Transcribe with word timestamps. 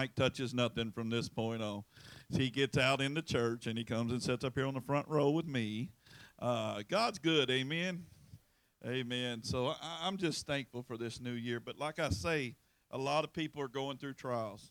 Mike 0.00 0.14
touches 0.14 0.54
nothing 0.54 0.92
from 0.92 1.10
this 1.10 1.28
point 1.28 1.60
on. 1.60 1.82
He 2.30 2.50
gets 2.50 2.78
out 2.78 3.00
in 3.00 3.14
the 3.14 3.22
church 3.22 3.66
and 3.66 3.76
he 3.76 3.82
comes 3.82 4.12
and 4.12 4.22
sits 4.22 4.44
up 4.44 4.54
here 4.54 4.64
on 4.64 4.74
the 4.74 4.80
front 4.80 5.08
row 5.08 5.30
with 5.30 5.48
me. 5.48 5.90
Uh, 6.38 6.82
God's 6.88 7.18
good, 7.18 7.50
amen. 7.50 8.04
Amen. 8.86 9.42
So 9.42 9.66
I, 9.70 9.98
I'm 10.02 10.16
just 10.16 10.46
thankful 10.46 10.84
for 10.84 10.96
this 10.96 11.20
new 11.20 11.32
year. 11.32 11.58
But 11.58 11.80
like 11.80 11.98
I 11.98 12.10
say, 12.10 12.54
a 12.92 12.96
lot 12.96 13.24
of 13.24 13.32
people 13.32 13.60
are 13.60 13.66
going 13.66 13.96
through 13.96 14.14
trials. 14.14 14.70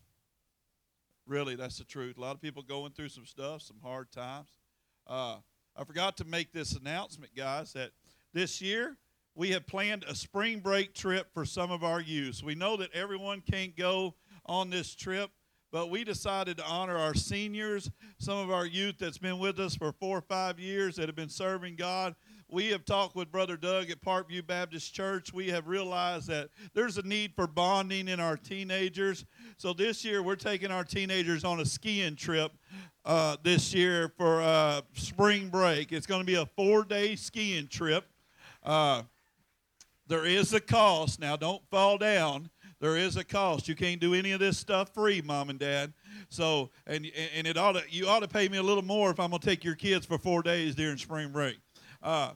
Really, 1.25 1.57
that's 1.57 1.77
the 1.77 1.83
truth. 1.83 2.17
A 2.17 2.21
lot 2.21 2.33
of 2.33 2.41
people 2.41 2.63
going 2.63 2.93
through 2.93 3.09
some 3.09 3.25
stuff, 3.25 3.63
some 3.63 3.81
hard 3.83 4.09
times. 4.13 4.51
Uh, 5.05 5.39
I 5.75 5.83
forgot 5.83 6.15
to 6.17 6.23
make 6.23 6.53
this 6.53 6.71
announcement, 6.71 7.35
guys, 7.35 7.73
that 7.73 7.91
this 8.33 8.61
year 8.61 8.95
we 9.35 9.51
have 9.51 9.67
planned 9.67 10.05
a 10.07 10.15
spring 10.15 10.61
break 10.61 10.93
trip 10.93 11.27
for 11.33 11.43
some 11.43 11.69
of 11.69 11.83
our 11.83 11.99
youth. 11.99 12.41
We 12.41 12.55
know 12.55 12.77
that 12.77 12.93
everyone 12.93 13.41
can't 13.41 13.75
go 13.75 14.15
on 14.47 14.69
this 14.69 14.95
trip, 14.95 15.29
but 15.71 15.89
we 15.89 16.03
decided 16.03 16.57
to 16.57 16.65
honor 16.65 16.97
our 16.97 17.13
seniors, 17.13 17.91
some 18.19 18.37
of 18.37 18.49
our 18.49 18.65
youth 18.65 18.95
that's 18.99 19.17
been 19.17 19.39
with 19.39 19.59
us 19.59 19.75
for 19.75 19.91
four 19.91 20.19
or 20.19 20.21
five 20.21 20.59
years 20.59 20.95
that 20.95 21.07
have 21.07 21.15
been 21.15 21.29
serving 21.29 21.75
God. 21.75 22.15
We 22.49 22.67
have 22.67 22.85
talked 22.85 23.15
with 23.15 23.29
Brother 23.29 23.57
Doug 23.57 23.89
at 23.89 24.01
Parkview 24.01 24.47
Baptist 24.47 24.93
Church. 24.93 25.33
We 25.33 25.49
have 25.49 25.67
realized 25.67 26.29
that 26.29 26.49
there's 26.73 26.97
a 26.97 27.01
need 27.01 27.33
for 27.35 27.45
bonding 27.45 28.07
in 28.07 28.21
our 28.21 28.37
teenagers. 28.37 29.25
So 29.57 29.73
this 29.73 30.05
year 30.05 30.23
we're 30.23 30.37
taking 30.37 30.71
our 30.71 30.85
teenagers 30.85 31.43
on 31.43 31.59
a 31.59 31.65
skiing 31.65 32.15
trip 32.15 32.53
uh, 33.03 33.35
this 33.43 33.73
year 33.73 34.13
for 34.17 34.41
uh, 34.41 34.81
spring 34.93 35.49
break. 35.49 35.91
It's 35.91 36.07
going 36.07 36.21
to 36.21 36.25
be 36.25 36.35
a 36.35 36.45
four 36.45 36.85
day 36.85 37.17
skiing 37.17 37.67
trip. 37.67 38.05
Uh, 38.63 39.01
there 40.07 40.25
is 40.25 40.53
a 40.53 40.61
cost. 40.61 41.19
Now, 41.19 41.35
don't 41.35 41.61
fall 41.69 41.97
down 41.97 42.49
there 42.79 42.95
is 42.95 43.17
a 43.17 43.23
cost. 43.23 43.67
You 43.67 43.75
can't 43.75 43.99
do 43.99 44.13
any 44.13 44.31
of 44.31 44.39
this 44.39 44.57
stuff 44.57 44.93
free, 44.93 45.21
mom 45.21 45.49
and 45.49 45.59
dad. 45.59 45.93
So, 46.29 46.69
and 46.85 47.09
and 47.35 47.47
it 47.47 47.57
ought 47.57 47.73
to 47.73 47.83
you 47.89 48.07
ought 48.07 48.19
to 48.19 48.27
pay 48.27 48.47
me 48.49 48.57
a 48.57 48.63
little 48.63 48.83
more 48.83 49.09
if 49.09 49.19
I'm 49.19 49.31
gonna 49.31 49.39
take 49.39 49.63
your 49.63 49.75
kids 49.75 50.05
for 50.05 50.17
four 50.17 50.43
days 50.43 50.75
during 50.75 50.97
spring 50.97 51.31
break. 51.31 51.57
Uh, 52.03 52.31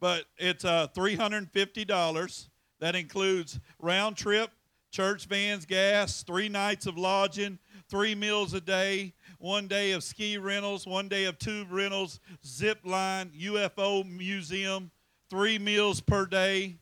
but 0.00 0.24
it's 0.36 0.64
uh, 0.64 0.88
three 0.88 1.14
hundred 1.14 1.38
and 1.38 1.50
fifty 1.50 1.84
dollars. 1.84 2.50
That 2.80 2.94
includes 2.94 3.58
round 3.80 4.16
trip, 4.16 4.50
church 4.90 5.26
vans, 5.26 5.64
gas, 5.64 6.22
three 6.22 6.48
nights 6.48 6.86
of 6.86 6.96
lodging, 6.96 7.58
three 7.88 8.14
meals 8.14 8.54
a 8.54 8.60
day, 8.60 9.14
one 9.38 9.66
day 9.66 9.92
of 9.92 10.04
ski 10.04 10.38
rentals, 10.38 10.86
one 10.86 11.08
day 11.08 11.24
of 11.24 11.38
tube 11.38 11.68
rentals, 11.72 12.20
zip 12.46 12.80
line, 12.84 13.30
UFO 13.40 14.08
museum, 14.08 14.90
three 15.30 15.58
meals 15.58 16.00
per 16.00 16.26
day. 16.26 16.76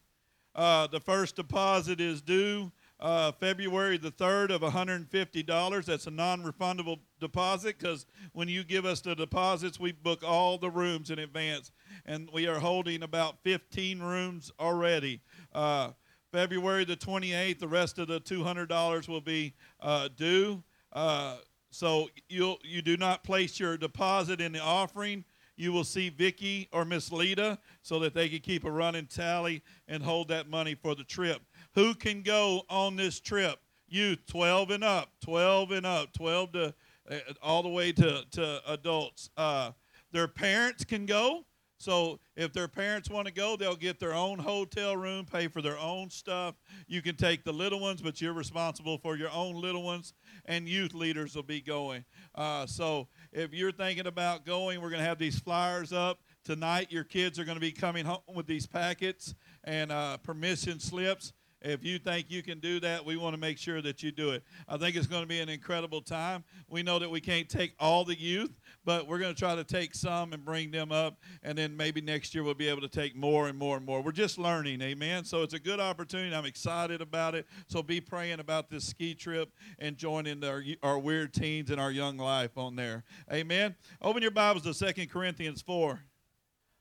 Uh, 0.54 0.86
the 0.86 1.00
first 1.00 1.36
deposit 1.36 2.00
is 2.00 2.20
due 2.20 2.72
uh, 2.98 3.32
February 3.32 3.98
the 3.98 4.10
3rd 4.10 4.50
of 4.50 4.62
$150. 4.62 5.84
That's 5.84 6.06
a 6.06 6.10
non 6.10 6.42
refundable 6.42 6.98
deposit 7.20 7.78
because 7.78 8.06
when 8.32 8.48
you 8.48 8.64
give 8.64 8.84
us 8.84 9.00
the 9.00 9.14
deposits, 9.14 9.78
we 9.78 9.92
book 9.92 10.22
all 10.24 10.58
the 10.58 10.70
rooms 10.70 11.10
in 11.10 11.18
advance. 11.18 11.72
And 12.04 12.28
we 12.32 12.46
are 12.46 12.58
holding 12.58 13.02
about 13.02 13.42
15 13.42 14.00
rooms 14.00 14.52
already. 14.58 15.20
Uh, 15.52 15.90
February 16.32 16.84
the 16.84 16.96
28th, 16.96 17.58
the 17.58 17.68
rest 17.68 17.98
of 17.98 18.08
the 18.08 18.20
$200 18.20 19.08
will 19.08 19.20
be 19.20 19.54
uh, 19.80 20.08
due. 20.16 20.62
Uh, 20.92 21.36
so 21.70 22.08
you 22.28 22.56
you 22.62 22.80
do 22.80 22.96
not 22.96 23.22
place 23.22 23.60
your 23.60 23.76
deposit 23.76 24.40
in 24.40 24.52
the 24.52 24.60
offering. 24.60 25.24
You 25.56 25.72
will 25.72 25.84
see 25.84 26.10
Vicky 26.10 26.68
or 26.72 26.84
Miss 26.84 27.10
Lita 27.10 27.58
so 27.82 27.98
that 28.00 28.12
they 28.12 28.28
can 28.28 28.40
keep 28.40 28.64
a 28.64 28.70
running 28.70 29.06
tally 29.06 29.62
and 29.88 30.02
hold 30.02 30.28
that 30.28 30.48
money 30.48 30.74
for 30.74 30.94
the 30.94 31.04
trip. 31.04 31.40
Who 31.76 31.94
can 31.94 32.22
go 32.22 32.62
on 32.70 32.96
this 32.96 33.20
trip? 33.20 33.58
Youth 33.86 34.20
12 34.28 34.70
and 34.70 34.82
up, 34.82 35.10
12 35.22 35.72
and 35.72 35.86
up, 35.86 36.12
12 36.14 36.52
to 36.52 36.74
uh, 37.10 37.16
all 37.42 37.62
the 37.62 37.68
way 37.68 37.92
to, 37.92 38.24
to 38.32 38.60
adults. 38.66 39.28
Uh, 39.36 39.72
their 40.10 40.26
parents 40.26 40.84
can 40.84 41.04
go. 41.04 41.44
So 41.78 42.18
if 42.34 42.54
their 42.54 42.66
parents 42.66 43.10
want 43.10 43.26
to 43.26 43.32
go, 43.32 43.56
they'll 43.56 43.76
get 43.76 44.00
their 44.00 44.14
own 44.14 44.38
hotel 44.38 44.96
room, 44.96 45.26
pay 45.26 45.48
for 45.48 45.60
their 45.60 45.78
own 45.78 46.08
stuff. 46.08 46.54
You 46.86 47.02
can 47.02 47.14
take 47.14 47.44
the 47.44 47.52
little 47.52 47.78
ones, 47.78 48.00
but 48.00 48.22
you're 48.22 48.32
responsible 48.32 48.96
for 48.96 49.14
your 49.14 49.30
own 49.30 49.60
little 49.60 49.82
ones, 49.82 50.14
and 50.46 50.66
youth 50.66 50.94
leaders 50.94 51.36
will 51.36 51.42
be 51.42 51.60
going. 51.60 52.06
Uh, 52.34 52.64
so 52.64 53.08
if 53.30 53.52
you're 53.52 53.70
thinking 53.70 54.06
about 54.06 54.46
going, 54.46 54.80
we're 54.80 54.88
going 54.88 55.02
to 55.02 55.06
have 55.06 55.18
these 55.18 55.38
flyers 55.38 55.92
up. 55.92 56.20
Tonight, 56.42 56.90
your 56.90 57.04
kids 57.04 57.38
are 57.38 57.44
going 57.44 57.56
to 57.56 57.60
be 57.60 57.72
coming 57.72 58.06
home 58.06 58.20
with 58.34 58.46
these 58.46 58.66
packets 58.66 59.34
and 59.64 59.92
uh, 59.92 60.16
permission 60.16 60.80
slips. 60.80 61.34
If 61.66 61.84
you 61.84 61.98
think 61.98 62.30
you 62.30 62.44
can 62.44 62.60
do 62.60 62.78
that, 62.80 63.04
we 63.04 63.16
want 63.16 63.34
to 63.34 63.40
make 63.40 63.58
sure 63.58 63.82
that 63.82 64.00
you 64.00 64.12
do 64.12 64.30
it. 64.30 64.44
I 64.68 64.76
think 64.76 64.94
it's 64.94 65.08
going 65.08 65.22
to 65.22 65.28
be 65.28 65.40
an 65.40 65.48
incredible 65.48 66.00
time. 66.00 66.44
We 66.68 66.84
know 66.84 67.00
that 67.00 67.10
we 67.10 67.20
can't 67.20 67.48
take 67.48 67.74
all 67.80 68.04
the 68.04 68.16
youth, 68.16 68.52
but 68.84 69.08
we're 69.08 69.18
going 69.18 69.34
to 69.34 69.38
try 69.38 69.56
to 69.56 69.64
take 69.64 69.92
some 69.96 70.32
and 70.32 70.44
bring 70.44 70.70
them 70.70 70.92
up, 70.92 71.18
and 71.42 71.58
then 71.58 71.76
maybe 71.76 72.00
next 72.00 72.36
year 72.36 72.44
we'll 72.44 72.54
be 72.54 72.68
able 72.68 72.82
to 72.82 72.88
take 72.88 73.16
more 73.16 73.48
and 73.48 73.58
more 73.58 73.76
and 73.76 73.84
more. 73.84 74.00
We're 74.00 74.12
just 74.12 74.38
learning, 74.38 74.80
amen. 74.80 75.24
So 75.24 75.42
it's 75.42 75.54
a 75.54 75.58
good 75.58 75.80
opportunity. 75.80 76.34
I'm 76.36 76.44
excited 76.44 77.00
about 77.00 77.34
it. 77.34 77.46
So 77.66 77.82
be 77.82 78.00
praying 78.00 78.38
about 78.38 78.70
this 78.70 78.84
ski 78.84 79.14
trip 79.14 79.50
and 79.80 79.96
joining 79.96 80.44
our, 80.44 80.62
our 80.84 81.00
weird 81.00 81.34
teens 81.34 81.72
and 81.72 81.80
our 81.80 81.90
young 81.90 82.16
life 82.16 82.56
on 82.56 82.76
there, 82.76 83.02
amen. 83.32 83.74
Open 84.00 84.22
your 84.22 84.30
Bibles 84.30 84.62
to 84.62 84.72
Second 84.72 85.10
Corinthians 85.10 85.62
4. 85.62 86.00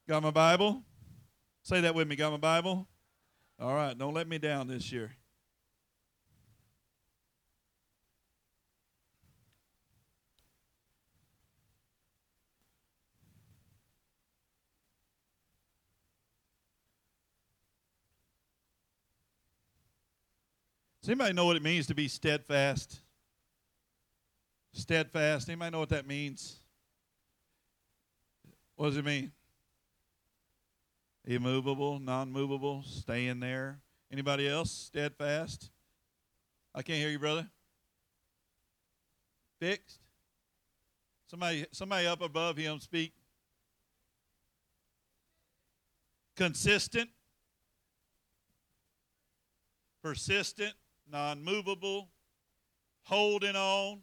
Got 0.07 0.21
my 0.21 0.29
Bible? 0.29 0.83
Say 1.63 1.81
that 1.81 1.95
with 1.95 2.07
me. 2.07 2.15
Got 2.15 2.33
my 2.33 2.37
Bible? 2.37 2.87
All 3.57 3.73
right, 3.73 3.97
don't 3.97 4.13
let 4.13 4.27
me 4.27 4.37
down 4.37 4.67
this 4.67 4.91
year. 4.91 5.15
Does 21.01 21.11
anybody 21.11 21.33
know 21.33 21.45
what 21.45 21.55
it 21.55 21.61
means 21.61 21.85
to 21.85 21.93
be 21.93 22.07
steadfast? 22.07 22.99
Steadfast. 24.73 25.47
Anybody 25.47 25.69
know 25.69 25.79
what 25.79 25.89
that 25.89 26.07
means? 26.07 26.55
What 28.75 28.87
does 28.87 28.97
it 28.97 29.05
mean? 29.05 29.31
Immovable, 31.25 31.99
non-movable, 31.99 32.83
staying 32.83 33.39
there. 33.39 33.79
Anybody 34.11 34.47
else 34.47 34.71
steadfast? 34.71 35.71
I 36.73 36.81
can't 36.81 36.99
hear 36.99 37.09
you, 37.09 37.19
brother. 37.19 37.47
Fixed. 39.59 39.99
Somebody, 41.27 41.65
somebody 41.71 42.07
up 42.07 42.21
above 42.21 42.57
him 42.57 42.79
speak. 42.79 43.13
Consistent, 46.35 47.09
persistent, 50.03 50.73
non-movable, 51.09 52.09
holding 53.03 53.55
on. 53.55 54.01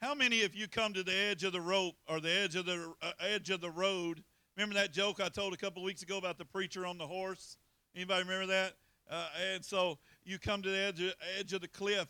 How 0.00 0.14
many 0.14 0.42
of 0.42 0.54
you 0.54 0.66
come 0.66 0.94
to 0.94 1.04
the 1.04 1.14
edge 1.14 1.44
of 1.44 1.52
the 1.52 1.60
rope 1.60 1.94
or 2.08 2.20
the 2.20 2.30
edge 2.30 2.56
of 2.56 2.66
the 2.66 2.92
uh, 3.02 3.12
edge 3.20 3.50
of 3.50 3.60
the 3.60 3.70
road 3.70 4.24
Remember 4.56 4.74
that 4.74 4.92
joke 4.92 5.20
I 5.20 5.28
told 5.28 5.54
a 5.54 5.56
couple 5.56 5.82
weeks 5.82 6.02
ago 6.02 6.18
about 6.18 6.36
the 6.36 6.44
preacher 6.44 6.84
on 6.84 6.98
the 6.98 7.06
horse? 7.06 7.56
Anybody 7.96 8.22
remember 8.22 8.46
that? 8.46 8.74
Uh, 9.10 9.28
and 9.54 9.64
so 9.64 9.98
you 10.24 10.38
come 10.38 10.62
to 10.62 10.70
the 10.70 10.78
edge 10.78 11.00
of, 11.02 11.14
edge 11.38 11.52
of 11.52 11.60
the 11.60 11.68
cliff 11.68 12.06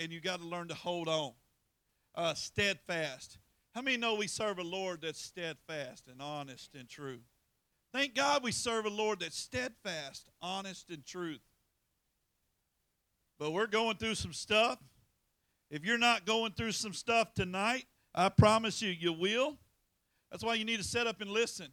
and 0.00 0.12
you 0.12 0.20
got 0.20 0.40
to 0.40 0.46
learn 0.46 0.68
to 0.68 0.74
hold 0.74 1.08
on. 1.08 1.32
Uh, 2.14 2.34
steadfast. 2.34 3.38
How 3.74 3.82
many 3.82 3.96
know 3.96 4.16
we 4.16 4.26
serve 4.26 4.58
a 4.58 4.64
Lord 4.64 5.02
that's 5.02 5.20
steadfast 5.20 6.08
and 6.08 6.20
honest 6.20 6.74
and 6.74 6.88
true? 6.88 7.20
Thank 7.92 8.14
God 8.14 8.42
we 8.42 8.52
serve 8.52 8.86
a 8.86 8.90
Lord 8.90 9.20
that's 9.20 9.38
steadfast, 9.38 10.28
honest, 10.42 10.90
and 10.90 11.04
truth. 11.06 11.40
But 13.38 13.52
we're 13.52 13.66
going 13.66 13.96
through 13.96 14.16
some 14.16 14.32
stuff. 14.32 14.78
If 15.70 15.84
you're 15.84 15.98
not 15.98 16.26
going 16.26 16.52
through 16.52 16.72
some 16.72 16.92
stuff 16.92 17.34
tonight, 17.34 17.86
I 18.14 18.30
promise 18.30 18.82
you, 18.82 18.90
you 18.90 19.12
will. 19.12 19.58
That's 20.30 20.44
why 20.44 20.54
you 20.54 20.64
need 20.64 20.78
to 20.78 20.84
set 20.84 21.06
up 21.06 21.20
and 21.20 21.30
listen, 21.30 21.68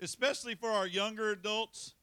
especially 0.00 0.54
for 0.54 0.70
our 0.70 0.86
younger 0.86 1.30
adults. 1.30 1.94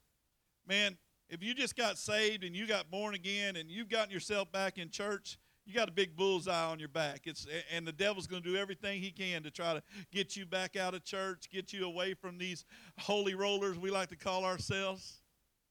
Man, 0.68 0.98
if 1.30 1.44
you 1.44 1.53
just 1.53 1.75
got 1.75 1.98
saved 1.98 2.44
and 2.44 2.56
you 2.56 2.68
got 2.68 2.92
born 2.92 3.15
again 3.15 3.56
and 3.56 3.69
you've 3.69 3.89
gotten 3.89 4.12
yourself 4.12 4.51
back 4.51 4.77
in 4.77 4.89
church, 4.89 5.38
you 5.65 5.74
got 5.74 5.88
a 5.88 5.92
big 5.92 6.15
bullseye 6.15 6.65
on 6.65 6.80
your 6.80 6.89
back. 6.89 7.21
It's 7.25 7.45
and 7.71 7.88
the 7.88 7.92
devil's 7.92 8.27
going 8.27 8.44
to 8.44 8.50
do 8.50 8.57
everything 8.57 9.01
he 9.01 9.12
can 9.12 9.44
to 9.44 9.51
try 9.51 9.74
to 9.74 9.83
get 10.12 10.36
you 10.36 10.45
back 10.45 10.75
out 10.75 10.94
of 10.94 11.03
church, 11.03 11.50
get 11.51 11.71
you 11.71 11.86
away 11.86 12.13
from 12.13 12.38
these 12.38 12.65
holy 12.98 13.36
rollers 13.36 13.77
we 13.77 13.92
like 13.92 14.09
to 14.09 14.18
call 14.18 14.44
ourselves, 14.44 15.21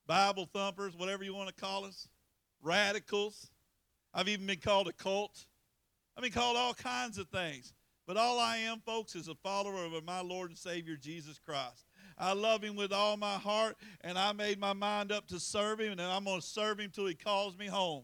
Bible 0.06 0.48
thumpers, 0.52 0.96
whatever 0.96 1.24
you 1.24 1.34
want 1.34 1.48
to 1.48 1.54
call 1.54 1.84
us, 1.84 2.08
radicals. 2.62 3.50
I've 4.14 4.28
even 4.28 4.46
been 4.46 4.60
called 4.60 4.88
a 4.88 4.92
cult. 4.92 5.46
I've 6.16 6.22
been 6.22 6.32
called 6.32 6.56
all 6.56 6.74
kinds 6.74 7.18
of 7.18 7.28
things. 7.28 7.72
But 8.10 8.16
all 8.16 8.40
I 8.40 8.56
am, 8.56 8.80
folks, 8.80 9.14
is 9.14 9.28
a 9.28 9.36
follower 9.36 9.84
of 9.84 10.04
my 10.04 10.20
Lord 10.20 10.50
and 10.50 10.58
Savior 10.58 10.96
Jesus 10.96 11.38
Christ. 11.38 11.86
I 12.18 12.32
love 12.32 12.60
him 12.60 12.74
with 12.74 12.92
all 12.92 13.16
my 13.16 13.34
heart, 13.34 13.76
and 14.00 14.18
I 14.18 14.32
made 14.32 14.58
my 14.58 14.72
mind 14.72 15.12
up 15.12 15.28
to 15.28 15.38
serve 15.38 15.78
him, 15.78 15.92
and 15.92 16.00
I'm 16.00 16.24
going 16.24 16.40
to 16.40 16.44
serve 16.44 16.80
him 16.80 16.90
till 16.92 17.06
he 17.06 17.14
calls 17.14 17.56
me 17.56 17.68
home. 17.68 18.02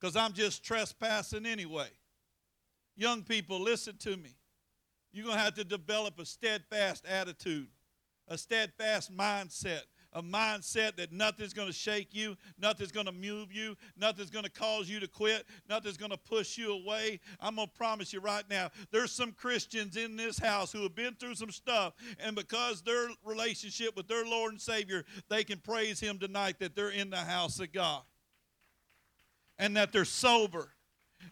Because 0.00 0.16
I'm 0.16 0.32
just 0.32 0.64
trespassing 0.64 1.46
anyway. 1.46 1.86
Young 2.96 3.22
people, 3.22 3.60
listen 3.60 3.96
to 3.98 4.16
me. 4.16 4.34
You're 5.12 5.26
going 5.26 5.38
to 5.38 5.44
have 5.44 5.54
to 5.54 5.62
develop 5.62 6.18
a 6.18 6.26
steadfast 6.26 7.06
attitude, 7.06 7.68
a 8.26 8.36
steadfast 8.36 9.16
mindset, 9.16 9.82
a 10.16 10.22
mindset 10.22 10.96
that 10.96 11.12
nothing's 11.12 11.52
going 11.52 11.68
to 11.68 11.74
shake 11.74 12.14
you, 12.14 12.36
nothing's 12.58 12.90
going 12.90 13.04
to 13.04 13.12
move 13.12 13.52
you, 13.52 13.76
nothing's 13.98 14.30
going 14.30 14.46
to 14.46 14.50
cause 14.50 14.88
you 14.88 14.98
to 14.98 15.06
quit, 15.06 15.44
nothing's 15.68 15.98
going 15.98 16.10
to 16.10 16.16
push 16.16 16.56
you 16.56 16.72
away. 16.72 17.20
I'm 17.38 17.56
going 17.56 17.68
to 17.68 17.74
promise 17.74 18.14
you 18.14 18.20
right 18.20 18.44
now, 18.48 18.70
there's 18.90 19.12
some 19.12 19.32
Christians 19.32 19.98
in 19.98 20.16
this 20.16 20.38
house 20.38 20.72
who 20.72 20.82
have 20.84 20.94
been 20.94 21.14
through 21.16 21.34
some 21.34 21.50
stuff, 21.50 21.92
and 22.18 22.34
because 22.34 22.80
their 22.80 23.08
relationship 23.26 23.94
with 23.94 24.08
their 24.08 24.24
Lord 24.24 24.52
and 24.52 24.60
Savior, 24.60 25.04
they 25.28 25.44
can 25.44 25.58
praise 25.58 26.00
Him 26.00 26.18
tonight 26.18 26.58
that 26.60 26.74
they're 26.74 26.88
in 26.88 27.10
the 27.10 27.16
house 27.18 27.60
of 27.60 27.70
God 27.70 28.02
and 29.58 29.76
that 29.76 29.92
they're 29.92 30.06
sober 30.06 30.70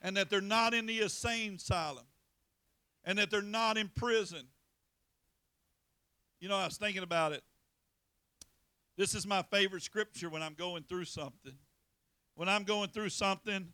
and 0.02 0.14
that 0.18 0.28
they're 0.28 0.42
not 0.42 0.74
in 0.74 0.84
the 0.84 1.00
insane 1.00 1.54
asylum 1.54 2.04
and 3.02 3.16
that 3.18 3.30
they're 3.30 3.40
not 3.40 3.78
in 3.78 3.88
prison. 3.88 4.46
You 6.38 6.50
know, 6.50 6.56
I 6.56 6.66
was 6.66 6.76
thinking 6.76 7.02
about 7.02 7.32
it. 7.32 7.42
This 8.96 9.14
is 9.14 9.26
my 9.26 9.42
favorite 9.42 9.82
scripture 9.82 10.28
when 10.28 10.42
I'm 10.42 10.54
going 10.54 10.84
through 10.84 11.06
something. 11.06 11.54
When 12.36 12.48
I'm 12.48 12.62
going 12.62 12.90
through 12.90 13.08
something, 13.08 13.68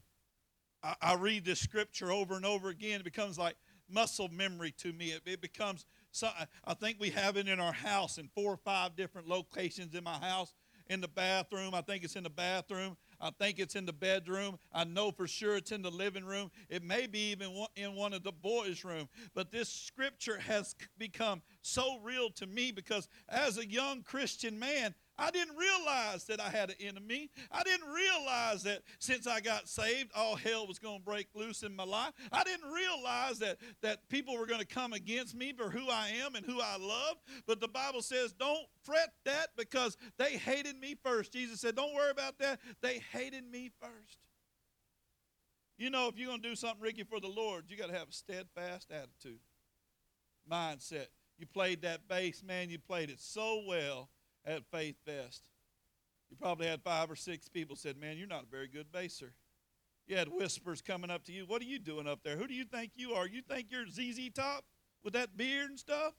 I, 0.83 0.95
I 1.03 1.15
read 1.15 1.45
this 1.45 1.61
scripture 1.61 2.11
over 2.11 2.37
and 2.37 2.47
over 2.47 2.71
again. 2.71 3.01
It 3.01 3.05
becomes 3.05 3.39
like 3.39 3.57
muscle 3.89 4.29
memory 4.29 4.73
to 4.79 4.93
me. 4.93 5.13
It, 5.13 5.23
it 5.27 5.41
becomes, 5.43 5.85
so, 6.11 6.29
I 6.65 6.75
think 6.75 6.97
we 6.99 7.11
have 7.11 7.37
it 7.37 7.49
in 7.49 7.61
our 7.61 7.73
house 7.73 8.17
in 8.17 8.29
four 8.35 8.53
or 8.53 8.57
five 8.57 8.97
different 8.97 9.29
locations 9.29 9.95
in 9.95 10.05
my 10.05 10.19
house. 10.19 10.55
In 10.89 11.01
the 11.01 11.09
bathroom, 11.09 11.73
I 11.73 11.83
think 11.83 12.03
it's 12.03 12.17
in 12.17 12.25
the 12.25 12.31
bathroom. 12.31 12.97
I 13.21 13.31
think 13.31 13.61
it's 13.61 13.77
in 13.77 13.87
the 13.87 13.93
bedroom. 13.93 14.59
I 14.73 14.83
know 14.83 15.13
for 15.13 15.29
sure 15.29 15.57
it's 15.57 15.71
in 15.71 15.83
the 15.83 15.91
living 15.91 16.25
room. 16.25 16.51
It 16.69 16.83
may 16.83 17.07
be 17.07 17.31
even 17.31 17.65
in 17.77 17.95
one 17.95 18.13
of 18.13 18.25
the 18.25 18.33
boys' 18.33 18.85
room. 18.85 19.09
But 19.33 19.53
this 19.53 19.69
scripture 19.69 20.39
has 20.39 20.75
become 20.99 21.43
so 21.63 21.99
real 22.03 22.31
to 22.31 22.47
me 22.49 22.73
because 22.73 23.07
as 23.29 23.57
a 23.57 23.67
young 23.67 24.03
Christian 24.03 24.59
man, 24.59 24.97
I 25.21 25.31
didn't 25.31 25.55
realize 25.55 26.25
that 26.25 26.41
I 26.41 26.49
had 26.49 26.71
an 26.71 26.77
enemy. 26.81 27.31
I 27.53 27.63
didn't 27.63 27.89
realize 27.89 28.63
that 28.63 28.81
since 28.99 29.27
I 29.27 29.41
got 29.41 29.69
saved, 29.69 30.11
all 30.15 30.35
hell 30.35 30.67
was 30.67 30.79
going 30.79 30.99
to 30.99 31.05
break 31.05 31.29
loose 31.35 31.63
in 31.63 31.77
my 31.77 31.85
life. 31.85 32.13
I 32.33 32.43
didn't 32.43 32.71
realize 32.71 33.39
that, 33.41 33.59
that 33.83 34.09
people 34.09 34.39
were 34.39 34.47
going 34.47 34.61
to 34.61 34.67
come 34.67 34.95
against 34.95 35.37
me 35.37 35.53
for 35.53 35.69
who 35.69 35.91
I 35.91 36.09
am 36.25 36.37
and 36.37 36.47
who 36.47 36.59
I 36.59 36.79
love. 36.81 37.17
But 37.47 37.61
the 37.61 37.69
Bible 37.69 38.01
says, 38.01 38.33
don't 38.33 38.65
fret 38.83 39.11
that 39.27 39.49
because 39.59 39.99
they 40.17 40.39
hated 40.39 40.81
me 40.81 40.97
first. 41.05 41.35
Jesus 41.35 41.61
said, 41.61 41.77
don't 41.77 41.95
worry 41.95 42.11
about 42.11 42.39
that. 42.39 42.59
They 42.81 43.03
hated 43.13 43.45
me 43.45 43.71
first. 43.79 44.21
You 45.77 45.91
know, 45.91 46.09
if 46.09 46.17
you're 46.17 46.29
going 46.29 46.41
to 46.41 46.49
do 46.49 46.57
something, 46.57 46.81
Ricky, 46.81 47.05
for 47.05 47.21
the 47.21 47.29
Lord, 47.29 47.65
you 47.69 47.77
got 47.77 47.91
to 47.91 47.97
have 47.97 48.09
a 48.09 48.13
steadfast 48.13 48.91
attitude, 48.91 49.41
mindset. 50.51 51.09
You 51.39 51.47
played 51.47 51.83
that 51.83 52.09
bass, 52.09 52.43
man, 52.43 52.71
you 52.71 52.79
played 52.79 53.11
it 53.11 53.21
so 53.21 53.63
well 53.67 54.09
at 54.45 54.65
Faith 54.71 54.97
Fest. 55.05 55.43
You 56.31 56.37
probably 56.37 56.67
had 56.67 56.83
five 56.83 57.11
or 57.11 57.17
six 57.17 57.49
people 57.49 57.77
said, 57.77 57.97
"Man, 57.97 58.17
you're 58.17 58.27
not 58.27 58.45
a 58.45 58.51
very 58.51 58.69
good 58.69 58.93
baser." 58.93 59.35
You 60.07 60.17
had 60.17 60.29
whispers 60.29 60.83
coming 60.83 61.11
up 61.11 61.25
to 61.25 61.33
you. 61.33 61.47
What 61.47 61.63
are 61.63 61.67
you 61.67 61.79
doing 61.79 62.09
up 62.09 62.23
there? 62.25 62.37
Who 62.37 62.49
do 62.49 62.55
you 62.55 62.65
think 62.65 62.93
you 62.97 63.13
are? 63.13 63.27
You 63.27 63.43
think 63.43 63.69
you're 63.71 63.87
ZZ 63.87 64.31
Top 64.35 64.65
with 65.05 65.13
that 65.13 65.37
beard 65.37 65.71
and 65.71 65.79
stuff? 65.79 66.15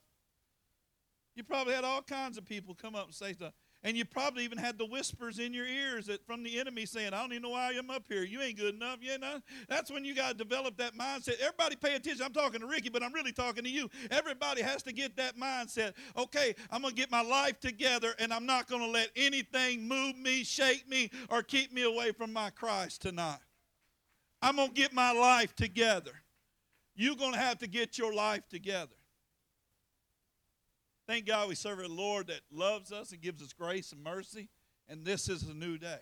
You 1.34 1.44
probably 1.44 1.74
had 1.74 1.84
all 1.84 2.02
kinds 2.02 2.38
of 2.38 2.44
people 2.44 2.74
come 2.74 2.94
up 2.94 3.06
and 3.06 3.14
say 3.14 3.32
stuff. 3.32 3.52
And 3.84 3.96
you 3.96 4.04
probably 4.04 4.44
even 4.44 4.58
had 4.58 4.78
the 4.78 4.86
whispers 4.86 5.40
in 5.40 5.52
your 5.52 5.66
ears 5.66 6.06
that 6.06 6.24
from 6.24 6.44
the 6.44 6.60
enemy 6.60 6.86
saying, 6.86 7.12
I 7.12 7.20
don't 7.20 7.32
even 7.32 7.42
know 7.42 7.50
why 7.50 7.72
I'm 7.76 7.90
up 7.90 8.04
here. 8.08 8.22
You 8.22 8.40
ain't 8.40 8.56
good 8.56 8.76
enough. 8.76 8.98
You 9.00 9.18
know? 9.18 9.40
That's 9.68 9.90
when 9.90 10.04
you 10.04 10.14
got 10.14 10.28
to 10.28 10.34
develop 10.34 10.76
that 10.76 10.96
mindset. 10.96 11.40
Everybody 11.40 11.74
pay 11.74 11.96
attention. 11.96 12.24
I'm 12.24 12.32
talking 12.32 12.60
to 12.60 12.66
Ricky, 12.66 12.90
but 12.90 13.02
I'm 13.02 13.12
really 13.12 13.32
talking 13.32 13.64
to 13.64 13.70
you. 13.70 13.90
Everybody 14.10 14.62
has 14.62 14.84
to 14.84 14.92
get 14.92 15.16
that 15.16 15.36
mindset. 15.36 15.94
Okay, 16.16 16.54
I'm 16.70 16.82
going 16.82 16.94
to 16.94 17.00
get 17.00 17.10
my 17.10 17.22
life 17.22 17.58
together 17.58 18.14
and 18.20 18.32
I'm 18.32 18.46
not 18.46 18.68
going 18.68 18.82
to 18.82 18.90
let 18.90 19.10
anything 19.16 19.88
move 19.88 20.16
me, 20.16 20.44
shake 20.44 20.88
me, 20.88 21.10
or 21.28 21.42
keep 21.42 21.72
me 21.72 21.82
away 21.82 22.12
from 22.12 22.32
my 22.32 22.50
Christ 22.50 23.02
tonight. 23.02 23.38
I'm 24.40 24.56
going 24.56 24.68
to 24.68 24.74
get 24.74 24.92
my 24.92 25.12
life 25.12 25.56
together. 25.56 26.12
You're 26.94 27.16
going 27.16 27.32
to 27.32 27.38
have 27.38 27.58
to 27.58 27.66
get 27.66 27.98
your 27.98 28.14
life 28.14 28.48
together. 28.48 28.94
Thank 31.12 31.26
God 31.26 31.50
we 31.50 31.54
serve 31.56 31.80
a 31.80 31.88
Lord 31.88 32.28
that 32.28 32.40
loves 32.50 32.90
us 32.90 33.12
and 33.12 33.20
gives 33.20 33.42
us 33.42 33.52
grace 33.52 33.92
and 33.92 34.02
mercy, 34.02 34.48
and 34.88 35.04
this 35.04 35.28
is 35.28 35.42
a 35.42 35.52
new 35.52 35.76
day. 35.76 35.98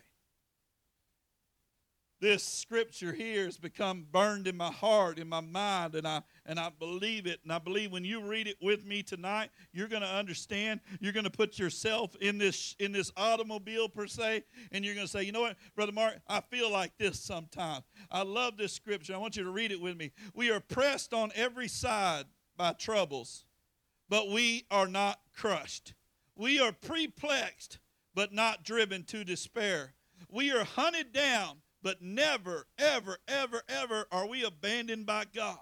This 2.21 2.45
scripture 2.45 3.11
here 3.11 3.43
has 3.43 3.57
become 3.57 4.07
burned 4.09 4.47
in 4.47 4.55
my 4.55 4.71
heart, 4.71 5.19
in 5.19 5.27
my 5.27 5.41
mind, 5.41 5.95
and 5.95 6.07
I 6.07 6.21
and 6.45 6.57
I 6.57 6.69
believe 6.69 7.27
it. 7.27 7.41
And 7.43 7.51
I 7.51 7.59
believe 7.59 7.91
when 7.91 8.05
you 8.05 8.25
read 8.25 8.47
it 8.47 8.55
with 8.61 8.85
me 8.85 9.03
tonight, 9.03 9.49
you're 9.73 9.89
going 9.89 10.01
to 10.01 10.07
understand. 10.07 10.79
You're 11.01 11.11
going 11.11 11.25
to 11.25 11.29
put 11.29 11.59
yourself 11.59 12.15
in 12.21 12.37
this 12.37 12.77
in 12.79 12.93
this 12.93 13.11
automobile 13.17 13.89
per 13.89 14.07
se, 14.07 14.43
and 14.71 14.85
you're 14.85 14.95
going 14.95 15.07
to 15.07 15.11
say, 15.11 15.23
you 15.23 15.33
know 15.33 15.41
what, 15.41 15.57
Brother 15.75 15.91
Mark, 15.91 16.21
I 16.29 16.39
feel 16.39 16.71
like 16.71 16.97
this 16.97 17.19
sometimes. 17.19 17.83
I 18.09 18.21
love 18.21 18.55
this 18.55 18.71
scripture. 18.71 19.13
I 19.13 19.17
want 19.17 19.35
you 19.35 19.43
to 19.43 19.51
read 19.51 19.73
it 19.73 19.81
with 19.81 19.97
me. 19.97 20.13
We 20.33 20.51
are 20.51 20.61
pressed 20.61 21.13
on 21.13 21.33
every 21.35 21.67
side 21.67 22.27
by 22.55 22.71
troubles 22.71 23.43
but 24.11 24.27
we 24.27 24.65
are 24.69 24.89
not 24.89 25.21
crushed. 25.33 25.93
We 26.35 26.59
are 26.59 26.73
perplexed, 26.73 27.79
but 28.13 28.33
not 28.33 28.61
driven 28.61 29.05
to 29.05 29.23
despair. 29.23 29.93
We 30.29 30.51
are 30.51 30.65
hunted 30.65 31.13
down, 31.13 31.61
but 31.81 32.01
never, 32.01 32.67
ever, 32.77 33.19
ever, 33.25 33.61
ever 33.69 34.05
are 34.11 34.27
we 34.27 34.43
abandoned 34.43 35.05
by 35.05 35.23
God. 35.33 35.59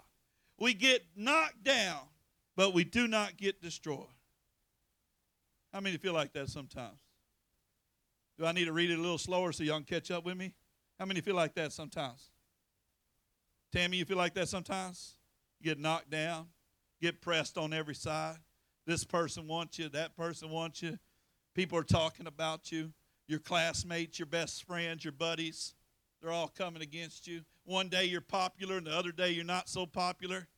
We 0.58 0.74
get 0.74 1.04
knocked 1.14 1.62
down, 1.62 2.00
but 2.56 2.74
we 2.74 2.82
do 2.82 3.06
not 3.06 3.36
get 3.36 3.62
destroyed. 3.62 4.08
How 5.72 5.78
many 5.78 5.96
feel 5.96 6.12
like 6.12 6.32
that 6.32 6.48
sometimes? 6.48 6.98
Do 8.36 8.46
I 8.46 8.50
need 8.52 8.64
to 8.64 8.72
read 8.72 8.90
it 8.90 8.98
a 8.98 9.02
little 9.02 9.16
slower 9.16 9.52
so 9.52 9.62
y'all 9.62 9.76
can 9.76 9.84
catch 9.84 10.10
up 10.10 10.24
with 10.24 10.36
me? 10.36 10.54
How 10.98 11.06
many 11.06 11.20
feel 11.20 11.36
like 11.36 11.54
that 11.54 11.72
sometimes? 11.72 12.30
Tammy, 13.72 13.98
you 13.98 14.04
feel 14.04 14.16
like 14.16 14.34
that 14.34 14.48
sometimes? 14.48 15.14
You 15.60 15.70
get 15.70 15.78
knocked 15.78 16.10
down, 16.10 16.48
get 17.00 17.20
pressed 17.20 17.58
on 17.58 17.72
every 17.72 17.94
side. 17.94 18.36
This 18.86 19.04
person 19.04 19.46
wants 19.46 19.78
you, 19.78 19.88
that 19.90 20.16
person 20.16 20.50
wants 20.50 20.82
you. 20.82 20.98
People 21.54 21.78
are 21.78 21.84
talking 21.84 22.26
about 22.26 22.72
you. 22.72 22.92
Your 23.26 23.38
classmates, 23.38 24.18
your 24.18 24.26
best 24.26 24.64
friends, 24.64 25.04
your 25.04 25.12
buddies, 25.12 25.74
they're 26.20 26.32
all 26.32 26.48
coming 26.48 26.82
against 26.82 27.26
you. 27.26 27.42
One 27.64 27.88
day 27.88 28.04
you're 28.04 28.20
popular, 28.20 28.76
and 28.76 28.86
the 28.86 28.96
other 28.96 29.12
day 29.12 29.30
you're 29.30 29.44
not 29.44 29.68
so 29.68 29.86
popular. 29.86 30.48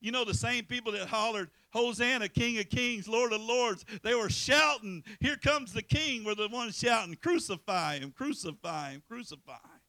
You 0.00 0.12
know, 0.12 0.24
the 0.24 0.34
same 0.34 0.64
people 0.64 0.92
that 0.92 1.08
hollered, 1.08 1.50
Hosanna, 1.72 2.28
King 2.28 2.58
of 2.58 2.68
Kings, 2.68 3.06
Lord 3.06 3.32
of 3.32 3.40
Lords, 3.40 3.84
they 4.02 4.14
were 4.14 4.30
shouting, 4.30 5.04
Here 5.20 5.36
comes 5.36 5.72
the 5.72 5.82
King, 5.82 6.24
were 6.24 6.34
the 6.34 6.48
ones 6.48 6.78
shouting, 6.78 7.14
Crucify 7.14 7.98
him, 7.98 8.10
crucify 8.10 8.92
him, 8.92 9.02
crucify 9.06 9.52
him. 9.52 9.79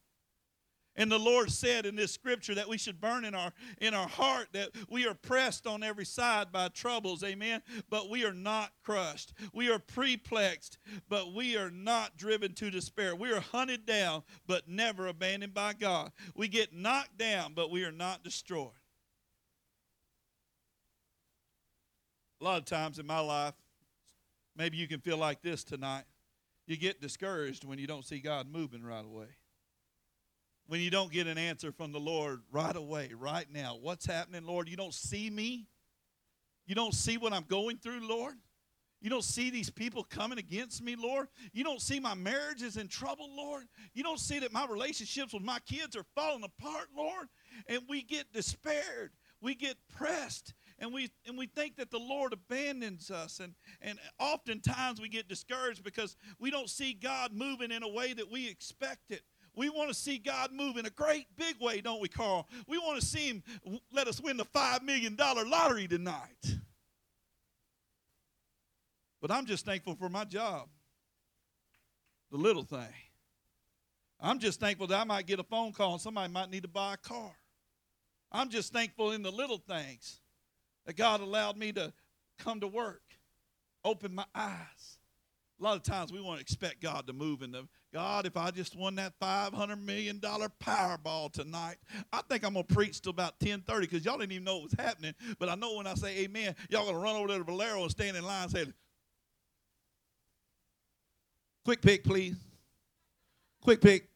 And 0.94 1.10
the 1.10 1.18
Lord 1.18 1.50
said 1.50 1.86
in 1.86 1.96
this 1.96 2.12
scripture 2.12 2.54
that 2.54 2.68
we 2.68 2.76
should 2.76 3.00
burn 3.00 3.24
in 3.24 3.34
our 3.34 3.52
in 3.80 3.94
our 3.94 4.08
heart 4.08 4.48
that 4.52 4.70
we 4.90 5.06
are 5.06 5.14
pressed 5.14 5.66
on 5.66 5.82
every 5.82 6.04
side 6.04 6.52
by 6.52 6.68
troubles, 6.68 7.24
amen. 7.24 7.62
But 7.88 8.10
we 8.10 8.26
are 8.26 8.34
not 8.34 8.72
crushed. 8.84 9.32
We 9.54 9.70
are 9.70 9.78
perplexed, 9.78 10.76
but 11.08 11.32
we 11.32 11.56
are 11.56 11.70
not 11.70 12.18
driven 12.18 12.52
to 12.54 12.70
despair. 12.70 13.16
We 13.16 13.32
are 13.32 13.40
hunted 13.40 13.86
down, 13.86 14.22
but 14.46 14.68
never 14.68 15.06
abandoned 15.06 15.54
by 15.54 15.72
God. 15.72 16.12
We 16.36 16.46
get 16.48 16.74
knocked 16.74 17.16
down, 17.16 17.54
but 17.54 17.70
we 17.70 17.84
are 17.84 17.92
not 17.92 18.22
destroyed. 18.22 18.72
A 22.42 22.44
lot 22.44 22.58
of 22.58 22.66
times 22.66 22.98
in 22.98 23.06
my 23.06 23.20
life, 23.20 23.54
maybe 24.56 24.76
you 24.76 24.88
can 24.88 25.00
feel 25.00 25.16
like 25.16 25.40
this 25.40 25.64
tonight. 25.64 26.04
You 26.66 26.76
get 26.76 27.00
discouraged 27.00 27.64
when 27.64 27.78
you 27.78 27.86
don't 27.86 28.04
see 28.04 28.18
God 28.18 28.46
moving 28.50 28.82
right 28.82 29.04
away 29.04 29.28
when 30.72 30.80
you 30.80 30.88
don't 30.88 31.12
get 31.12 31.26
an 31.26 31.36
answer 31.36 31.70
from 31.70 31.92
the 31.92 32.00
Lord 32.00 32.40
right 32.50 32.74
away, 32.74 33.10
right 33.14 33.44
now. 33.52 33.76
What's 33.78 34.06
happening, 34.06 34.46
Lord? 34.46 34.70
You 34.70 34.76
don't 34.78 34.94
see 34.94 35.28
me. 35.28 35.66
You 36.64 36.74
don't 36.74 36.94
see 36.94 37.18
what 37.18 37.34
I'm 37.34 37.44
going 37.46 37.76
through, 37.76 38.08
Lord. 38.08 38.36
You 39.02 39.10
don't 39.10 39.22
see 39.22 39.50
these 39.50 39.68
people 39.68 40.02
coming 40.02 40.38
against 40.38 40.82
me, 40.82 40.96
Lord. 40.96 41.28
You 41.52 41.62
don't 41.62 41.82
see 41.82 42.00
my 42.00 42.14
marriage 42.14 42.62
is 42.62 42.78
in 42.78 42.88
trouble, 42.88 43.28
Lord. 43.36 43.64
You 43.92 44.02
don't 44.02 44.18
see 44.18 44.38
that 44.38 44.50
my 44.50 44.64
relationships 44.64 45.34
with 45.34 45.42
my 45.42 45.58
kids 45.58 45.94
are 45.94 46.06
falling 46.14 46.42
apart, 46.42 46.86
Lord. 46.96 47.26
And 47.66 47.82
we 47.86 48.00
get 48.00 48.32
despaired. 48.32 49.10
We 49.42 49.54
get 49.54 49.76
pressed. 49.94 50.54
And 50.78 50.90
we 50.90 51.10
and 51.26 51.36
we 51.36 51.48
think 51.48 51.76
that 51.76 51.90
the 51.90 51.98
Lord 51.98 52.32
abandons 52.32 53.10
us. 53.10 53.40
And, 53.40 53.52
and 53.82 53.98
oftentimes 54.18 55.02
we 55.02 55.10
get 55.10 55.28
discouraged 55.28 55.84
because 55.84 56.16
we 56.40 56.50
don't 56.50 56.70
see 56.70 56.94
God 56.94 57.34
moving 57.34 57.72
in 57.72 57.82
a 57.82 57.88
way 57.90 58.14
that 58.14 58.30
we 58.30 58.48
expect 58.48 59.10
it. 59.10 59.20
We 59.54 59.68
want 59.68 59.88
to 59.88 59.94
see 59.94 60.18
God 60.18 60.52
move 60.52 60.76
in 60.76 60.86
a 60.86 60.90
great 60.90 61.26
big 61.36 61.56
way, 61.60 61.80
don't 61.80 62.00
we, 62.00 62.08
Carl? 62.08 62.48
We 62.66 62.78
want 62.78 63.00
to 63.00 63.06
see 63.06 63.28
Him 63.28 63.42
let 63.92 64.08
us 64.08 64.20
win 64.20 64.36
the 64.36 64.44
$5 64.44 64.82
million 64.82 65.16
lottery 65.16 65.86
tonight. 65.88 66.56
But 69.20 69.30
I'm 69.30 69.46
just 69.46 69.64
thankful 69.64 69.94
for 69.94 70.08
my 70.08 70.24
job, 70.24 70.68
the 72.30 72.38
little 72.38 72.64
thing. 72.64 72.94
I'm 74.18 74.38
just 74.38 74.58
thankful 74.58 74.86
that 74.88 75.00
I 75.00 75.04
might 75.04 75.26
get 75.26 75.38
a 75.38 75.44
phone 75.44 75.72
call 75.72 75.92
and 75.92 76.00
somebody 76.00 76.32
might 76.32 76.50
need 76.50 76.62
to 76.62 76.68
buy 76.68 76.94
a 76.94 76.96
car. 76.96 77.32
I'm 78.30 78.48
just 78.48 78.72
thankful 78.72 79.12
in 79.12 79.22
the 79.22 79.30
little 79.30 79.58
things 79.58 80.20
that 80.86 80.96
God 80.96 81.20
allowed 81.20 81.56
me 81.56 81.72
to 81.72 81.92
come 82.38 82.60
to 82.60 82.66
work, 82.66 83.02
open 83.84 84.14
my 84.14 84.24
eyes. 84.34 84.98
A 85.60 85.62
lot 85.62 85.76
of 85.76 85.82
times 85.82 86.12
we 86.12 86.20
want 86.20 86.38
to 86.38 86.40
expect 86.40 86.80
God 86.80 87.06
to 87.06 87.12
move 87.12 87.42
in 87.42 87.52
the 87.52 87.68
God, 87.92 88.24
if 88.24 88.36
I 88.38 88.50
just 88.50 88.74
won 88.74 88.94
that 88.94 89.12
$500 89.20 89.82
million 89.82 90.18
Powerball 90.18 91.30
tonight, 91.30 91.76
I 92.12 92.22
think 92.22 92.44
I'm 92.44 92.54
going 92.54 92.64
to 92.66 92.74
preach 92.74 93.02
till 93.02 93.10
about 93.10 93.34
1030 93.40 93.86
because 93.86 94.04
y'all 94.04 94.16
didn't 94.16 94.32
even 94.32 94.44
know 94.44 94.58
it 94.58 94.64
was 94.64 94.74
happening. 94.78 95.14
But 95.38 95.50
I 95.50 95.54
know 95.56 95.76
when 95.76 95.86
I 95.86 95.94
say 95.94 96.20
amen, 96.20 96.54
y'all 96.70 96.84
going 96.84 96.94
to 96.94 97.00
run 97.00 97.16
over 97.16 97.28
there 97.28 97.38
to 97.38 97.44
Valero 97.44 97.82
and 97.82 97.90
stand 97.90 98.16
in 98.16 98.24
line 98.24 98.44
and 98.44 98.52
say, 98.52 98.66
quick 101.64 101.82
pick, 101.82 102.02
please. 102.02 102.36
Quick 103.60 103.82
pick. 103.82 104.08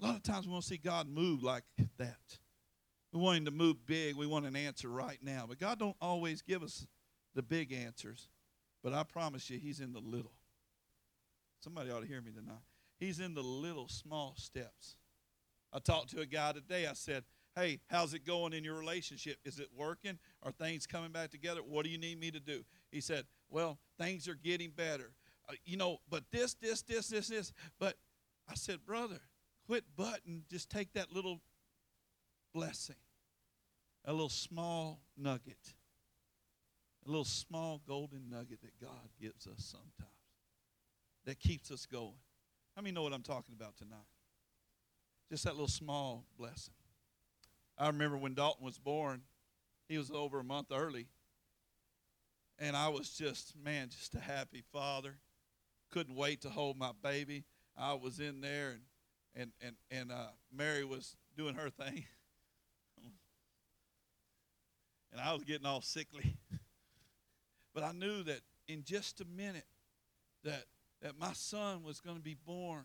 A 0.00 0.06
lot 0.06 0.16
of 0.16 0.22
times 0.22 0.46
we 0.46 0.52
want 0.52 0.62
to 0.62 0.68
see 0.68 0.78
God 0.78 1.08
move 1.08 1.42
like 1.42 1.64
that. 1.98 2.38
We 3.12 3.20
want 3.20 3.38
him 3.38 3.44
to 3.46 3.50
move 3.50 3.84
big. 3.86 4.14
We 4.14 4.26
want 4.26 4.46
an 4.46 4.54
answer 4.54 4.88
right 4.88 5.18
now. 5.20 5.46
But 5.48 5.58
God 5.58 5.80
don't 5.80 5.96
always 6.00 6.42
give 6.42 6.62
us 6.62 6.86
the 7.34 7.42
big 7.42 7.72
answers. 7.72 8.28
But 8.84 8.94
I 8.94 9.02
promise 9.02 9.50
you, 9.50 9.58
he's 9.58 9.80
in 9.80 9.92
the 9.92 9.98
little. 9.98 10.32
Somebody 11.60 11.90
ought 11.90 12.00
to 12.00 12.06
hear 12.06 12.20
me 12.20 12.30
tonight. 12.30 12.62
He's 12.98 13.20
in 13.20 13.34
the 13.34 13.42
little 13.42 13.88
small 13.88 14.34
steps. 14.36 14.96
I 15.72 15.78
talked 15.78 16.10
to 16.10 16.20
a 16.20 16.26
guy 16.26 16.52
today. 16.52 16.86
I 16.86 16.94
said, 16.94 17.24
Hey, 17.54 17.80
how's 17.88 18.14
it 18.14 18.24
going 18.24 18.52
in 18.52 18.62
your 18.62 18.78
relationship? 18.78 19.38
Is 19.44 19.58
it 19.58 19.68
working? 19.76 20.18
Are 20.42 20.52
things 20.52 20.86
coming 20.86 21.10
back 21.10 21.30
together? 21.30 21.60
What 21.60 21.84
do 21.84 21.90
you 21.90 21.98
need 21.98 22.20
me 22.20 22.30
to 22.30 22.40
do? 22.40 22.64
He 22.92 23.00
said, 23.00 23.24
Well, 23.50 23.78
things 23.98 24.28
are 24.28 24.36
getting 24.36 24.70
better. 24.70 25.12
Uh, 25.48 25.54
you 25.64 25.76
know, 25.76 25.98
but 26.08 26.24
this, 26.30 26.54
this, 26.54 26.82
this, 26.82 27.08
this, 27.08 27.28
this. 27.28 27.52
But 27.80 27.94
I 28.48 28.54
said, 28.54 28.84
Brother, 28.86 29.20
quit 29.66 29.84
button. 29.96 30.44
Just 30.48 30.70
take 30.70 30.92
that 30.92 31.12
little 31.12 31.40
blessing, 32.54 32.96
a 34.04 34.12
little 34.12 34.28
small 34.28 35.00
nugget, 35.16 35.74
a 37.06 37.10
little 37.10 37.24
small 37.24 37.80
golden 37.86 38.28
nugget 38.30 38.60
that 38.62 38.78
God 38.80 39.08
gives 39.20 39.46
us 39.46 39.64
sometimes 39.64 40.17
that 41.28 41.38
keeps 41.38 41.70
us 41.70 41.84
going. 41.84 42.14
Let 42.74 42.86
me 42.86 42.90
know 42.90 43.02
what 43.02 43.12
I'm 43.12 43.22
talking 43.22 43.54
about 43.54 43.76
tonight? 43.76 43.98
Just 45.30 45.44
that 45.44 45.52
little 45.52 45.68
small 45.68 46.24
blessing. 46.38 46.72
I 47.76 47.88
remember 47.88 48.16
when 48.16 48.32
Dalton 48.32 48.64
was 48.64 48.78
born, 48.78 49.20
he 49.90 49.98
was 49.98 50.10
over 50.10 50.40
a 50.40 50.44
month 50.44 50.68
early. 50.72 51.06
And 52.58 52.74
I 52.74 52.88
was 52.88 53.10
just, 53.10 53.52
man, 53.62 53.90
just 53.90 54.14
a 54.14 54.20
happy 54.20 54.64
father. 54.72 55.18
Couldn't 55.90 56.16
wait 56.16 56.40
to 56.42 56.48
hold 56.48 56.78
my 56.78 56.92
baby. 57.02 57.44
I 57.76 57.92
was 57.92 58.20
in 58.20 58.40
there 58.40 58.70
and 58.70 58.80
and 59.34 59.52
and, 59.60 59.76
and 59.90 60.10
uh, 60.10 60.28
Mary 60.50 60.86
was 60.86 61.14
doing 61.36 61.56
her 61.56 61.68
thing. 61.68 62.06
and 65.12 65.20
I 65.20 65.34
was 65.34 65.44
getting 65.44 65.66
all 65.66 65.82
sickly. 65.82 66.38
but 67.74 67.84
I 67.84 67.92
knew 67.92 68.22
that 68.22 68.40
in 68.66 68.82
just 68.82 69.20
a 69.20 69.26
minute 69.26 69.66
that 70.42 70.64
that 71.02 71.18
my 71.18 71.32
son 71.32 71.82
was 71.82 72.00
going 72.00 72.16
to 72.16 72.22
be 72.22 72.36
born 72.46 72.84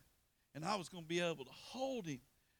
and 0.55 0.63
I 0.63 0.75
was 0.75 0.89
going 0.89 1.03
to 1.03 1.07
be 1.07 1.19
able 1.19 1.45
to 1.45 1.51
hold 1.51 2.05
him 2.05 2.19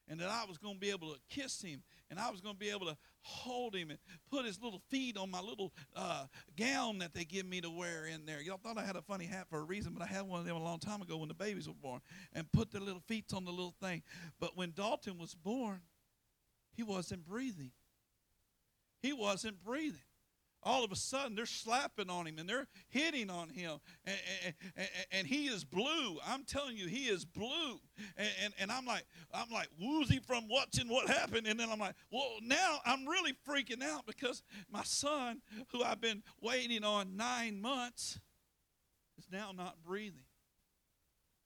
and 0.09 0.19
that 0.19 0.29
I 0.29 0.45
was 0.45 0.57
going 0.57 0.75
to 0.75 0.79
be 0.79 0.89
able 0.89 1.13
to 1.13 1.19
kiss 1.29 1.61
him 1.61 1.81
and 2.09 2.19
I 2.19 2.29
was 2.29 2.41
going 2.41 2.55
to 2.55 2.59
be 2.59 2.69
able 2.69 2.87
to 2.87 2.97
hold 3.21 3.75
him 3.75 3.89
and 3.89 3.99
put 4.29 4.45
his 4.45 4.61
little 4.61 4.81
feet 4.89 5.17
on 5.17 5.31
my 5.31 5.39
little 5.39 5.71
uh, 5.95 6.25
gown 6.57 6.99
that 6.99 7.13
they 7.13 7.23
give 7.23 7.45
me 7.45 7.61
to 7.61 7.69
wear 7.69 8.05
in 8.05 8.25
there. 8.25 8.41
Y'all 8.41 8.59
thought 8.61 8.77
I 8.77 8.85
had 8.85 8.95
a 8.95 9.01
funny 9.01 9.25
hat 9.25 9.47
for 9.49 9.59
a 9.59 9.63
reason, 9.63 9.93
but 9.93 10.03
I 10.03 10.07
had 10.07 10.23
one 10.23 10.39
of 10.39 10.45
them 10.45 10.57
a 10.57 10.63
long 10.63 10.79
time 10.79 11.01
ago 11.01 11.17
when 11.17 11.29
the 11.29 11.33
babies 11.33 11.67
were 11.67 11.75
born 11.75 12.01
and 12.33 12.51
put 12.51 12.71
their 12.71 12.81
little 12.81 13.01
feet 13.07 13.25
on 13.33 13.45
the 13.45 13.51
little 13.51 13.75
thing. 13.81 14.03
But 14.39 14.57
when 14.57 14.73
Dalton 14.75 15.17
was 15.17 15.33
born, 15.33 15.81
he 16.75 16.83
wasn't 16.83 17.25
breathing. 17.25 17.71
He 19.01 19.13
wasn't 19.13 19.63
breathing 19.63 19.99
all 20.65 20.83
of 20.83 20.91
a 20.91 20.95
sudden 20.95 21.35
they're 21.35 21.45
slapping 21.45 22.09
on 22.09 22.27
him 22.27 22.37
and 22.37 22.47
they're 22.47 22.67
hitting 22.89 23.29
on 23.29 23.49
him. 23.49 23.79
And, 24.05 24.17
and, 24.75 24.87
and, 25.11 25.27
he 25.27 25.47
is 25.47 25.63
blue. 25.63 26.17
I'm 26.25 26.43
telling 26.43 26.77
you 26.77 26.87
he 26.87 27.07
is 27.07 27.25
blue. 27.25 27.79
And, 28.17 28.53
and, 28.59 28.71
i'm 28.71 28.85
like 28.85 29.05
i'm 29.33 29.49
like 29.51 29.67
woozy 29.79 30.19
from 30.19 30.47
watching 30.49 30.87
what 30.87 31.07
happened. 31.07 31.47
And 31.47 31.59
then 31.59 31.69
i'm 31.69 31.79
like 31.79 31.95
well 32.11 32.37
now 32.41 32.79
i'm 32.85 33.07
really 33.07 33.33
freaking 33.47 33.83
out 33.83 34.05
because 34.05 34.41
my 34.71 34.83
son 34.83 35.41
who 35.71 35.83
i've 35.83 36.01
been 36.01 36.23
waiting 36.41 36.83
on 36.83 37.15
nine 37.15 37.61
months 37.61 38.19
is 39.17 39.25
now 39.31 39.51
not 39.55 39.75
breathing. 39.85 40.25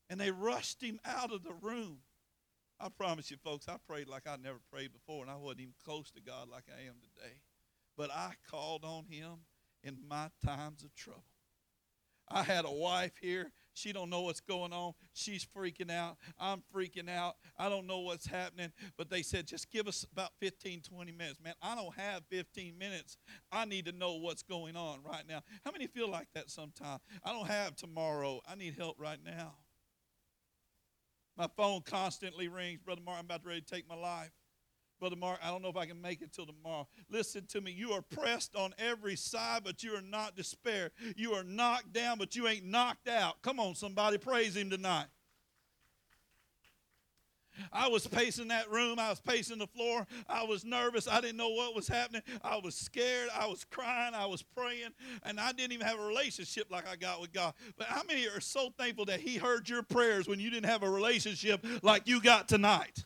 And 0.10 0.20
they 0.20 0.32
rushed 0.32 0.82
him 0.82 1.00
out 1.06 1.34
of 1.34 1.44
the 1.44 1.54
room. 1.62 2.00
I 2.80 2.90
promise 2.90 3.32
you 3.32 3.38
folks 3.38 3.68
i 3.68 3.76
prayed 3.88 4.08
like 4.08 4.28
i 4.28 4.36
never 4.36 4.60
prayed 4.72 4.94
before 4.94 5.24
and 5.24 5.32
i 5.32 5.36
wasn't 5.36 5.62
even 5.62 5.74
close 5.84 6.12
to 6.12 6.22
god 6.22 6.48
like 6.48 6.66
i 6.70 6.88
am 6.88 6.94
today 7.02 7.34
but 7.98 8.12
I 8.12 8.34
called 8.50 8.86
on 8.86 9.06
him 9.06 9.40
in 9.84 9.98
my 10.08 10.30
times 10.46 10.84
of 10.84 10.94
trouble. 10.96 11.24
I 12.30 12.44
had 12.44 12.66
a 12.66 12.72
wife 12.72 13.14
here. 13.22 13.52
She 13.74 13.94
don't 13.94 14.10
know 14.10 14.22
what's 14.22 14.40
going 14.40 14.74
on. 14.74 14.94
She's 15.14 15.46
freaking 15.46 15.92
out. 15.92 16.18
I'm 16.40 16.64
freaking 16.76 17.10
out. 17.10 17.36
I 17.58 17.70
don't 17.70 17.88
know 17.88 18.00
what's 18.00 18.26
happening. 18.26 18.72
But 18.98 19.10
they 19.10 19.22
said, 19.22 19.48
just 19.48 19.72
give 19.72 19.88
us 19.88 20.06
about 20.12 20.32
15, 20.40 20.82
20 20.82 21.12
minutes. 21.12 21.40
Man, 21.42 21.54
I 21.62 21.76
don't 21.76 21.96
have 21.96 22.24
15 22.30 22.78
minutes. 22.78 23.18
I 23.52 23.66
need 23.66 23.86
to 23.86 23.92
know 23.92 24.16
what's 24.16 24.44
going 24.44 24.76
on 24.76 25.00
right 25.04 25.24
now. 25.28 25.42
How 25.64 25.72
many 25.72 25.88
feel 25.88 26.10
like 26.10 26.28
that 26.34 26.50
sometimes? 26.50 27.02
I 27.24 27.32
don't 27.32 27.48
have 27.48 27.76
tomorrow. 27.76 28.42
I 28.48 28.56
need 28.56 28.76
help 28.78 29.00
right 29.00 29.20
now. 29.24 29.54
My 31.38 31.48
phone 31.56 31.82
constantly 31.82 32.48
rings. 32.48 32.80
Brother 32.84 33.02
Mark, 33.06 33.20
I'm 33.20 33.26
about 33.26 33.46
ready 33.46 33.62
to 33.62 33.66
take 33.66 33.88
my 33.88 33.96
life. 33.96 34.32
Brother 35.00 35.16
Mark, 35.16 35.40
I 35.44 35.50
don't 35.50 35.62
know 35.62 35.70
if 35.70 35.78
I 35.78 35.86
can 35.86 36.02
make 36.02 36.22
it 36.22 36.34
till 36.34 36.46
tomorrow. 36.46 36.88
Listen 37.10 37.46
to 37.48 37.62
me. 37.62 37.72
You 37.72 37.92
are 37.92 38.02
pressed 38.02 38.56
on 38.56 38.74
every 38.80 39.16
side, 39.16 39.62
but 39.64 39.84
you 39.84 39.96
are 39.96 40.02
not 40.02 40.36
despair. 40.36 40.92
You 41.16 41.34
are 41.34 41.44
knocked 41.44 41.94
down, 41.94 42.18
but 42.18 42.36
you 42.36 42.48
ain't 42.48 42.66
knocked 42.66 43.08
out. 43.08 43.42
Come 43.42 43.60
on, 43.60 43.76
somebody, 43.76 44.18
praise 44.18 44.56
him 44.56 44.70
tonight. 44.70 45.08
I 47.72 47.88
was 47.88 48.06
pacing 48.06 48.50
that 48.50 48.70
room. 48.70 49.00
I 49.00 49.10
was 49.10 49.20
pacing 49.20 49.58
the 49.58 49.68
floor. 49.68 50.06
I 50.28 50.44
was 50.44 50.64
nervous. 50.64 51.08
I 51.08 51.22
didn't 51.22 51.38
know 51.38 51.50
what 51.50 51.76
was 51.76 51.88
happening. 51.88 52.22
I 52.44 52.58
was 52.58 52.76
scared. 52.76 53.30
I 53.36 53.48
was 53.48 53.64
crying. 53.66 54.14
I 54.14 54.26
was 54.26 54.44
praying. 54.44 54.90
And 55.24 55.40
I 55.40 55.52
didn't 55.52 55.74
even 55.74 55.88
have 55.88 56.00
a 56.00 56.06
relationship 56.06 56.68
like 56.70 56.88
I 56.88 56.96
got 56.96 57.22
with 57.22 57.34
God. 57.34 57.54
But 57.78 57.88
how 57.88 58.04
many 58.08 58.28
are 58.28 58.40
so 58.40 58.70
thankful 58.78 59.06
that 59.06 59.20
He 59.20 59.38
heard 59.38 59.68
your 59.70 59.84
prayers 59.84 60.28
when 60.28 60.40
you 60.40 60.50
didn't 60.50 60.70
have 60.70 60.84
a 60.84 60.90
relationship 60.90 61.66
like 61.82 62.08
you 62.08 62.22
got 62.22 62.48
tonight? 62.48 63.06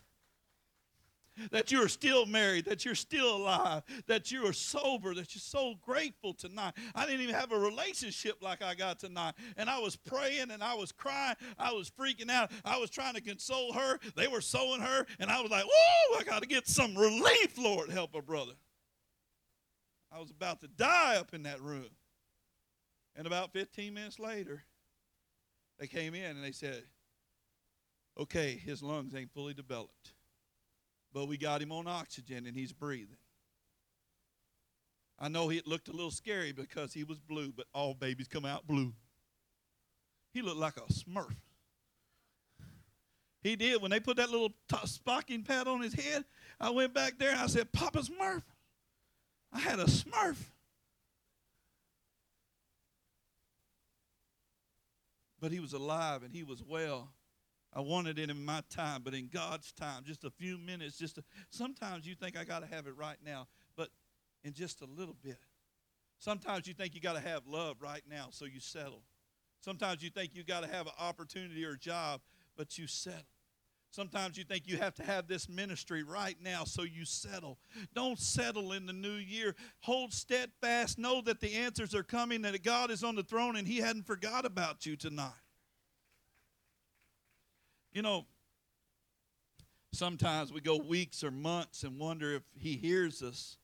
That 1.52 1.72
you're 1.72 1.88
still 1.88 2.26
married, 2.26 2.66
that 2.66 2.86
you're 2.86 2.96
still 2.96 3.38
alive, 3.38 3.84
that 4.08 4.32
you 4.32 4.46
are 4.46 4.54
sober, 4.54 5.14
that 5.16 5.34
you're 5.34 5.42
so 5.42 5.76
grateful 5.82 6.34
tonight. 6.34 6.74
I 6.96 7.06
didn't 7.06 7.22
even 7.22 7.36
have 7.36 7.52
a 7.52 7.60
relationship 7.60 8.38
like 8.42 8.62
I 8.62 8.76
got 8.76 9.00
tonight. 9.00 9.34
And 9.58 9.70
I 9.70 9.80
was 9.80 9.96
praying 9.96 10.52
and 10.52 10.64
I 10.64 10.76
was 10.76 10.92
crying. 10.92 11.36
I 11.58 11.72
was 11.74 11.90
freaking 11.90 12.30
out. 12.30 12.52
I 12.64 12.78
was 12.78 12.90
trying 12.90 13.16
to 13.16 13.22
console 13.22 13.74
her. 13.74 14.00
They 14.16 14.28
were 14.28 14.42
sewing 14.42 14.82
her. 14.82 15.06
And 15.20 15.30
I 15.30 15.42
was 15.42 15.52
like, 15.52 15.66
whoa, 15.66 16.20
I 16.20 16.24
got 16.24 16.42
to 16.42 16.48
get 16.48 16.68
some 16.68 16.96
relief, 16.96 17.58
Lord. 17.58 17.90
Help 17.90 18.16
a 18.16 18.22
brother. 18.22 18.54
I 20.12 20.20
was 20.20 20.30
about 20.30 20.62
to 20.62 20.68
die 20.68 21.16
up 21.18 21.34
in 21.34 21.44
that 21.44 21.62
room. 21.62 21.90
And 23.16 23.28
about 23.28 23.54
15 23.54 23.94
minutes 23.94 24.20
later, 24.20 24.64
they 25.80 25.88
came 25.88 26.14
in 26.14 26.36
and 26.36 26.44
they 26.44 26.52
said, 26.52 26.84
okay, 28.18 28.62
his 28.64 28.84
lungs 28.84 29.16
ain't 29.16 29.34
fully 29.34 29.54
developed 29.54 30.14
but 31.14 31.28
we 31.28 31.38
got 31.38 31.62
him 31.62 31.72
on 31.72 31.88
oxygen 31.88 32.46
and 32.46 32.56
he's 32.56 32.72
breathing. 32.72 33.18
I 35.20 35.28
know 35.28 35.52
it 35.52 35.68
looked 35.68 35.88
a 35.88 35.92
little 35.92 36.12
scary 36.12 36.52
because 36.52 36.94
he 36.94 37.04
was 37.04 37.20
blue, 37.20 37.52
but 37.56 37.68
all 37.74 37.94
babies 37.94 38.28
come 38.28 38.46
out 38.46 38.66
blue. 38.66 38.94
He 40.34 40.42
looked 40.42 40.58
like 40.58 40.78
a 40.78 40.92
smurf. 40.92 41.36
He 43.44 43.56
did. 43.56 43.82
When 43.82 43.92
they 43.92 44.00
put 44.00 44.18
that 44.18 44.30
little 44.30 44.50
t- 44.50 44.78
stocking 44.86 45.44
pad 45.44 45.68
on 45.68 45.82
his 45.82 45.94
head, 45.94 46.26
I 46.60 46.70
went 46.70 46.94
back 46.94 47.18
there 47.18 47.32
and 47.32 47.40
I 47.40 47.48
said, 47.48 47.72
Papa 47.72 48.00
Smurf. 48.00 48.44
I 49.52 49.60
had 49.60 49.80
a 49.80 49.86
smurf. 49.86 50.38
But 55.40 55.52
he 55.52 55.60
was 55.60 55.74
alive 55.74 56.24
and 56.24 56.34
he 56.34 56.44
was 56.44 56.64
well. 56.64 57.10
I 57.74 57.80
wanted 57.80 58.20
it 58.20 58.30
in 58.30 58.44
my 58.44 58.62
time, 58.70 59.02
but 59.04 59.14
in 59.14 59.28
God's 59.28 59.72
time, 59.72 60.04
just 60.06 60.24
a 60.26 60.30
few 60.30 60.58
minutes, 60.58 60.98
just 60.98 61.18
a, 61.18 61.24
sometimes 61.50 62.06
you 62.06 62.16
think 62.16 62.38
I 62.38 62.44
got 62.44 62.60
to 62.60 62.68
have 62.68 62.86
it 62.86 62.98
right 62.98 63.18
now, 63.26 63.48
but 63.78 63.90
in 64.44 64.54
just 64.54 64.82
a 64.82 64.86
little 64.86 65.16
bit. 65.24 65.40
Sometimes 66.20 66.68
you 66.68 66.74
think 66.74 66.94
you 66.94 67.02
got 67.02 67.14
to 67.14 67.22
have 67.22 67.48
love 67.48 67.78
right 67.82 68.04
now, 68.10 68.28
so 68.30 68.46
you 68.46 68.60
settle. 68.60 69.04
Sometimes 69.62 70.04
you 70.04 70.10
think 70.10 70.32
you 70.36 70.44
got 70.44 70.64
to 70.64 70.70
have 70.70 70.88
an 70.88 70.94
opportunity 71.00 71.64
or 71.64 71.72
a 71.72 71.80
job, 71.80 72.22
but 72.58 72.78
you 72.78 72.88
settle. 72.88 73.26
Sometimes 73.92 74.38
you 74.38 74.44
think 74.46 74.64
you 74.68 74.78
have 74.78 74.96
to 74.96 75.04
have 75.04 75.28
this 75.28 75.50
ministry 75.50 76.02
right 76.02 76.38
now, 76.42 76.64
so 76.64 76.84
you 76.84 77.04
settle. 77.04 77.60
Don't 77.94 78.18
settle 78.18 78.72
in 78.72 78.86
the 78.86 78.94
new 78.94 79.16
year. 79.16 79.54
Hold 79.82 80.14
steadfast. 80.14 80.98
Know 80.98 81.22
that 81.22 81.42
the 81.42 81.56
answers 81.56 81.94
are 81.94 82.04
coming, 82.04 82.42
that 82.44 82.64
God 82.64 82.90
is 82.90 83.04
on 83.04 83.16
the 83.16 83.24
throne, 83.24 83.58
and 83.58 83.68
He 83.68 83.78
hadn't 83.78 84.08
forgot 84.08 84.46
about 84.46 84.86
you 84.86 84.96
tonight. 84.96 85.32
You 87.94 88.02
know, 88.02 88.26
Sometimes 89.94 90.54
we 90.54 90.62
go 90.62 90.78
weeks 90.78 91.22
or 91.24 91.32
months 91.32 91.84
and 91.84 92.00
wonder 92.00 92.34
if 92.34 92.44
He 92.58 92.78
hears 92.78 93.22
us 93.22 93.58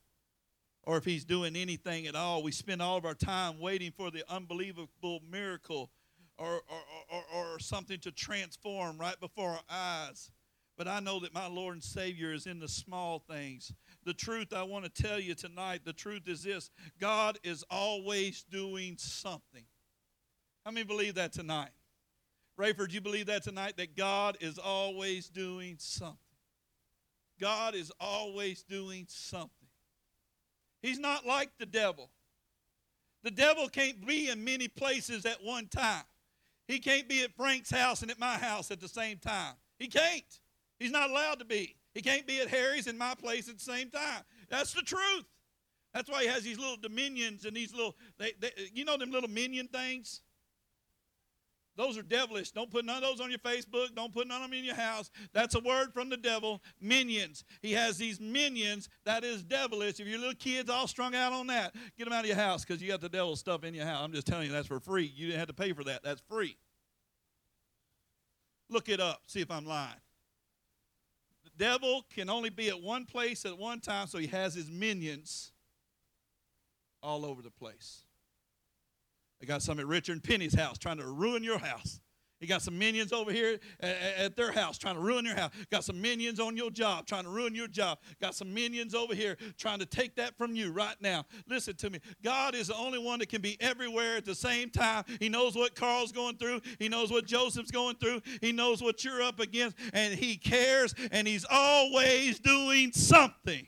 or 0.82 0.98
if 0.98 1.04
He's 1.04 1.24
doing 1.24 1.56
anything 1.56 2.06
at 2.06 2.14
all. 2.14 2.42
We 2.42 2.52
spend 2.52 2.82
all 2.82 2.98
of 2.98 3.06
our 3.06 3.14
time 3.14 3.58
waiting 3.58 3.92
for 3.92 4.10
the 4.10 4.24
unbelievable 4.30 5.22
miracle 5.30 5.90
or, 6.36 6.60
or, 6.68 6.82
or, 7.10 7.22
or 7.34 7.58
something 7.58 7.98
to 8.00 8.12
transform 8.12 8.98
right 8.98 9.18
before 9.18 9.52
our 9.52 9.60
eyes. 9.70 10.30
But 10.76 10.86
I 10.86 11.00
know 11.00 11.18
that 11.20 11.34
my 11.34 11.48
Lord 11.48 11.74
and 11.74 11.82
Savior 11.82 12.32
is 12.32 12.46
in 12.46 12.60
the 12.60 12.68
small 12.68 13.18
things. 13.18 13.72
The 14.04 14.14
truth 14.14 14.52
I 14.52 14.62
want 14.62 14.84
to 14.84 15.02
tell 15.02 15.18
you 15.18 15.34
tonight, 15.34 15.80
the 15.84 15.94
truth 15.94 16.28
is 16.28 16.42
this 16.42 16.70
God 17.00 17.38
is 17.42 17.64
always 17.70 18.44
doing 18.44 18.96
something. 18.98 19.64
How 20.64 20.72
many 20.72 20.84
believe 20.84 21.14
that 21.14 21.32
tonight? 21.32 21.70
Rayford, 22.58 22.92
you 22.92 23.00
believe 23.00 23.26
that 23.26 23.44
tonight? 23.44 23.76
That 23.76 23.96
God 23.96 24.36
is 24.40 24.58
always 24.58 25.28
doing 25.28 25.76
something. 25.78 26.18
God 27.40 27.74
is 27.74 27.92
always 28.00 28.64
doing 28.64 29.06
something. 29.08 29.50
He's 30.82 30.98
not 30.98 31.24
like 31.24 31.50
the 31.58 31.66
devil. 31.66 32.10
The 33.22 33.30
devil 33.30 33.68
can't 33.68 34.04
be 34.06 34.28
in 34.28 34.44
many 34.44 34.68
places 34.68 35.24
at 35.24 35.42
one 35.42 35.66
time. 35.68 36.04
He 36.66 36.78
can't 36.78 37.08
be 37.08 37.22
at 37.22 37.34
Frank's 37.34 37.70
house 37.70 38.02
and 38.02 38.10
at 38.10 38.18
my 38.18 38.36
house 38.36 38.70
at 38.70 38.80
the 38.80 38.88
same 38.88 39.18
time. 39.18 39.54
He 39.78 39.88
can't. 39.88 40.24
He's 40.78 40.90
not 40.90 41.10
allowed 41.10 41.38
to 41.38 41.44
be. 41.44 41.76
He 41.94 42.02
can't 42.02 42.26
be 42.26 42.40
at 42.40 42.48
Harry's 42.48 42.86
and 42.86 42.98
my 42.98 43.14
place 43.14 43.48
at 43.48 43.58
the 43.58 43.64
same 43.64 43.90
time. 43.90 44.22
That's 44.48 44.72
the 44.72 44.82
truth. 44.82 45.24
That's 45.94 46.10
why 46.10 46.22
he 46.22 46.28
has 46.28 46.42
these 46.42 46.58
little 46.58 46.76
dominions 46.76 47.44
and 47.44 47.56
these 47.56 47.72
little, 47.72 47.96
they, 48.18 48.32
they, 48.38 48.50
you 48.74 48.84
know, 48.84 48.96
them 48.96 49.10
little 49.10 49.30
minion 49.30 49.68
things? 49.68 50.20
Those 51.78 51.96
are 51.96 52.02
devilish. 52.02 52.50
Don't 52.50 52.72
put 52.72 52.84
none 52.84 52.96
of 52.96 53.02
those 53.02 53.20
on 53.20 53.30
your 53.30 53.38
Facebook. 53.38 53.94
Don't 53.94 54.12
put 54.12 54.26
none 54.26 54.42
of 54.42 54.50
them 54.50 54.58
in 54.58 54.64
your 54.64 54.74
house. 54.74 55.12
That's 55.32 55.54
a 55.54 55.60
word 55.60 55.94
from 55.94 56.08
the 56.08 56.16
devil. 56.16 56.60
Minions. 56.80 57.44
He 57.62 57.72
has 57.72 57.96
these 57.96 58.20
minions 58.20 58.88
that 59.04 59.22
is 59.22 59.44
devilish. 59.44 60.00
If 60.00 60.08
your 60.08 60.18
little 60.18 60.34
kids 60.34 60.68
all 60.68 60.88
strung 60.88 61.14
out 61.14 61.32
on 61.32 61.46
that, 61.46 61.76
get 61.96 62.04
them 62.04 62.12
out 62.12 62.22
of 62.22 62.26
your 62.26 62.36
house 62.36 62.64
because 62.64 62.82
you 62.82 62.88
got 62.88 63.00
the 63.00 63.08
devil 63.08 63.36
stuff 63.36 63.62
in 63.62 63.74
your 63.74 63.86
house. 63.86 64.02
I'm 64.02 64.12
just 64.12 64.26
telling 64.26 64.48
you 64.48 64.52
that's 64.52 64.66
for 64.66 64.80
free. 64.80 65.04
You 65.14 65.28
didn't 65.28 65.38
have 65.38 65.48
to 65.48 65.54
pay 65.54 65.72
for 65.72 65.84
that. 65.84 66.02
That's 66.02 66.20
free. 66.28 66.56
Look 68.68 68.88
it 68.88 68.98
up. 68.98 69.22
See 69.28 69.40
if 69.40 69.50
I'm 69.50 69.64
lying. 69.64 70.00
The 71.44 71.64
devil 71.64 72.04
can 72.12 72.28
only 72.28 72.50
be 72.50 72.70
at 72.70 72.82
one 72.82 73.04
place 73.04 73.46
at 73.46 73.56
one 73.56 73.78
time, 73.78 74.08
so 74.08 74.18
he 74.18 74.26
has 74.26 74.52
his 74.52 74.68
minions 74.68 75.52
all 77.04 77.24
over 77.24 77.40
the 77.40 77.52
place. 77.52 78.02
They 79.40 79.46
got 79.46 79.62
some 79.62 79.78
at 79.78 79.86
Richard 79.86 80.12
and 80.12 80.22
Penny's 80.22 80.54
house 80.54 80.78
trying 80.78 80.98
to 80.98 81.06
ruin 81.06 81.42
your 81.42 81.58
house. 81.58 82.00
You 82.40 82.46
got 82.46 82.62
some 82.62 82.78
minions 82.78 83.12
over 83.12 83.32
here 83.32 83.58
at, 83.80 84.36
their 84.36 84.52
house 84.52 84.78
trying 84.78 84.94
to 84.94 85.00
ruin 85.00 85.24
your 85.24 85.34
house. 85.34 85.50
Got 85.70 85.82
some 85.82 86.00
minions 86.00 86.38
on 86.38 86.56
your 86.56 86.70
job 86.70 87.06
trying 87.06 87.24
to 87.24 87.30
ruin 87.30 87.52
your 87.52 87.66
job. 87.66 87.98
Got 88.20 88.36
some 88.36 88.54
minions 88.54 88.94
over 88.94 89.12
here 89.12 89.36
trying 89.56 89.80
to 89.80 89.86
take 89.86 90.14
that 90.16 90.38
from 90.38 90.54
you 90.54 90.70
right 90.70 90.94
now. 91.00 91.24
Listen 91.48 91.74
to 91.76 91.90
me. 91.90 91.98
God 92.22 92.54
is 92.54 92.68
the 92.68 92.76
only 92.76 93.00
one 93.00 93.18
that 93.18 93.28
can 93.28 93.40
be 93.40 93.56
everywhere 93.60 94.16
at 94.16 94.24
the 94.24 94.36
same 94.36 94.70
time. 94.70 95.04
He 95.18 95.28
knows 95.28 95.56
what 95.56 95.74
Carl's 95.74 96.12
going 96.12 96.36
through. 96.36 96.60
He 96.78 96.88
knows 96.88 97.10
what 97.10 97.26
Joseph's 97.26 97.72
going 97.72 97.96
through. 97.96 98.22
He 98.40 98.52
knows 98.52 98.80
what 98.82 99.04
you're 99.04 99.22
up 99.22 99.40
against. 99.40 99.76
And 99.92 100.14
He 100.14 100.36
cares. 100.36 100.94
And 101.10 101.26
He's 101.26 101.46
always 101.50 102.38
doing 102.38 102.92
something. 102.92 103.66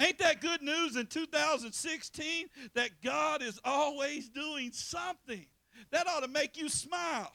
Ain't 0.00 0.18
that 0.18 0.40
good 0.40 0.62
news 0.62 0.96
in 0.96 1.06
2016 1.06 2.46
that 2.74 2.90
God 3.02 3.42
is 3.42 3.58
always 3.64 4.28
doing 4.28 4.70
something? 4.72 5.46
That 5.90 6.06
ought 6.06 6.20
to 6.20 6.28
make 6.28 6.56
you 6.56 6.68
smile. 6.68 7.32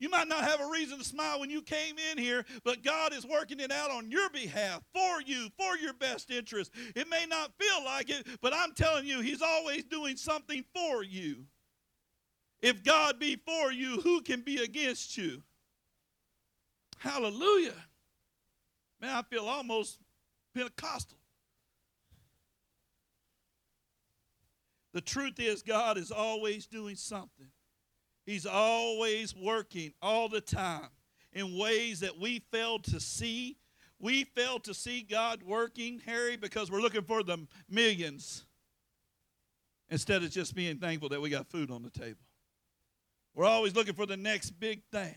You 0.00 0.08
might 0.08 0.28
not 0.28 0.44
have 0.44 0.60
a 0.60 0.70
reason 0.70 0.98
to 0.98 1.04
smile 1.04 1.40
when 1.40 1.50
you 1.50 1.60
came 1.60 1.96
in 2.10 2.16
here, 2.16 2.44
but 2.64 2.82
God 2.82 3.12
is 3.12 3.26
working 3.26 3.60
it 3.60 3.70
out 3.70 3.90
on 3.90 4.10
your 4.10 4.30
behalf, 4.30 4.82
for 4.94 5.20
you, 5.20 5.48
for 5.58 5.76
your 5.76 5.92
best 5.92 6.30
interest. 6.30 6.72
It 6.96 7.08
may 7.08 7.26
not 7.28 7.52
feel 7.58 7.84
like 7.84 8.08
it, 8.08 8.26
but 8.40 8.54
I'm 8.54 8.72
telling 8.72 9.06
you, 9.06 9.20
He's 9.20 9.42
always 9.42 9.84
doing 9.84 10.16
something 10.16 10.64
for 10.74 11.04
you. 11.04 11.44
If 12.62 12.82
God 12.82 13.18
be 13.18 13.36
for 13.36 13.70
you, 13.72 14.00
who 14.00 14.22
can 14.22 14.40
be 14.40 14.62
against 14.62 15.18
you? 15.18 15.42
Hallelujah. 16.98 17.74
Man, 19.00 19.14
I 19.14 19.22
feel 19.22 19.46
almost 19.46 19.98
Pentecostal. 20.54 21.19
The 24.92 25.00
truth 25.00 25.38
is, 25.38 25.62
God 25.62 25.98
is 25.98 26.10
always 26.10 26.66
doing 26.66 26.96
something. 26.96 27.50
He's 28.26 28.46
always 28.46 29.34
working 29.34 29.92
all 30.02 30.28
the 30.28 30.40
time 30.40 30.88
in 31.32 31.56
ways 31.56 32.00
that 32.00 32.18
we 32.18 32.40
fail 32.50 32.78
to 32.80 33.00
see. 33.00 33.56
We 33.98 34.24
fail 34.24 34.58
to 34.60 34.74
see 34.74 35.02
God 35.02 35.42
working, 35.42 36.00
Harry, 36.06 36.36
because 36.36 36.70
we're 36.70 36.80
looking 36.80 37.02
for 37.02 37.22
the 37.22 37.46
millions 37.68 38.44
instead 39.90 40.22
of 40.22 40.30
just 40.30 40.54
being 40.54 40.78
thankful 40.78 41.08
that 41.10 41.20
we 41.20 41.30
got 41.30 41.48
food 41.48 41.70
on 41.70 41.82
the 41.82 41.90
table. 41.90 42.20
We're 43.34 43.46
always 43.46 43.74
looking 43.74 43.94
for 43.94 44.06
the 44.06 44.16
next 44.16 44.50
big 44.58 44.82
thing. 44.90 45.14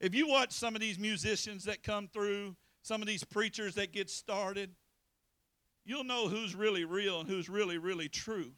If 0.00 0.14
you 0.14 0.26
watch 0.26 0.52
some 0.52 0.74
of 0.74 0.80
these 0.80 0.98
musicians 0.98 1.64
that 1.64 1.82
come 1.82 2.08
through, 2.08 2.56
some 2.82 3.02
of 3.02 3.08
these 3.08 3.24
preachers 3.24 3.74
that 3.74 3.92
get 3.92 4.08
started, 4.08 4.70
you'll 5.84 6.04
know 6.04 6.28
who's 6.28 6.54
really 6.54 6.84
real 6.84 7.20
and 7.20 7.28
who's 7.28 7.50
really, 7.50 7.76
really 7.76 8.08
true 8.08 8.52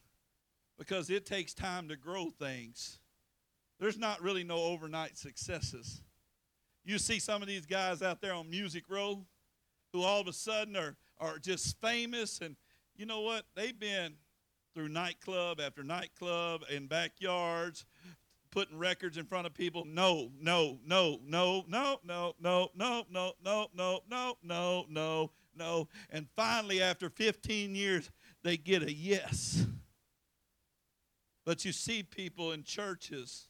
because 0.77 1.09
it 1.09 1.25
takes 1.25 1.53
time 1.53 1.87
to 1.89 1.95
grow 1.95 2.29
things. 2.29 2.99
There's 3.79 3.97
not 3.97 4.21
really 4.21 4.43
no 4.43 4.57
overnight 4.57 5.17
successes. 5.17 6.01
You 6.85 6.97
see 6.97 7.19
some 7.19 7.41
of 7.41 7.47
these 7.47 7.65
guys 7.65 8.01
out 8.01 8.21
there 8.21 8.33
on 8.33 8.49
Music 8.49 8.83
Row 8.89 9.25
who 9.93 10.01
all 10.01 10.19
of 10.19 10.27
a 10.27 10.33
sudden 10.33 10.75
are, 10.75 10.95
are 11.19 11.37
just 11.37 11.79
famous, 11.79 12.41
and 12.41 12.55
you 12.95 13.05
know 13.05 13.21
what? 13.21 13.45
They've 13.55 13.79
been 13.79 14.15
through 14.73 14.89
nightclub 14.89 15.61
after 15.61 15.83
nightclub 15.83 16.63
in 16.69 16.87
backyards, 16.87 17.85
putting 18.51 18.77
records 18.77 19.17
in 19.17 19.25
front 19.25 19.47
of 19.47 19.53
people. 19.53 19.85
No, 19.85 20.31
no, 20.39 20.79
no, 20.85 21.19
no, 21.25 21.63
no, 21.67 21.99
no, 22.03 22.33
no, 22.39 22.69
no, 22.77 23.03
no, 23.09 23.33
no, 23.41 23.67
no, 23.79 24.01
no, 24.09 24.37
no, 24.43 24.85
no, 24.89 25.31
no. 25.55 25.87
And 26.09 26.27
finally, 26.35 26.81
after 26.81 27.09
15 27.09 27.75
years, 27.75 28.09
they 28.43 28.57
get 28.57 28.83
a 28.83 28.91
yes. 28.91 29.65
But 31.45 31.65
you 31.65 31.71
see 31.71 32.03
people 32.03 32.51
in 32.51 32.63
churches, 32.63 33.47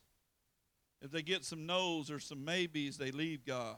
if 1.01 1.11
they 1.11 1.21
get 1.21 1.43
some 1.43 1.65
no's 1.65 2.09
or 2.09 2.19
some 2.19 2.43
maybes, 2.43 2.97
they 2.97 3.11
leave 3.11 3.45
God. 3.45 3.77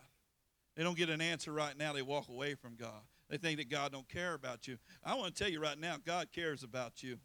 They 0.76 0.84
don't 0.84 0.98
get 0.98 1.10
an 1.10 1.22
answer 1.22 1.52
right 1.52 1.78
now, 1.78 1.94
they 1.94 2.02
walk 2.02 2.30
away 2.30 2.56
from 2.56 2.76
God. 2.76 3.02
They 3.30 3.38
think 3.38 3.58
that 3.58 3.70
God 3.70 3.92
don't 3.92 4.08
care 4.08 4.34
about 4.34 4.68
you. 4.68 4.78
I 5.04 5.16
want 5.16 5.36
to 5.36 5.44
tell 5.44 5.52
you 5.52 5.60
right 5.60 5.80
now, 5.80 5.96
God 6.04 6.28
cares 6.32 6.64
about 6.64 7.02
you. 7.02 7.18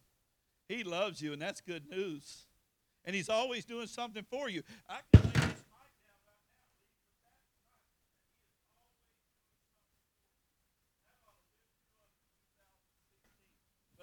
He 0.69 0.85
loves 0.85 1.21
you, 1.21 1.33
and 1.33 1.43
that's 1.43 1.61
good 1.61 1.89
news. 1.91 2.47
And 3.05 3.15
He's 3.15 3.29
always 3.29 3.65
doing 3.65 3.87
something 3.87 4.25
for 4.31 4.49
you. 4.49 4.63
I 4.89 4.99
can 5.13 5.40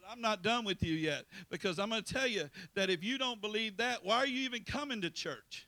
I'm 0.10 0.22
not 0.22 0.41
done 0.41 0.63
with 0.65 0.84
you 0.84 0.93
yet 0.93 1.26
because 1.50 1.80
I'm 1.80 1.89
going 1.89 2.04
to 2.04 2.13
tell 2.13 2.28
you 2.28 2.50
that 2.76 2.89
if 2.89 3.04
you 3.04 3.17
don't 3.17 3.41
believe 3.41 3.78
that, 3.78 4.06
why 4.06 4.17
are 4.17 4.28
you 4.28 4.41
even 4.41 4.63
coming 4.63 5.02
to 5.02 5.10
church? 5.10 5.67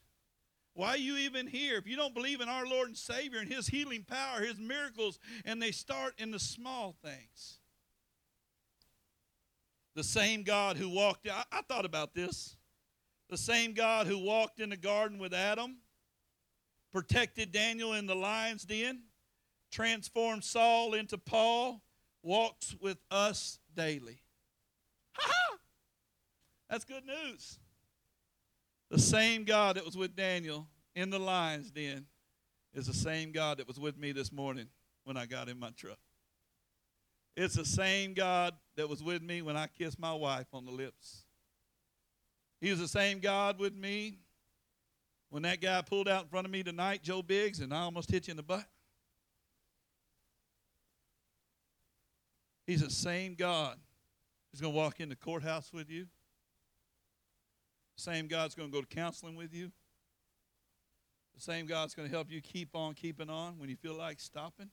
Why 0.73 0.89
are 0.91 0.97
you 0.97 1.17
even 1.17 1.47
here? 1.47 1.77
If 1.77 1.87
you 1.87 1.97
don't 1.97 2.13
believe 2.13 2.39
in 2.39 2.47
our 2.47 2.65
Lord 2.65 2.87
and 2.87 2.97
Savior 2.97 3.39
and 3.39 3.51
His 3.51 3.67
healing 3.67 4.05
power, 4.07 4.41
His 4.41 4.59
miracles, 4.59 5.19
and 5.43 5.61
they 5.61 5.71
start 5.71 6.13
in 6.17 6.31
the 6.31 6.39
small 6.39 6.95
things. 7.03 7.59
The 9.95 10.03
same 10.03 10.43
God 10.43 10.77
who 10.77 10.89
walked, 10.89 11.27
I, 11.27 11.43
I 11.51 11.61
thought 11.63 11.85
about 11.85 12.13
this. 12.13 12.55
The 13.29 13.37
same 13.37 13.73
God 13.73 14.07
who 14.07 14.17
walked 14.17 14.59
in 14.61 14.69
the 14.69 14.77
garden 14.77 15.19
with 15.19 15.33
Adam, 15.33 15.77
protected 16.91 17.51
Daniel 17.51 17.93
in 17.93 18.05
the 18.05 18.15
lion's 18.15 18.63
den, 18.63 19.01
transformed 19.71 20.43
Saul 20.43 20.93
into 20.93 21.17
Paul, 21.17 21.81
walks 22.23 22.75
with 22.79 22.97
us 23.11 23.59
daily. 23.75 24.21
That's 26.69 26.85
good 26.85 27.03
news. 27.05 27.59
The 28.89 28.99
same 28.99 29.43
God 29.43 29.75
that 29.75 29.85
was 29.85 29.95
with 29.95 30.15
Daniel 30.15 30.67
in 30.95 31.09
the 31.09 31.19
lion's 31.19 31.71
den 31.71 32.05
is 32.73 32.87
the 32.87 32.93
same 32.93 33.31
God 33.31 33.57
that 33.57 33.67
was 33.67 33.79
with 33.79 33.97
me 33.97 34.11
this 34.11 34.31
morning 34.31 34.67
when 35.03 35.17
I 35.17 35.25
got 35.25 35.49
in 35.49 35.59
my 35.59 35.69
truck. 35.71 35.99
It's 37.35 37.55
the 37.55 37.65
same 37.65 38.13
God 38.13 38.53
that 38.75 38.89
was 38.89 39.03
with 39.03 39.21
me 39.21 39.41
when 39.41 39.55
I 39.55 39.67
kissed 39.67 39.99
my 39.99 40.13
wife 40.13 40.47
on 40.53 40.65
the 40.65 40.71
lips. 40.71 41.23
He's 42.59 42.79
the 42.79 42.87
same 42.87 43.19
God 43.19 43.59
with 43.59 43.73
me 43.73 44.17
when 45.29 45.43
that 45.43 45.61
guy 45.61 45.81
pulled 45.81 46.07
out 46.07 46.23
in 46.23 46.29
front 46.29 46.45
of 46.45 46.51
me 46.51 46.63
tonight, 46.63 47.03
Joe 47.03 47.21
Biggs, 47.21 47.59
and 47.59 47.73
I 47.73 47.81
almost 47.81 48.11
hit 48.11 48.27
you 48.27 48.31
in 48.31 48.37
the 48.37 48.43
butt. 48.43 48.65
He's 52.65 52.81
the 52.81 52.89
same 52.89 53.35
God 53.35 53.77
He's 54.51 54.61
going 54.61 54.73
to 54.73 54.77
walk 54.77 54.99
in 54.99 55.09
the 55.09 55.15
courthouse 55.15 55.71
with 55.71 55.89
you. 55.89 56.07
Same 57.95 58.27
God's 58.27 58.55
going 58.55 58.69
to 58.69 58.73
go 58.73 58.81
to 58.81 58.87
counseling 58.87 59.35
with 59.35 59.53
you. 59.53 59.71
The 61.35 61.41
same 61.41 61.65
God's 61.65 61.93
going 61.93 62.07
to 62.07 62.13
help 62.13 62.31
you 62.31 62.41
keep 62.41 62.75
on 62.75 62.93
keeping 62.93 63.29
on 63.29 63.59
when 63.59 63.69
you 63.69 63.75
feel 63.75 63.95
like 63.95 64.19
stopping. 64.19 64.69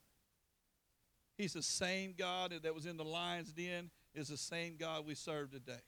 He's 1.36 1.52
the 1.52 1.62
same 1.62 2.14
God 2.16 2.54
that 2.62 2.74
was 2.74 2.86
in 2.86 2.96
the 2.96 3.04
lion's 3.04 3.52
den, 3.52 3.90
is 4.14 4.28
the 4.28 4.36
same 4.36 4.76
God 4.78 5.06
we 5.06 5.14
serve 5.14 5.50
today. 5.50 5.80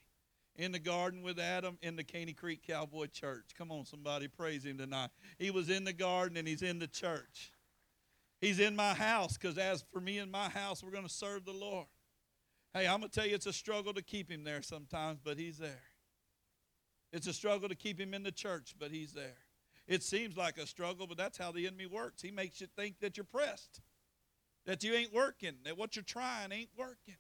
In 0.57 0.73
the 0.73 0.79
garden 0.79 1.23
with 1.23 1.39
Adam 1.39 1.79
in 1.81 1.97
the 1.97 2.05
Caney 2.05 2.33
Creek 2.33 2.63
Cowboy 2.67 3.07
Church. 3.07 3.45
Come 3.57 3.71
on, 3.71 3.87
somebody 3.87 4.29
praise 4.29 4.65
him 4.65 4.77
tonight. 4.77 5.11
He 5.39 5.51
was 5.51 5.71
in 5.71 5.85
the 5.85 5.93
garden 5.93 6.37
and 6.37 6.47
he's 6.47 6.63
in 6.63 6.81
the 6.81 6.89
church. 6.89 7.53
He's 8.41 8.61
in 8.61 8.77
my 8.77 8.95
house 8.95 9.39
because 9.39 9.57
as 9.57 9.85
for 9.93 10.01
me 10.01 10.19
and 10.19 10.31
my 10.31 10.49
house, 10.49 10.83
we're 10.83 10.91
going 10.91 11.07
to 11.07 11.13
serve 11.13 11.45
the 11.45 11.53
Lord. 11.53 11.87
Hey, 12.79 12.87
I'm 12.87 13.01
going 13.01 13.11
to 13.11 13.21
tell 13.21 13.27
you, 13.27 13.35
it's 13.35 13.47
a 13.47 13.53
struggle 13.53 13.93
to 13.93 14.03
keep 14.03 14.31
him 14.31 14.45
there 14.45 14.63
sometimes, 14.63 15.19
but 15.25 15.37
he's 15.37 15.59
there. 15.59 15.83
It's 17.13 17.27
a 17.27 17.33
struggle 17.33 17.69
to 17.69 17.75
keep 17.75 17.99
him 17.99 18.15
in 18.15 18.23
the 18.23 18.31
church, 18.31 18.77
but 18.79 18.93
he's 18.93 19.13
there. 19.13 19.39
It 19.89 20.05
seems 20.05 20.37
like 20.37 20.59
a 20.59 20.67
struggle, 20.67 21.09
but 21.09 21.17
that's 21.17 21.37
how 21.37 21.51
the 21.51 21.67
enemy 21.67 21.87
works. 21.87 22.23
He 22.23 22.31
makes 22.31 22.61
you 22.61 22.69
think 22.77 23.01
that 23.01 23.17
you're 23.17 23.25
pressed, 23.25 23.81
that 24.65 24.85
you 24.85 24.95
ain't 24.95 25.13
working, 25.13 25.55
that 25.65 25.77
what 25.77 25.97
you're 25.97 26.05
trying 26.05 26.53
ain't 26.53 26.69
working. 26.79 27.17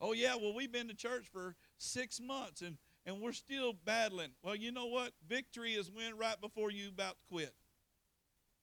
Oh, 0.00 0.12
yeah, 0.12 0.36
well, 0.36 0.54
we've 0.54 0.70
been 0.70 0.86
to 0.86 0.94
church 0.94 1.26
for 1.32 1.56
six 1.78 2.20
months 2.20 2.60
and, 2.60 2.76
and 3.04 3.20
we're 3.20 3.32
still 3.32 3.72
battling. 3.84 4.30
Well, 4.44 4.54
you 4.54 4.70
know 4.70 4.86
what? 4.86 5.10
Victory 5.26 5.72
is 5.72 5.90
when 5.90 6.16
right 6.16 6.40
before 6.40 6.70
you 6.70 6.90
about 6.90 7.16
to 7.16 7.34
quit. 7.34 7.54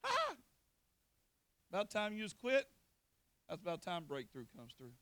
Ah! 0.02 0.36
About 1.68 1.90
time 1.90 2.16
you 2.16 2.22
was 2.22 2.32
quit, 2.32 2.66
that's 3.46 3.60
about 3.60 3.82
time 3.82 4.04
breakthrough 4.04 4.46
comes 4.56 4.72
through. 4.78 4.92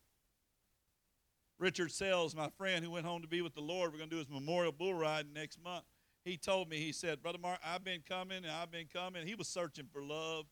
Richard 1.63 1.93
Sells, 1.93 2.35
my 2.35 2.49
friend 2.59 2.85
who 2.85 2.91
went 2.91 3.07
home 3.07 3.23
to 3.23 3.29
be 3.29 3.41
with 3.41 3.55
the 3.55 3.61
Lord, 3.61 3.93
we're 3.93 3.99
going 3.99 4.11
to 4.11 4.17
do 4.17 4.19
his 4.19 4.29
memorial 4.29 4.73
bull 4.73 4.95
ride 4.95 5.27
next 5.33 5.63
month. 5.63 5.85
He 6.25 6.37
told 6.37 6.69
me, 6.69 6.79
he 6.79 6.91
said, 6.91 7.23
Brother 7.23 7.39
Mark, 7.39 7.61
I've 7.65 7.85
been 7.85 8.03
coming 8.07 8.39
and 8.39 8.51
I've 8.51 8.73
been 8.73 8.89
coming. 8.93 9.25
He 9.25 9.37
was 9.37 9.47
searching 9.47 9.87
for 9.93 10.03
love. 10.03 10.47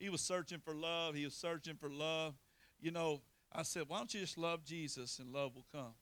He 0.00 0.08
was 0.08 0.22
searching 0.22 0.60
for 0.64 0.74
love. 0.74 1.14
He 1.14 1.26
was 1.26 1.34
searching 1.34 1.74
for 1.76 1.90
love. 1.90 2.36
You 2.80 2.90
know, 2.90 3.20
I 3.52 3.64
said, 3.64 3.82
why 3.86 3.98
don't 3.98 4.14
you 4.14 4.20
just 4.20 4.38
love 4.38 4.64
Jesus 4.64 5.18
and 5.18 5.30
love 5.30 5.54
will 5.54 5.66
come? 5.70 5.92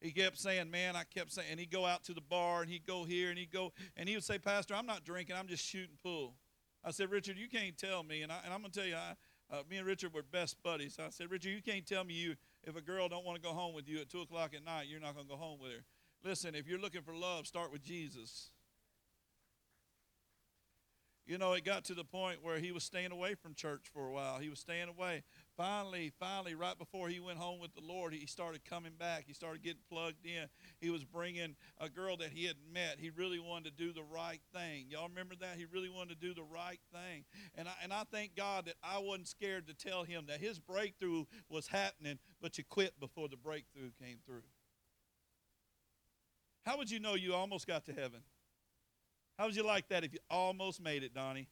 He 0.00 0.10
kept 0.10 0.36
saying, 0.36 0.68
man, 0.68 0.96
I 0.96 1.04
kept 1.04 1.30
saying, 1.30 1.46
and 1.48 1.60
he'd 1.60 1.70
go 1.70 1.86
out 1.86 2.02
to 2.04 2.14
the 2.14 2.20
bar 2.20 2.62
and 2.62 2.70
he'd 2.70 2.86
go 2.86 3.04
here 3.04 3.30
and 3.30 3.38
he'd 3.38 3.52
go, 3.52 3.72
and 3.96 4.08
he 4.08 4.16
would 4.16 4.24
say, 4.24 4.38
Pastor, 4.38 4.74
I'm 4.74 4.86
not 4.86 5.04
drinking, 5.04 5.36
I'm 5.36 5.46
just 5.46 5.64
shooting 5.64 5.96
pool. 6.02 6.34
I 6.84 6.90
said, 6.90 7.08
Richard, 7.08 7.36
you 7.36 7.48
can't 7.48 7.78
tell 7.78 8.02
me, 8.02 8.22
and, 8.22 8.32
I, 8.32 8.38
and 8.44 8.52
I'm 8.52 8.60
going 8.60 8.72
to 8.72 8.80
tell 8.80 8.88
you, 8.88 8.96
I, 8.96 9.14
uh, 9.50 9.62
me 9.70 9.78
and 9.78 9.86
Richard 9.86 10.12
were 10.12 10.22
best 10.22 10.60
buddies. 10.62 10.98
I 11.00 11.10
said, 11.10 11.30
Richard, 11.30 11.50
you 11.50 11.62
can't 11.62 11.86
tell 11.86 12.04
me 12.04 12.14
you 12.14 12.34
if 12.68 12.76
a 12.76 12.80
girl 12.80 13.08
don't 13.08 13.24
want 13.24 13.36
to 13.36 13.42
go 13.42 13.54
home 13.54 13.74
with 13.74 13.88
you 13.88 14.00
at 14.00 14.10
2 14.10 14.20
o'clock 14.20 14.52
at 14.54 14.64
night, 14.64 14.86
you're 14.88 15.00
not 15.00 15.14
going 15.14 15.26
to 15.26 15.30
go 15.30 15.38
home 15.38 15.58
with 15.60 15.72
her. 15.72 15.84
Listen, 16.22 16.54
if 16.54 16.68
you're 16.68 16.78
looking 16.78 17.02
for 17.02 17.14
love, 17.14 17.46
start 17.46 17.72
with 17.72 17.82
Jesus. 17.82 18.50
You 21.26 21.38
know, 21.38 21.52
it 21.52 21.64
got 21.64 21.84
to 21.84 21.94
the 21.94 22.04
point 22.04 22.42
where 22.42 22.58
he 22.58 22.72
was 22.72 22.84
staying 22.84 23.12
away 23.12 23.34
from 23.34 23.54
church 23.54 23.86
for 23.92 24.06
a 24.06 24.12
while. 24.12 24.38
He 24.38 24.48
was 24.48 24.58
staying 24.58 24.88
away. 24.88 25.24
Finally, 25.58 26.12
finally, 26.20 26.54
right 26.54 26.78
before 26.78 27.08
he 27.08 27.18
went 27.18 27.36
home 27.36 27.58
with 27.58 27.74
the 27.74 27.80
Lord, 27.80 28.14
he 28.14 28.26
started 28.26 28.64
coming 28.64 28.92
back. 28.96 29.24
He 29.26 29.32
started 29.32 29.60
getting 29.60 29.82
plugged 29.90 30.24
in. 30.24 30.46
He 30.80 30.88
was 30.88 31.02
bringing 31.02 31.56
a 31.80 31.88
girl 31.88 32.16
that 32.18 32.30
he 32.30 32.44
had 32.44 32.54
met. 32.72 32.98
He 33.00 33.10
really 33.10 33.40
wanted 33.40 33.76
to 33.76 33.84
do 33.84 33.92
the 33.92 34.04
right 34.04 34.40
thing. 34.54 34.84
Y'all 34.88 35.08
remember 35.08 35.34
that? 35.40 35.56
He 35.56 35.64
really 35.64 35.88
wanted 35.88 36.20
to 36.20 36.26
do 36.28 36.32
the 36.32 36.44
right 36.44 36.78
thing. 36.92 37.24
And 37.56 37.66
I, 37.66 37.72
and 37.82 37.92
I 37.92 38.04
thank 38.08 38.36
God 38.36 38.66
that 38.66 38.76
I 38.84 39.00
wasn't 39.00 39.26
scared 39.26 39.66
to 39.66 39.74
tell 39.74 40.04
him 40.04 40.26
that 40.28 40.38
his 40.38 40.60
breakthrough 40.60 41.24
was 41.48 41.66
happening, 41.66 42.20
but 42.40 42.56
you 42.56 42.62
quit 42.62 42.98
before 43.00 43.26
the 43.28 43.36
breakthrough 43.36 43.90
came 44.00 44.18
through. 44.24 44.44
How 46.64 46.78
would 46.78 46.88
you 46.88 47.00
know 47.00 47.14
you 47.14 47.34
almost 47.34 47.66
got 47.66 47.84
to 47.86 47.92
heaven? 47.92 48.20
How 49.36 49.46
would 49.46 49.56
you 49.56 49.66
like 49.66 49.88
that 49.88 50.04
if 50.04 50.12
you 50.12 50.20
almost 50.30 50.80
made 50.80 51.02
it, 51.02 51.14
Donnie? 51.14 51.48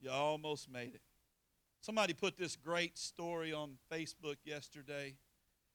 You 0.00 0.10
almost 0.10 0.68
made 0.68 0.96
it. 0.96 1.02
Somebody 1.80 2.12
put 2.12 2.36
this 2.36 2.56
great 2.56 2.98
story 2.98 3.52
on 3.52 3.78
Facebook 3.90 4.36
yesterday. 4.44 5.14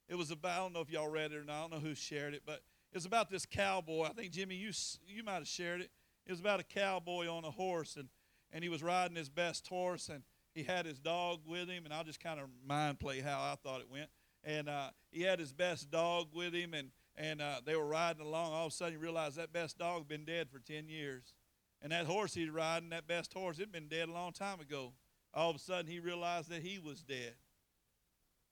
It 0.08 0.14
was 0.14 0.30
about, 0.30 0.58
I 0.58 0.62
don't 0.62 0.72
know 0.72 0.80
if 0.80 0.90
y'all 0.90 1.08
read 1.08 1.32
it 1.32 1.36
or 1.36 1.44
not, 1.44 1.56
I 1.56 1.60
don't 1.62 1.70
know 1.72 1.88
who 1.88 1.94
shared 1.94 2.34
it, 2.34 2.42
but 2.46 2.62
it 2.92 2.94
was 2.94 3.06
about 3.06 3.28
this 3.28 3.44
cowboy. 3.44 4.04
I 4.04 4.12
think, 4.12 4.30
Jimmy, 4.30 4.54
you, 4.54 4.70
you 5.06 5.24
might 5.24 5.34
have 5.34 5.48
shared 5.48 5.80
it. 5.80 5.90
It 6.26 6.32
was 6.32 6.40
about 6.40 6.60
a 6.60 6.64
cowboy 6.64 7.28
on 7.28 7.44
a 7.44 7.50
horse, 7.50 7.96
and, 7.96 8.08
and 8.52 8.62
he 8.62 8.70
was 8.70 8.82
riding 8.82 9.16
his 9.16 9.28
best 9.28 9.66
horse, 9.66 10.08
and 10.08 10.22
he 10.54 10.62
had 10.62 10.86
his 10.86 10.98
dog 10.98 11.40
with 11.46 11.68
him, 11.68 11.84
and 11.84 11.92
I'll 11.92 12.04
just 12.04 12.20
kind 12.20 12.38
of 12.38 12.46
mind 12.64 13.00
play 13.00 13.20
how 13.20 13.40
I 13.40 13.56
thought 13.62 13.80
it 13.80 13.90
went. 13.90 14.08
And 14.44 14.68
uh, 14.68 14.90
he 15.10 15.22
had 15.22 15.40
his 15.40 15.52
best 15.52 15.90
dog 15.90 16.28
with 16.32 16.54
him, 16.54 16.72
and 16.72 16.90
and 17.18 17.40
uh, 17.40 17.60
they 17.64 17.74
were 17.74 17.86
riding 17.86 18.24
along. 18.24 18.52
All 18.52 18.66
of 18.66 18.72
a 18.72 18.74
sudden, 18.74 18.94
he 18.94 18.98
realized 18.98 19.36
that 19.36 19.52
best 19.52 19.78
dog 19.78 20.00
had 20.00 20.08
been 20.08 20.24
dead 20.24 20.50
for 20.50 20.58
10 20.58 20.88
years. 20.88 21.34
And 21.82 21.92
that 21.92 22.06
horse 22.06 22.34
he's 22.34 22.50
riding, 22.50 22.90
that 22.90 23.06
best 23.06 23.32
horse, 23.32 23.58
it 23.58 23.62
had 23.62 23.72
been 23.72 23.88
dead 23.88 24.08
a 24.08 24.12
long 24.12 24.32
time 24.32 24.60
ago. 24.60 24.92
All 25.36 25.50
of 25.50 25.56
a 25.56 25.58
sudden, 25.58 25.86
he 25.86 26.00
realized 26.00 26.48
that 26.48 26.62
he 26.62 26.78
was 26.78 27.02
dead. 27.02 27.34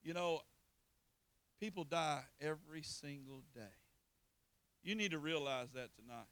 You 0.03 0.13
know, 0.13 0.43
people 1.59 1.85
die 1.85 2.21
every 2.43 2.83
single 2.83 3.43
day. 3.55 3.63
You 4.83 4.95
need 4.95 5.13
to 5.13 5.19
realize 5.19 5.69
that 5.73 5.89
tonight. 5.97 6.27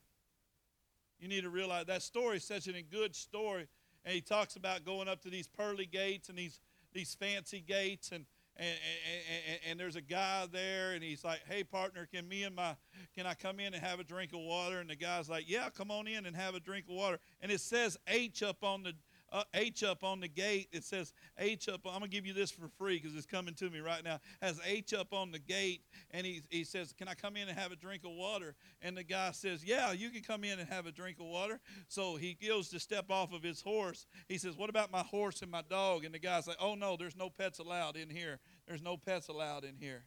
You 1.19 1.29
need 1.29 1.45
to 1.45 1.49
realize 1.49 1.87
that 1.87 2.03
story 2.03 2.37
is 2.37 2.45
such 2.45 2.69
a 2.69 2.83
good 2.83 3.17
story. 3.17 3.67
And 4.05 4.15
he 4.15 4.21
talks 4.21 4.57
about 4.57 4.85
going 4.85 5.09
up 5.09 5.23
to 5.23 5.31
these 5.31 5.49
pearly 5.49 5.87
gates 5.87 6.29
and 6.29 6.37
these, 6.37 6.61
these 6.93 7.15
fancy 7.15 7.65
gates 7.67 8.13
and 8.13 8.27
and, 8.55 8.69
and, 8.69 9.61
and, 9.71 9.81
there's 9.81 9.97
a 9.97 10.03
guy 10.03 10.47
there 10.53 10.93
and 10.93 11.03
he's 11.03 11.25
like 11.25 11.41
hey 11.49 11.65
partner 11.65 12.07
can 12.13 12.29
me 12.29 12.43
and 12.43 12.55
my 12.55 12.77
can 13.17 13.25
i 13.25 13.33
come 13.33 13.59
in 13.59 13.73
and 13.73 13.83
have 13.83 13.99
a 13.99 14.05
drink 14.05 14.35
of 14.35 14.41
water 14.41 14.79
and 14.79 14.91
the 14.91 14.95
guy's 14.95 15.31
like 15.31 15.49
yeah 15.49 15.71
come 15.71 15.91
on 15.91 16.07
in 16.07 16.27
and 16.27 16.37
have 16.37 16.55
a 16.55 16.61
drink 16.61 16.85
of 16.87 16.95
water 16.95 17.19
and 17.41 17.51
it 17.51 17.63
says 17.63 17.97
h 18.07 18.43
up 18.43 18.63
on 18.63 18.83
the 18.83 18.93
uh, 19.33 19.45
H 19.55 19.83
up 19.83 20.05
on 20.05 20.21
the 20.21 20.29
gate. 20.29 20.69
It 20.73 20.85
says 20.85 21.13
H 21.39 21.69
up. 21.69 21.81
I'm 21.87 21.95
gonna 21.95 22.09
give 22.09 22.27
you 22.27 22.35
this 22.35 22.51
for 22.51 22.69
free 22.69 22.99
because 22.99 23.17
it's 23.17 23.27
coming 23.27 23.55
to 23.55 23.71
me 23.71 23.81
right 23.81 24.05
now. 24.05 24.21
Has 24.43 24.61
H 24.65 24.93
up 24.93 25.13
on 25.13 25.33
the 25.33 25.39
gate, 25.39 25.83
and 26.11 26.27
he 26.27 26.43
he 26.51 26.65
says, 26.65 26.93
"Can 26.93 27.09
I 27.09 27.15
come 27.15 27.37
in 27.37 27.49
and 27.49 27.59
have 27.59 27.73
a 27.73 27.77
drink 27.77 28.05
of 28.05 28.13
water?" 28.13 28.55
And 28.83 28.97
the 28.97 29.03
guy 29.03 29.31
says, 29.31 29.65
"Yeah, 29.65 29.93
you 29.93 30.11
can 30.11 30.23
come 30.23 30.45
in 30.45 30.59
and 30.59 30.69
have 30.69 30.87
a 30.87 30.93
drink 30.93 31.19
of 31.19 31.27
water." 31.27 31.61
So 31.89 32.17
he 32.17 32.35
goes 32.35 32.69
to 32.69 32.79
step 32.79 33.11
off 33.11 33.33
of 33.33 33.43
his 33.43 33.63
horse. 33.63 34.07
He 34.29 34.37
says, 34.37 34.57
"What 34.57 34.69
about 34.69 34.93
my 34.93 35.03
horse 35.03 35.41
and 35.41 35.51
my 35.51 35.63
dog?" 35.63 36.05
And 36.05 36.15
the 36.15 36.19
guy's 36.19 36.47
like, 36.47 36.59
"Oh 36.61 36.75
no, 36.75 36.97
there's 36.97 37.17
no 37.17 37.31
pets 37.31 37.59
allowed 37.59 37.97
in 37.97 38.11
here. 38.11 38.39
There's 38.67 38.83
no 38.83 38.97
pets 38.99 39.29
allowed 39.29 39.65
in 39.65 39.77
here." 39.77 40.05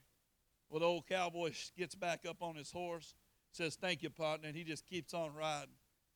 Well, 0.69 0.79
the 0.79 0.85
old 0.85 1.07
cowboy 1.07 1.53
gets 1.77 1.95
back 1.95 2.25
up 2.27 2.41
on 2.41 2.55
his 2.55 2.71
horse, 2.71 3.15
says, 3.51 3.75
"Thank 3.75 4.03
you, 4.03 4.11
partner," 4.11 4.47
and 4.47 4.57
he 4.57 4.63
just 4.63 4.85
keeps 4.85 5.13
on 5.13 5.33
riding. 5.33 5.75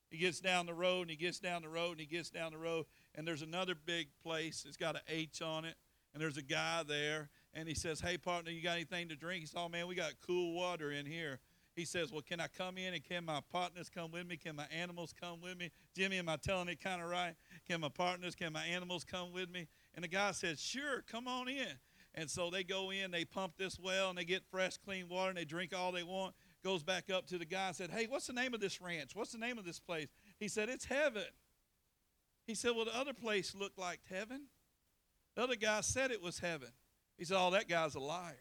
He 0.09 0.17
gets 0.17 0.39
down 0.39 0.65
the 0.65 0.73
road 0.73 1.01
and 1.01 1.11
he 1.11 1.15
gets 1.15 1.39
down 1.39 1.61
the 1.61 1.69
road 1.69 1.91
and 1.91 1.99
he 1.99 2.05
gets 2.05 2.29
down 2.29 2.51
the 2.51 2.57
road 2.57 2.85
and 3.15 3.27
there's 3.27 3.41
another 3.41 3.75
big 3.75 4.07
place. 4.21 4.65
It's 4.67 4.77
got 4.77 4.95
an 4.95 5.01
H 5.07 5.41
on 5.41 5.65
it, 5.65 5.75
and 6.13 6.21
there's 6.21 6.37
a 6.37 6.41
guy 6.41 6.83
there, 6.83 7.29
and 7.53 7.67
he 7.67 7.75
says, 7.75 7.99
"Hey, 7.99 8.17
partner, 8.17 8.51
you 8.51 8.61
got 8.61 8.75
anything 8.75 9.09
to 9.09 9.15
drink?" 9.15 9.41
He 9.41 9.45
says, 9.47 9.55
"Oh 9.57 9.69
man, 9.69 9.87
we 9.87 9.95
got 9.95 10.13
cool 10.25 10.53
water 10.53 10.91
in 10.91 11.05
here." 11.05 11.39
He 11.75 11.85
says, 11.85 12.11
"Well, 12.11 12.21
can 12.21 12.39
I 12.41 12.47
come 12.47 12.77
in 12.77 12.93
and 12.93 13.03
can 13.03 13.23
my 13.23 13.41
partners 13.51 13.89
come 13.89 14.11
with 14.11 14.27
me? 14.27 14.35
Can 14.37 14.55
my 14.55 14.65
animals 14.67 15.13
come 15.13 15.39
with 15.39 15.57
me?" 15.57 15.71
Jimmy, 15.95 16.17
am 16.17 16.27
I 16.27 16.37
telling 16.37 16.67
it 16.67 16.81
kind 16.81 17.01
of 17.01 17.09
right? 17.09 17.35
Can 17.67 17.81
my 17.81 17.89
partners, 17.89 18.35
can 18.35 18.53
my 18.53 18.65
animals 18.65 19.03
come 19.03 19.31
with 19.31 19.49
me? 19.49 19.67
And 19.95 20.03
the 20.03 20.09
guy 20.09 20.31
says, 20.31 20.61
"Sure, 20.61 21.01
come 21.03 21.27
on 21.27 21.47
in." 21.47 21.79
And 22.15 22.29
so 22.29 22.49
they 22.49 22.63
go 22.63 22.89
in, 22.89 23.11
they 23.11 23.23
pump 23.23 23.55
this 23.55 23.79
well, 23.79 24.09
and 24.09 24.17
they 24.17 24.25
get 24.25 24.43
fresh, 24.49 24.77
clean 24.77 25.07
water, 25.07 25.29
and 25.29 25.37
they 25.37 25.45
drink 25.45 25.73
all 25.73 25.91
they 25.91 26.03
want. 26.03 26.35
Goes 26.63 26.83
back 26.83 27.09
up 27.09 27.27
to 27.27 27.37
the 27.37 27.45
guy 27.45 27.67
and 27.67 27.75
said, 27.75 27.91
"Hey, 27.91 28.07
what's 28.07 28.27
the 28.27 28.33
name 28.33 28.53
of 28.53 28.59
this 28.59 28.81
ranch? 28.81 29.15
What's 29.15 29.31
the 29.31 29.37
name 29.37 29.57
of 29.57 29.63
this 29.63 29.79
place?" 29.79 30.07
He 30.39 30.47
said, 30.47 30.69
"It's 30.69 30.85
heaven." 30.85 31.27
He 32.49 32.55
said, 32.55 32.71
Well, 32.75 32.85
the 32.85 32.97
other 32.97 33.13
place 33.13 33.53
looked 33.53 33.77
like 33.77 33.99
heaven. 34.09 34.47
The 35.35 35.43
other 35.43 35.55
guy 35.55 35.81
said 35.81 36.09
it 36.09 36.19
was 36.19 36.39
heaven. 36.39 36.69
He 37.15 37.23
said, 37.23 37.37
Oh, 37.39 37.51
that 37.51 37.69
guy's 37.69 37.93
a 37.93 37.99
liar. 37.99 38.39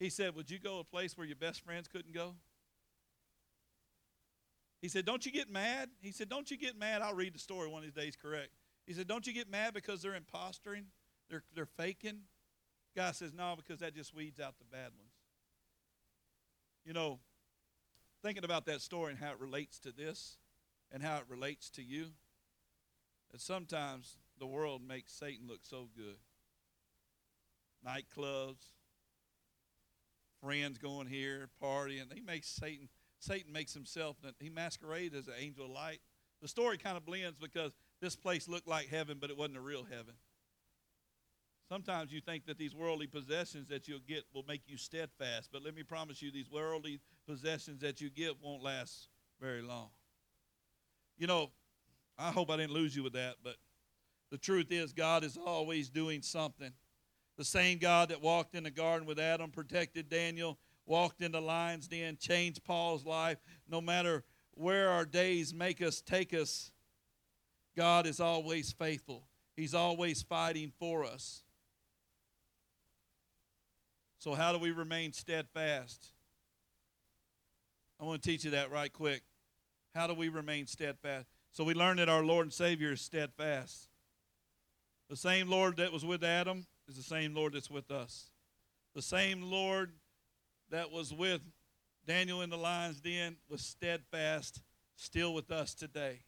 He 0.00 0.10
said, 0.10 0.34
Would 0.34 0.50
you 0.50 0.58
go 0.58 0.72
to 0.72 0.78
a 0.80 0.84
place 0.84 1.16
where 1.16 1.28
your 1.28 1.36
best 1.36 1.60
friends 1.64 1.86
couldn't 1.86 2.12
go? 2.12 2.34
He 4.82 4.88
said, 4.88 5.04
Don't 5.04 5.24
you 5.24 5.30
get 5.30 5.48
mad? 5.48 5.90
He 6.00 6.10
said, 6.10 6.28
Don't 6.28 6.50
you 6.50 6.58
get 6.58 6.76
mad? 6.76 7.02
I'll 7.02 7.14
read 7.14 7.36
the 7.36 7.38
story 7.38 7.68
one 7.68 7.84
of 7.84 7.94
these 7.94 8.04
days 8.04 8.16
correct. 8.20 8.48
He 8.84 8.94
said, 8.94 9.06
Don't 9.06 9.28
you 9.28 9.32
get 9.32 9.48
mad 9.48 9.74
because 9.74 10.02
they're 10.02 10.18
impostoring? 10.18 10.86
They're, 11.30 11.44
they're 11.54 11.66
faking? 11.66 12.22
Guy 12.96 13.12
says, 13.12 13.32
No, 13.32 13.54
because 13.56 13.78
that 13.78 13.94
just 13.94 14.12
weeds 14.12 14.40
out 14.40 14.58
the 14.58 14.64
bad 14.64 14.90
ones. 14.98 15.14
You 16.84 16.94
know, 16.94 17.20
thinking 18.24 18.42
about 18.42 18.66
that 18.66 18.80
story 18.80 19.12
and 19.12 19.20
how 19.22 19.30
it 19.30 19.38
relates 19.38 19.78
to 19.78 19.92
this, 19.92 20.36
and 20.92 21.02
how 21.02 21.16
it 21.16 21.24
relates 21.28 21.70
to 21.70 21.82
you. 21.82 22.06
And 23.32 23.40
sometimes 23.40 24.16
the 24.38 24.46
world 24.46 24.82
makes 24.86 25.12
Satan 25.12 25.46
look 25.46 25.60
so 25.62 25.88
good. 25.96 26.16
Nightclubs, 27.86 28.70
friends 30.42 30.78
going 30.78 31.06
here, 31.06 31.48
partying. 31.62 32.12
He 32.12 32.20
makes 32.20 32.48
Satan, 32.48 32.88
Satan 33.18 33.52
makes 33.52 33.74
himself, 33.74 34.16
he 34.40 34.50
masquerades 34.50 35.14
as 35.14 35.28
an 35.28 35.34
angel 35.38 35.66
of 35.66 35.70
light. 35.70 36.00
The 36.40 36.48
story 36.48 36.78
kind 36.78 36.96
of 36.96 37.04
blends 37.04 37.38
because 37.38 37.72
this 38.00 38.16
place 38.16 38.48
looked 38.48 38.68
like 38.68 38.88
heaven, 38.88 39.18
but 39.20 39.30
it 39.30 39.36
wasn't 39.36 39.58
a 39.58 39.60
real 39.60 39.84
heaven. 39.84 40.14
Sometimes 41.68 42.12
you 42.12 42.20
think 42.20 42.46
that 42.46 42.56
these 42.56 42.74
worldly 42.74 43.06
possessions 43.06 43.68
that 43.68 43.88
you'll 43.88 43.98
get 44.00 44.24
will 44.32 44.44
make 44.48 44.62
you 44.66 44.78
steadfast, 44.78 45.50
but 45.52 45.62
let 45.62 45.74
me 45.74 45.82
promise 45.82 46.22
you, 46.22 46.30
these 46.30 46.50
worldly 46.50 46.98
possessions 47.26 47.80
that 47.82 48.00
you 48.00 48.08
get 48.08 48.42
won't 48.42 48.62
last 48.62 49.08
very 49.40 49.60
long. 49.60 49.90
You 51.18 51.26
know, 51.26 51.50
I 52.16 52.30
hope 52.30 52.50
I 52.50 52.56
didn't 52.56 52.72
lose 52.72 52.94
you 52.96 53.02
with 53.02 53.12
that, 53.14 53.36
but 53.42 53.56
the 54.30 54.38
truth 54.38 54.70
is, 54.70 54.92
God 54.92 55.24
is 55.24 55.36
always 55.36 55.88
doing 55.88 56.22
something. 56.22 56.72
The 57.36 57.44
same 57.44 57.78
God 57.78 58.08
that 58.10 58.20
walked 58.20 58.54
in 58.54 58.64
the 58.64 58.70
garden 58.70 59.06
with 59.06 59.18
Adam, 59.18 59.50
protected 59.50 60.08
Daniel, 60.08 60.58
walked 60.86 61.22
in 61.22 61.32
the 61.32 61.40
lion's 61.40 61.88
den, 61.88 62.16
changed 62.20 62.64
Paul's 62.64 63.04
life. 63.04 63.38
No 63.68 63.80
matter 63.80 64.24
where 64.52 64.90
our 64.90 65.04
days 65.04 65.54
make 65.54 65.80
us 65.80 66.00
take 66.00 66.34
us, 66.34 66.72
God 67.76 68.06
is 68.06 68.20
always 68.20 68.72
faithful. 68.72 69.24
He's 69.56 69.74
always 69.74 70.22
fighting 70.22 70.72
for 70.78 71.04
us. 71.04 71.42
So, 74.18 74.34
how 74.34 74.52
do 74.52 74.58
we 74.58 74.72
remain 74.72 75.12
steadfast? 75.12 76.12
I 78.00 78.04
want 78.04 78.22
to 78.22 78.28
teach 78.28 78.44
you 78.44 78.52
that 78.52 78.70
right 78.70 78.92
quick. 78.92 79.22
How 79.98 80.06
do 80.06 80.14
we 80.14 80.28
remain 80.28 80.68
steadfast? 80.68 81.26
So, 81.50 81.64
we 81.64 81.74
learn 81.74 81.96
that 81.96 82.08
our 82.08 82.22
Lord 82.22 82.46
and 82.46 82.52
Savior 82.52 82.92
is 82.92 83.00
steadfast. 83.00 83.88
The 85.10 85.16
same 85.16 85.48
Lord 85.48 85.78
that 85.78 85.92
was 85.92 86.04
with 86.04 86.22
Adam 86.22 86.66
is 86.86 86.94
the 86.94 87.02
same 87.02 87.34
Lord 87.34 87.54
that's 87.54 87.68
with 87.68 87.90
us. 87.90 88.30
The 88.94 89.02
same 89.02 89.42
Lord 89.42 89.90
that 90.70 90.92
was 90.92 91.12
with 91.12 91.40
Daniel 92.06 92.42
in 92.42 92.50
the 92.50 92.56
lion's 92.56 93.00
den 93.00 93.38
was 93.48 93.60
steadfast, 93.60 94.62
still 94.94 95.34
with 95.34 95.50
us 95.50 95.74
today. 95.74 96.20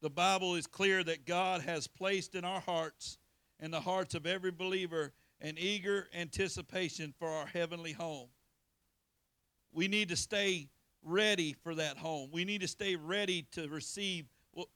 The 0.00 0.10
Bible 0.10 0.54
is 0.54 0.68
clear 0.68 1.02
that 1.02 1.26
God 1.26 1.62
has 1.62 1.88
placed 1.88 2.36
in 2.36 2.44
our 2.44 2.60
hearts 2.60 3.18
and 3.58 3.72
the 3.72 3.80
hearts 3.80 4.14
of 4.14 4.24
every 4.24 4.52
believer 4.52 5.12
an 5.40 5.56
eager 5.58 6.06
anticipation 6.14 7.12
for 7.18 7.28
our 7.28 7.46
heavenly 7.46 7.92
home. 7.92 8.28
We 9.72 9.88
need 9.88 10.10
to 10.10 10.16
stay 10.16 10.68
ready 11.02 11.54
for 11.62 11.74
that 11.74 11.96
home. 11.98 12.30
We 12.32 12.44
need 12.44 12.60
to 12.60 12.68
stay 12.68 12.96
ready 12.96 13.46
to 13.52 13.68
receive 13.68 14.26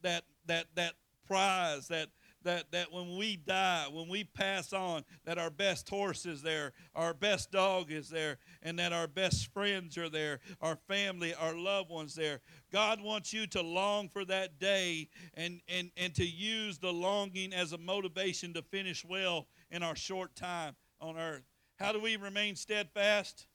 that 0.02 0.24
that 0.46 0.66
that 0.74 0.94
prize, 1.26 1.88
that 1.88 2.08
that, 2.44 2.70
that 2.72 2.92
when 2.92 3.16
we 3.16 3.36
die, 3.36 3.86
when 3.90 4.08
we 4.08 4.24
pass 4.24 4.72
on, 4.72 5.04
that 5.24 5.38
our 5.38 5.50
best 5.50 5.88
horse 5.88 6.26
is 6.26 6.42
there, 6.42 6.72
our 6.94 7.14
best 7.14 7.50
dog 7.50 7.90
is 7.90 8.08
there, 8.08 8.38
and 8.62 8.78
that 8.78 8.92
our 8.92 9.06
best 9.06 9.52
friends 9.52 9.96
are 9.98 10.08
there, 10.08 10.40
our 10.60 10.76
family, 10.88 11.34
our 11.34 11.56
loved 11.56 11.90
ones 11.90 12.14
there. 12.14 12.40
God 12.72 13.00
wants 13.00 13.32
you 13.32 13.46
to 13.48 13.62
long 13.62 14.08
for 14.08 14.24
that 14.24 14.58
day 14.58 15.08
and, 15.34 15.60
and, 15.68 15.90
and 15.96 16.14
to 16.14 16.26
use 16.26 16.78
the 16.78 16.92
longing 16.92 17.52
as 17.52 17.72
a 17.72 17.78
motivation 17.78 18.52
to 18.54 18.62
finish 18.62 19.04
well 19.04 19.46
in 19.70 19.82
our 19.82 19.96
short 19.96 20.34
time 20.34 20.74
on 21.00 21.16
earth. 21.16 21.44
How 21.76 21.92
do 21.92 22.00
we 22.00 22.16
remain 22.16 22.56
steadfast? 22.56 23.46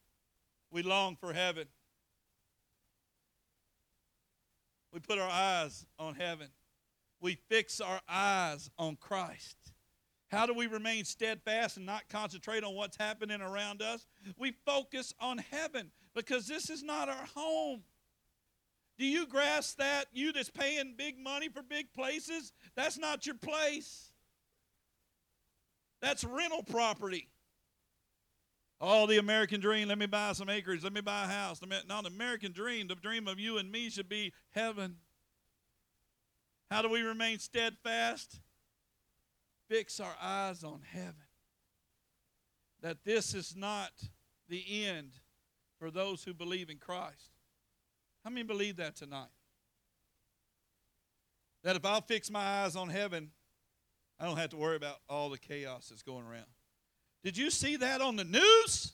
We 0.71 0.83
long 0.83 1.15
for 1.15 1.33
heaven. 1.33 1.67
We 4.93 4.99
put 4.99 5.19
our 5.19 5.29
eyes 5.29 5.85
on 5.99 6.15
heaven 6.15 6.49
we 7.19 7.35
fix 7.49 7.81
our 7.81 7.99
eyes 8.07 8.69
on 8.77 8.95
Christ. 8.95 9.57
How 10.29 10.45
do 10.45 10.53
we 10.53 10.67
remain 10.67 11.05
steadfast 11.05 11.77
and 11.77 11.85
not 11.85 12.09
concentrate 12.09 12.63
on 12.63 12.75
what's 12.75 12.97
happening 12.97 13.41
around 13.41 13.81
us? 13.81 14.05
We 14.37 14.51
focus 14.65 15.13
on 15.19 15.37
heaven 15.37 15.91
because 16.13 16.47
this 16.47 16.69
is 16.69 16.83
not 16.83 17.07
our 17.07 17.25
home. 17.33 17.83
Do 18.99 19.05
you 19.05 19.25
grasp 19.25 19.77
that? 19.77 20.05
You 20.11 20.33
that's 20.33 20.49
paying 20.49 20.95
big 20.97 21.17
money 21.17 21.49
for 21.49 21.61
big 21.61 21.93
places, 21.93 22.51
that's 22.75 22.97
not 22.97 23.25
your 23.25 23.35
place. 23.35 24.11
That's 26.01 26.23
rental 26.23 26.63
property. 26.63 27.29
Oh, 28.79 29.07
the 29.07 29.17
American 29.17 29.59
dream. 29.59 29.87
Let 29.87 29.97
me 29.97 30.05
buy 30.05 30.33
some 30.33 30.49
acres. 30.49 30.83
Let 30.83 30.93
me 30.93 31.01
buy 31.01 31.23
a 31.23 31.27
house. 31.27 31.59
Not 31.87 32.03
the 32.03 32.09
American 32.09 32.51
dream. 32.51 32.87
The 32.87 32.95
dream 32.95 33.27
of 33.27 33.39
you 33.39 33.57
and 33.57 33.71
me 33.71 33.89
should 33.89 34.07
be 34.07 34.33
heaven. 34.51 34.97
How 36.69 36.81
do 36.81 36.89
we 36.89 37.01
remain 37.01 37.39
steadfast? 37.39 38.39
Fix 39.67 39.99
our 39.99 40.15
eyes 40.21 40.63
on 40.63 40.81
heaven. 40.91 41.15
That 42.81 43.03
this 43.03 43.33
is 43.33 43.55
not 43.55 43.91
the 44.47 44.85
end 44.85 45.13
for 45.79 45.89
those 45.89 46.23
who 46.23 46.33
believe 46.33 46.69
in 46.69 46.77
Christ. 46.77 47.31
How 48.23 48.29
many 48.29 48.43
believe 48.43 48.75
that 48.77 48.95
tonight? 48.95 49.29
That 51.63 51.75
if 51.75 51.83
I'll 51.83 52.01
fix 52.01 52.29
my 52.29 52.63
eyes 52.63 52.75
on 52.75 52.89
heaven, 52.89 53.31
I 54.19 54.25
don't 54.25 54.37
have 54.37 54.51
to 54.51 54.57
worry 54.57 54.75
about 54.75 54.97
all 55.09 55.29
the 55.29 55.37
chaos 55.37 55.87
that's 55.89 56.03
going 56.03 56.25
around. 56.25 56.45
Did 57.27 57.37
you 57.37 57.51
see 57.51 57.75
that 57.75 57.99
on 57.99 58.15
the 58.15 58.23
news? 58.23 58.93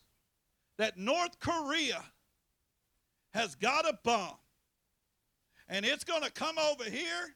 That 0.79 0.97
North 0.97 1.39
Korea 1.39 2.03
has 3.31 3.53
got 3.53 3.87
a 3.87 3.95
bomb 4.03 4.37
and 5.69 5.85
it's 5.85 6.03
going 6.03 6.23
to 6.23 6.31
come 6.31 6.57
over 6.57 6.83
here 6.83 7.35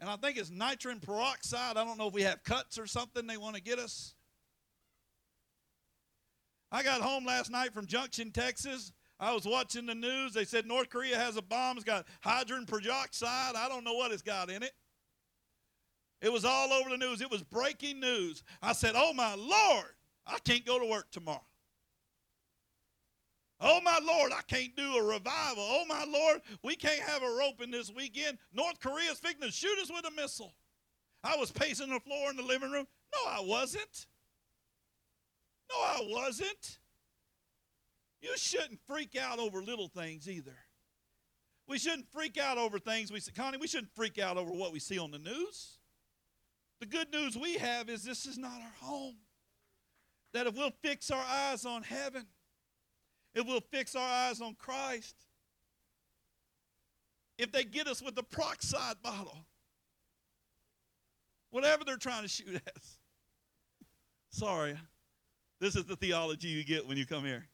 and 0.00 0.10
I 0.10 0.16
think 0.16 0.36
it's 0.36 0.50
nitrogen 0.50 0.98
peroxide. 0.98 1.76
I 1.76 1.84
don't 1.84 1.96
know 1.96 2.08
if 2.08 2.12
we 2.12 2.22
have 2.22 2.42
cuts 2.42 2.76
or 2.76 2.88
something 2.88 3.28
they 3.28 3.36
want 3.36 3.54
to 3.54 3.62
get 3.62 3.78
us. 3.78 4.16
I 6.72 6.82
got 6.82 7.02
home 7.02 7.24
last 7.24 7.48
night 7.48 7.72
from 7.72 7.86
Junction, 7.86 8.32
Texas. 8.32 8.90
I 9.20 9.32
was 9.32 9.46
watching 9.46 9.86
the 9.86 9.94
news. 9.94 10.32
They 10.32 10.44
said 10.44 10.66
North 10.66 10.88
Korea 10.88 11.16
has 11.18 11.36
a 11.36 11.42
bomb. 11.42 11.76
It's 11.76 11.84
got 11.84 12.04
hydrogen 12.20 12.66
peroxide. 12.66 13.54
I 13.54 13.68
don't 13.68 13.84
know 13.84 13.94
what 13.94 14.10
it's 14.10 14.22
got 14.22 14.50
in 14.50 14.64
it. 14.64 14.72
It 16.20 16.32
was 16.32 16.44
all 16.44 16.72
over 16.72 16.90
the 16.90 16.96
news. 16.96 17.20
It 17.20 17.30
was 17.30 17.44
breaking 17.44 18.00
news. 18.00 18.42
I 18.60 18.72
said, 18.72 18.94
Oh 18.96 19.12
my 19.12 19.36
Lord, 19.36 19.94
I 20.30 20.38
can't 20.38 20.64
go 20.64 20.78
to 20.78 20.86
work 20.86 21.10
tomorrow. 21.10 21.44
Oh, 23.60 23.80
my 23.82 23.98
Lord, 24.02 24.32
I 24.32 24.40
can't 24.42 24.74
do 24.74 24.94
a 24.96 25.02
revival. 25.02 25.62
Oh, 25.62 25.84
my 25.86 26.04
Lord, 26.08 26.40
we 26.62 26.76
can't 26.76 27.00
have 27.00 27.22
a 27.22 27.36
rope 27.38 27.60
in 27.60 27.70
this 27.70 27.92
weekend. 27.94 28.38
North 28.54 28.80
Korea's 28.80 29.18
fixing 29.18 29.42
to 29.42 29.52
shoot 29.52 29.78
us 29.82 29.90
with 29.90 30.06
a 30.06 30.10
missile. 30.10 30.54
I 31.22 31.36
was 31.36 31.50
pacing 31.50 31.90
the 31.90 32.00
floor 32.00 32.30
in 32.30 32.36
the 32.36 32.42
living 32.42 32.70
room. 32.70 32.86
No, 33.14 33.30
I 33.30 33.40
wasn't. 33.42 34.06
No, 35.70 35.76
I 35.78 36.00
wasn't. 36.08 36.78
You 38.22 38.30
shouldn't 38.36 38.80
freak 38.86 39.16
out 39.16 39.38
over 39.38 39.62
little 39.62 39.88
things 39.88 40.28
either. 40.28 40.56
We 41.68 41.78
shouldn't 41.78 42.10
freak 42.10 42.38
out 42.38 42.58
over 42.58 42.78
things 42.78 43.12
we 43.12 43.20
see. 43.20 43.32
Connie, 43.32 43.58
we 43.58 43.68
shouldn't 43.68 43.94
freak 43.94 44.18
out 44.18 44.36
over 44.36 44.50
what 44.50 44.72
we 44.72 44.80
see 44.80 44.98
on 44.98 45.10
the 45.10 45.18
news. 45.18 45.78
The 46.80 46.86
good 46.86 47.12
news 47.12 47.36
we 47.36 47.54
have 47.58 47.90
is 47.90 48.02
this 48.02 48.24
is 48.24 48.38
not 48.38 48.60
our 48.60 48.88
home. 48.88 49.16
That 50.32 50.46
if 50.46 50.54
we'll 50.54 50.72
fix 50.82 51.10
our 51.10 51.24
eyes 51.24 51.64
on 51.66 51.82
heaven, 51.82 52.26
if 53.34 53.46
we'll 53.46 53.60
fix 53.60 53.96
our 53.96 54.08
eyes 54.08 54.40
on 54.40 54.54
Christ, 54.54 55.16
if 57.38 57.50
they 57.52 57.64
get 57.64 57.86
us 57.86 58.02
with 58.02 58.14
the 58.14 58.22
peroxide 58.22 58.96
bottle, 59.02 59.46
whatever 61.50 61.84
they're 61.84 61.96
trying 61.96 62.22
to 62.22 62.28
shoot 62.28 62.54
at 62.54 62.76
us. 62.76 62.98
Sorry, 64.30 64.76
this 65.60 65.74
is 65.74 65.84
the 65.84 65.96
theology 65.96 66.48
you 66.48 66.64
get 66.64 66.86
when 66.86 66.96
you 66.96 67.06
come 67.06 67.24
here. 67.24 67.46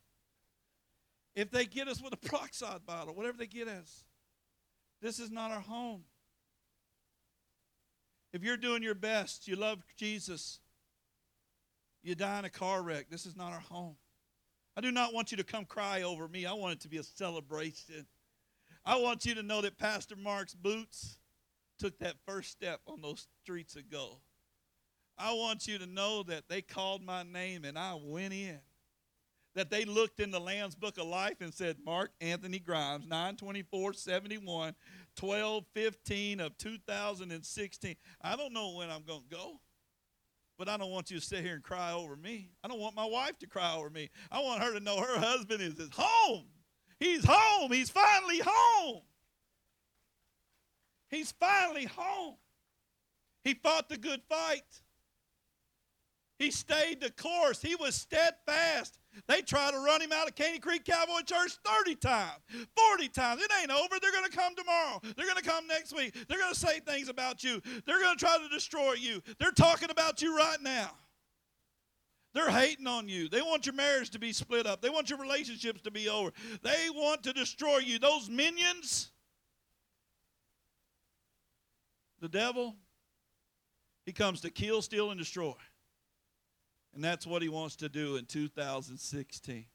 If 1.34 1.50
they 1.50 1.66
get 1.66 1.88
us 1.88 2.02
with 2.02 2.12
a 2.12 2.16
peroxide 2.16 2.84
bottle, 2.86 3.14
whatever 3.14 3.38
they 3.38 3.46
get 3.46 3.68
us, 3.68 4.04
this 5.00 5.18
is 5.18 5.30
not 5.30 5.50
our 5.50 5.60
home. 5.60 6.04
If 8.32 8.42
you're 8.42 8.56
doing 8.56 8.82
your 8.82 8.94
best, 8.94 9.46
you 9.46 9.56
love 9.56 9.82
Jesus, 9.96 10.60
you 12.07 12.14
die 12.14 12.38
in 12.38 12.45
a 12.45 12.51
car 12.51 12.83
wreck, 12.83 13.07
this 13.11 13.27
is 13.27 13.37
not 13.37 13.53
our 13.53 13.61
home. 13.61 13.97
I 14.77 14.81
do 14.81 14.92
not 14.92 15.12
want 15.12 15.31
you 15.31 15.37
to 15.38 15.45
come 15.45 15.64
cry 15.64 16.03
over 16.03 16.29
me. 16.29 16.47
I 16.47 16.53
want 16.53 16.75
it 16.75 16.81
to 16.83 16.88
be 16.88 16.99
a 16.99 17.03
celebration. 17.03 18.07
I 18.85 18.97
want 18.97 19.25
you 19.25 19.35
to 19.35 19.42
know 19.42 19.62
that 19.62 19.79
Pastor 19.79 20.14
Mark's 20.14 20.55
boots 20.55 21.19
took 21.79 21.99
that 21.99 22.14
first 22.27 22.53
step 22.53 22.81
on 22.87 23.01
those 23.01 23.27
streets 23.42 23.75
of 23.75 23.90
gold. 23.90 24.21
I 25.19 25.33
want 25.33 25.66
you 25.66 25.79
to 25.79 25.87
know 25.87 26.23
that 26.25 26.45
they 26.49 26.62
called 26.62 27.03
my 27.03 27.23
name 27.23 27.64
and 27.64 27.79
I 27.79 27.99
went 28.01 28.35
in. 28.35 28.61
That 29.55 29.71
they 29.71 29.87
looked 29.87 30.21
in 30.21 30.31
the 30.31 30.38
Lamb's 30.38 30.75
Book 30.75 30.99
of 30.99 31.07
Life 31.07 31.40
and 31.40 31.53
said, 31.53 31.79
Mark 31.83 32.11
Anthony 32.21 32.59
Grimes, 32.59 33.07
924 33.09 33.95
71, 33.95 34.75
12 35.16 35.64
15 35.73 36.40
of 36.40 36.59
2016. 36.59 37.97
I 38.21 38.37
don't 38.37 38.53
know 38.53 38.75
when 38.75 38.90
I'm 38.90 39.03
going 39.03 39.23
to 39.23 39.35
go. 39.35 39.61
But 40.59 40.69
I 40.69 40.77
don't 40.77 40.90
want 40.90 41.11
you 41.11 41.19
to 41.19 41.25
sit 41.25 41.45
here 41.45 41.55
and 41.55 41.62
cry 41.62 41.92
over 41.92 42.16
me. 42.16 42.51
I 42.64 42.69
don't 42.69 42.81
want 42.81 42.97
my 42.97 43.05
wife 43.05 43.38
to 43.40 43.47
cry 43.47 43.77
over 43.77 43.90
me. 43.90 44.11
I 44.31 44.40
want 44.40 44.62
her 44.62 44.73
to 44.73 44.81
know 44.81 44.99
her 44.99 45.19
husband 45.19 45.61
is 45.61 45.79
at 45.79 45.92
home. 45.92 46.47
He's 46.99 47.25
home. 47.27 47.71
He's 47.73 47.90
finally 47.90 48.40
home. 48.45 49.03
He's 51.11 51.33
finally 51.33 51.85
home. 51.85 52.37
He 53.45 53.55
fought 53.55 53.88
the 53.88 53.99
good 53.99 54.23
fight. 54.29 54.64
He 56.38 56.51
stayed 56.51 57.01
the 57.01 57.11
course. 57.11 57.62
He 57.62 57.75
was 57.77 57.94
steadfast. 57.94 58.99
They 59.27 59.40
tried 59.40 59.70
to 59.70 59.79
run 59.79 60.03
him 60.03 60.12
out 60.12 60.29
of 60.29 60.35
Caney 60.35 60.59
Creek 60.59 60.85
Cowboy 60.85 61.20
Church 61.25 61.57
30 61.64 61.94
times, 61.96 62.40
40 62.90 63.09
times. 63.09 63.42
It 63.42 63.51
ain't 63.61 63.70
over. 63.70 63.96
They're 64.01 64.12
going 64.12 64.31
to 64.31 64.37
come 64.37 64.55
tomorrow. 64.55 65.01
They're 65.03 65.27
going 65.27 65.42
to 65.42 65.42
come 65.42 65.66
next 65.66 65.96
week. 65.96 66.14
They're 66.29 66.38
going 66.38 66.53
to 66.53 66.59
say 66.59 66.81
things 66.81 67.09
about 67.09 67.42
you. 67.42 67.62
They're 67.87 68.01
going 68.01 68.16
to 68.16 68.25
try 68.25 68.37
to 68.37 68.49
destroy 68.49 68.94
you. 68.94 69.22
They're 69.38 69.51
talking 69.51 69.90
about 69.90 70.20
you 70.20 70.37
right 70.37 70.61
now. 70.61 70.90
They're 72.35 72.51
hating 72.51 72.87
on 72.87 73.09
you. 73.09 73.31
They 73.31 73.40
want 73.40 73.64
your 73.64 73.75
marriage 73.75 74.11
to 74.11 74.18
be 74.18 74.31
split 74.35 74.66
up. 74.66 74.83
They 74.83 74.90
want 74.90 75.09
your 75.09 75.18
relationships 75.18 75.81
to 75.83 75.90
be 75.90 76.11
over. 76.11 76.33
They 76.62 76.88
want 76.94 77.22
to 77.22 77.33
destroy 77.33 77.79
you. 77.79 77.99
Those 77.99 78.29
minions, 78.29 79.11
the 82.20 82.29
devil, 82.29 82.77
he 84.05 84.12
comes 84.12 84.42
to 84.42 84.51
kill, 84.51 84.83
steal, 84.83 85.11
and 85.11 85.18
destroy. 85.18 85.55
And 86.96 87.04
that's 87.04 87.26
what 87.26 87.42
he 87.42 87.50
wants 87.50 87.76
to 87.76 87.90
do 87.90 88.16
in 88.16 88.24
2016. 88.24 89.66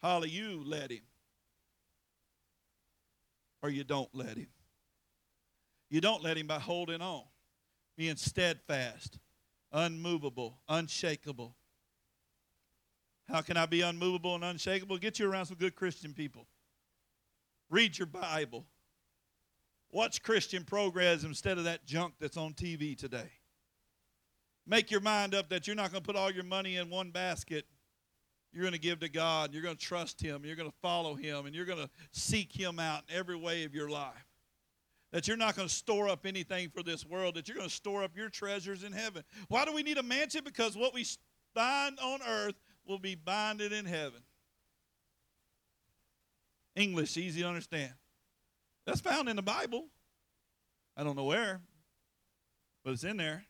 Holly, 0.00 0.28
you 0.30 0.62
let 0.64 0.92
him. 0.92 1.00
Or 3.60 3.70
you 3.70 3.82
don't 3.82 4.08
let 4.14 4.36
him. 4.36 4.46
You 5.90 6.00
don't 6.00 6.22
let 6.22 6.36
him 6.36 6.46
by 6.46 6.60
holding 6.60 7.02
on, 7.02 7.24
being 7.96 8.14
steadfast, 8.14 9.18
unmovable, 9.72 10.60
unshakable. 10.68 11.56
How 13.28 13.40
can 13.40 13.56
I 13.56 13.66
be 13.66 13.80
unmovable 13.80 14.36
and 14.36 14.44
unshakable? 14.44 14.96
Get 14.98 15.18
you 15.18 15.28
around 15.28 15.46
some 15.46 15.56
good 15.56 15.74
Christian 15.74 16.14
people. 16.14 16.46
Read 17.68 17.98
your 17.98 18.06
Bible. 18.06 18.64
Watch 19.90 20.22
Christian 20.22 20.62
programs 20.62 21.24
instead 21.24 21.58
of 21.58 21.64
that 21.64 21.84
junk 21.84 22.14
that's 22.20 22.36
on 22.36 22.54
TV 22.54 22.96
today. 22.96 23.32
Make 24.66 24.90
your 24.90 25.00
mind 25.00 25.34
up 25.34 25.48
that 25.48 25.66
you're 25.66 25.76
not 25.76 25.90
going 25.90 26.02
to 26.02 26.06
put 26.06 26.16
all 26.16 26.30
your 26.30 26.44
money 26.44 26.76
in 26.76 26.90
one 26.90 27.10
basket. 27.10 27.66
You're 28.52 28.62
going 28.62 28.74
to 28.74 28.80
give 28.80 29.00
to 29.00 29.08
God. 29.08 29.52
You're 29.52 29.62
going 29.62 29.76
to 29.76 29.84
trust 29.84 30.20
Him. 30.20 30.44
You're 30.44 30.56
going 30.56 30.70
to 30.70 30.76
follow 30.82 31.14
Him. 31.14 31.46
And 31.46 31.54
you're 31.54 31.64
going 31.64 31.78
to 31.78 31.90
seek 32.12 32.52
Him 32.52 32.78
out 32.78 33.02
in 33.08 33.16
every 33.16 33.36
way 33.36 33.64
of 33.64 33.74
your 33.74 33.88
life. 33.88 34.26
That 35.12 35.26
you're 35.26 35.36
not 35.36 35.56
going 35.56 35.68
to 35.68 35.74
store 35.74 36.08
up 36.08 36.24
anything 36.24 36.68
for 36.68 36.82
this 36.82 37.04
world, 37.04 37.34
that 37.34 37.48
you're 37.48 37.56
going 37.56 37.68
to 37.68 37.74
store 37.74 38.04
up 38.04 38.16
your 38.16 38.28
treasures 38.28 38.84
in 38.84 38.92
heaven. 38.92 39.24
Why 39.48 39.64
do 39.64 39.72
we 39.72 39.82
need 39.82 39.98
a 39.98 40.02
mansion? 40.04 40.42
Because 40.44 40.76
what 40.76 40.94
we 40.94 41.04
bind 41.52 41.98
on 42.00 42.20
earth 42.28 42.54
will 42.86 42.98
be 42.98 43.16
binded 43.16 43.72
in 43.72 43.86
heaven. 43.86 44.20
English, 46.76 47.16
easy 47.16 47.42
to 47.42 47.48
understand. 47.48 47.92
That's 48.86 49.00
found 49.00 49.28
in 49.28 49.36
the 49.36 49.42
Bible. 49.42 49.86
I 50.96 51.02
don't 51.02 51.16
know 51.16 51.24
where, 51.24 51.60
but 52.84 52.92
it's 52.92 53.04
in 53.04 53.16
there. 53.16 53.44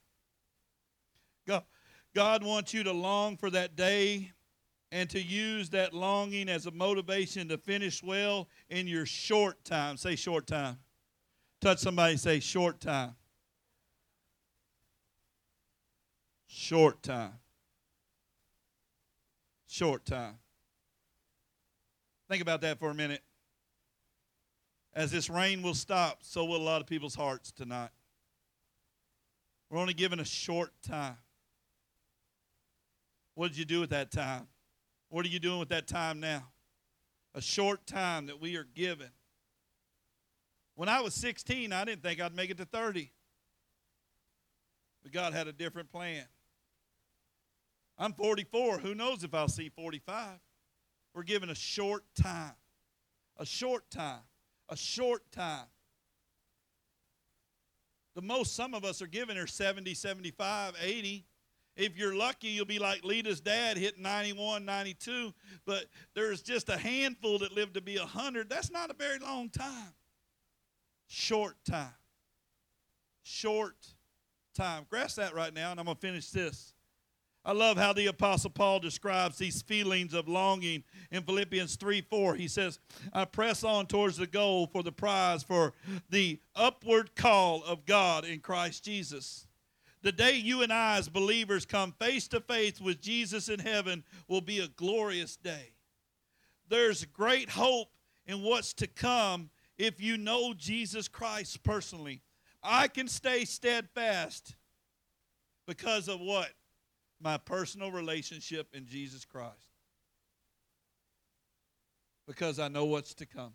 God, 1.47 1.65
God 2.15 2.45
wants 2.45 2.75
you 2.75 2.83
to 2.85 2.93
long 2.93 3.37
for 3.37 3.51
that 3.51 3.77
day 3.77 4.33
and 4.93 5.09
to 5.11 5.21
use 5.21 5.71
that 5.71 5.95
longing 5.95 6.49
as 6.49 6.67
a 6.67 6.71
motivation 6.71 7.49
to 7.49 7.59
finish 7.59 8.03
well 8.03 8.49
in 8.69 8.87
your 8.87 9.07
short 9.07 9.65
time. 9.65 9.97
Say 9.97 10.17
short 10.17 10.47
time. 10.47 10.79
Touch 11.61 11.79
somebody 11.79 12.17
say 12.17 12.41
short 12.41 12.81
time. 12.81 13.15
Short 16.47 17.03
time. 17.03 17.33
Short 19.69 20.05
time. 20.05 20.35
Think 22.29 22.43
about 22.43 22.61
that 22.63 22.79
for 22.79 22.91
a 22.91 22.95
minute. 22.95 23.23
As 24.95 25.13
this 25.13 25.31
rain 25.31 25.63
will 25.63 25.75
stop, 25.75 26.19
so 26.23 26.45
will 26.45 26.57
a 26.57 26.59
lot 26.59 26.81
of 26.81 26.89
people's 26.89 27.15
hearts 27.15 27.53
tonight. 27.53 27.91
We're 29.69 29.79
only 29.79 29.95
given 29.95 30.19
a 30.19 30.25
short 30.25 30.73
time. 30.83 31.17
What 33.35 33.49
did 33.49 33.59
you 33.59 33.65
do 33.65 33.81
with 33.81 33.91
that 33.91 34.11
time? 34.11 34.49
What 35.09 35.25
are 35.25 35.29
you 35.29 35.39
doing 35.39 35.59
with 35.59 35.71
that 35.71 35.87
time 35.87 36.21
now? 36.21 36.45
A 37.35 37.41
short 37.41 37.87
time 37.87 38.27
that 38.27 38.41
we 38.41 38.57
are 38.57 38.67
given. 38.75 39.11
When 40.75 40.89
I 40.89 41.01
was 41.01 41.15
16, 41.15 41.73
I 41.73 41.85
didn't 41.85 42.03
think 42.03 42.21
I'd 42.21 42.35
make 42.35 42.51
it 42.51 42.57
to 42.59 42.65
30. 42.65 43.11
But 45.03 45.13
God 45.13 45.33
had 45.33 45.47
a 45.47 45.53
different 45.53 45.91
plan. 45.91 46.25
I'm 47.99 48.13
44. 48.13 48.79
Who 48.79 48.95
knows 48.95 49.25
if 49.25 49.35
I'll 49.35 49.49
see 49.49 49.69
45? 49.69 50.39
We're 51.15 51.23
given 51.23 51.51
a 51.51 51.55
short 51.55 52.05
time. 52.15 52.55
A 53.37 53.47
short 53.47 53.91
time 53.91 54.21
a 54.71 54.77
short 54.77 55.31
time. 55.33 55.67
The 58.15 58.23
most 58.23 58.55
some 58.55 58.75
of 58.75 58.85
us 58.85 59.03
are 59.03 59.07
given 59.07 59.37
are 59.37 59.47
70, 59.47 59.95
75, 59.95 60.75
80. 60.81 61.27
If 61.81 61.97
you're 61.97 62.15
lucky, 62.15 62.49
you'll 62.49 62.67
be 62.67 62.79
like 62.79 63.05
Lita's 63.05 63.41
dad, 63.41 63.79
hit 63.79 63.99
91, 63.99 64.67
92. 64.67 65.33
But 65.65 65.87
there's 66.15 66.43
just 66.43 66.69
a 66.69 66.77
handful 66.77 67.39
that 67.39 67.53
live 67.53 67.73
to 67.73 67.81
be 67.81 67.97
100. 67.97 68.51
That's 68.51 68.71
not 68.71 68.91
a 68.91 68.95
very 68.95 69.19
long 69.19 69.49
time. 69.49 69.95
Short 71.07 71.57
time. 71.65 71.95
Short 73.23 73.77
time. 74.55 74.85
Grasp 74.91 75.17
that 75.17 75.35
right 75.35 75.55
now, 75.55 75.71
and 75.71 75.81
I'm 75.81 75.87
going 75.87 75.97
to 75.97 76.01
finish 76.01 76.29
this. 76.29 76.75
I 77.43 77.53
love 77.53 77.79
how 77.79 77.95
the 77.95 78.07
Apostle 78.07 78.51
Paul 78.51 78.81
describes 78.81 79.39
these 79.39 79.63
feelings 79.63 80.13
of 80.13 80.29
longing 80.29 80.85
in 81.11 81.23
Philippians 81.23 81.77
3 81.77 82.03
4. 82.03 82.35
He 82.35 82.49
says, 82.49 82.79
I 83.15 83.25
press 83.25 83.65
on 83.65 83.87
towards 83.87 84.19
the 84.19 84.27
goal 84.27 84.67
for 84.67 84.83
the 84.83 84.93
prize 84.93 85.43
for 85.43 85.73
the 86.11 86.39
upward 86.55 87.17
call 87.17 87.65
of 87.65 87.87
God 87.87 88.27
in 88.27 88.41
Christ 88.41 88.85
Jesus. 88.85 89.47
The 90.03 90.13
day 90.13 90.35
you 90.37 90.63
and 90.63 90.73
I, 90.73 90.97
as 90.97 91.09
believers, 91.09 91.67
come 91.67 91.93
face 91.93 92.27
to 92.29 92.41
face 92.41 92.81
with 92.81 93.01
Jesus 93.01 93.49
in 93.49 93.61
heaven 93.61 94.05
will 94.29 94.41
be 94.41 94.61
a 94.61 94.69
glorious 94.69 95.37
day. 95.37 95.75
There's 96.69 97.05
great 97.05 97.51
hope 97.51 97.89
in 98.27 98.43
what's 98.43 98.73
to 98.75 98.87
come 98.87 99.51
if 99.77 100.01
you 100.01 100.17
know 100.17 100.55
Jesus 100.55 101.09
Christ 101.09 101.63
personally. 101.63 102.23
I 102.63 102.89
can 102.89 103.09
stay 103.09 103.45
steadfast 103.45 104.55
because 105.67 106.09
of 106.09 106.21
what? 106.21 106.51
my 107.21 107.37
personal 107.37 107.91
relationship 107.91 108.69
in 108.73 108.87
Jesus 108.87 109.25
Christ. 109.25 109.75
Because 112.27 112.59
I 112.59 112.69
know 112.69 112.87
what's 112.87 113.15
to 113.15 113.27
come. 113.27 113.53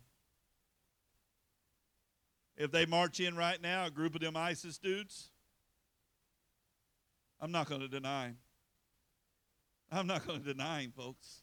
If 2.56 2.70
they 2.70 2.86
march 2.86 3.20
in 3.20 3.36
right 3.36 3.60
now, 3.60 3.86
a 3.86 3.90
group 3.90 4.14
of 4.14 4.20
them 4.20 4.36
ISIS 4.36 4.78
dudes, 4.78 5.30
I'm 7.40 7.52
not 7.52 7.68
going 7.68 7.80
to 7.80 7.88
deny 7.88 8.28
him. 8.28 8.38
I'm 9.90 10.06
not 10.06 10.26
going 10.26 10.40
to 10.42 10.54
deny 10.54 10.82
him, 10.82 10.92
folks. 10.96 11.42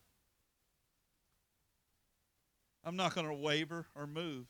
I'm 2.83 2.95
not 2.95 3.15
going 3.15 3.27
to 3.27 3.33
waver 3.33 3.85
or 3.95 4.05
move. 4.05 4.47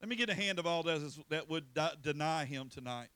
Let 0.00 0.08
me 0.08 0.16
get 0.16 0.30
a 0.30 0.34
hand 0.34 0.58
of 0.58 0.66
all 0.66 0.82
those 0.82 1.18
that 1.30 1.48
would 1.48 1.64
deny 2.02 2.44
him 2.44 2.68
tonight. 2.68 3.08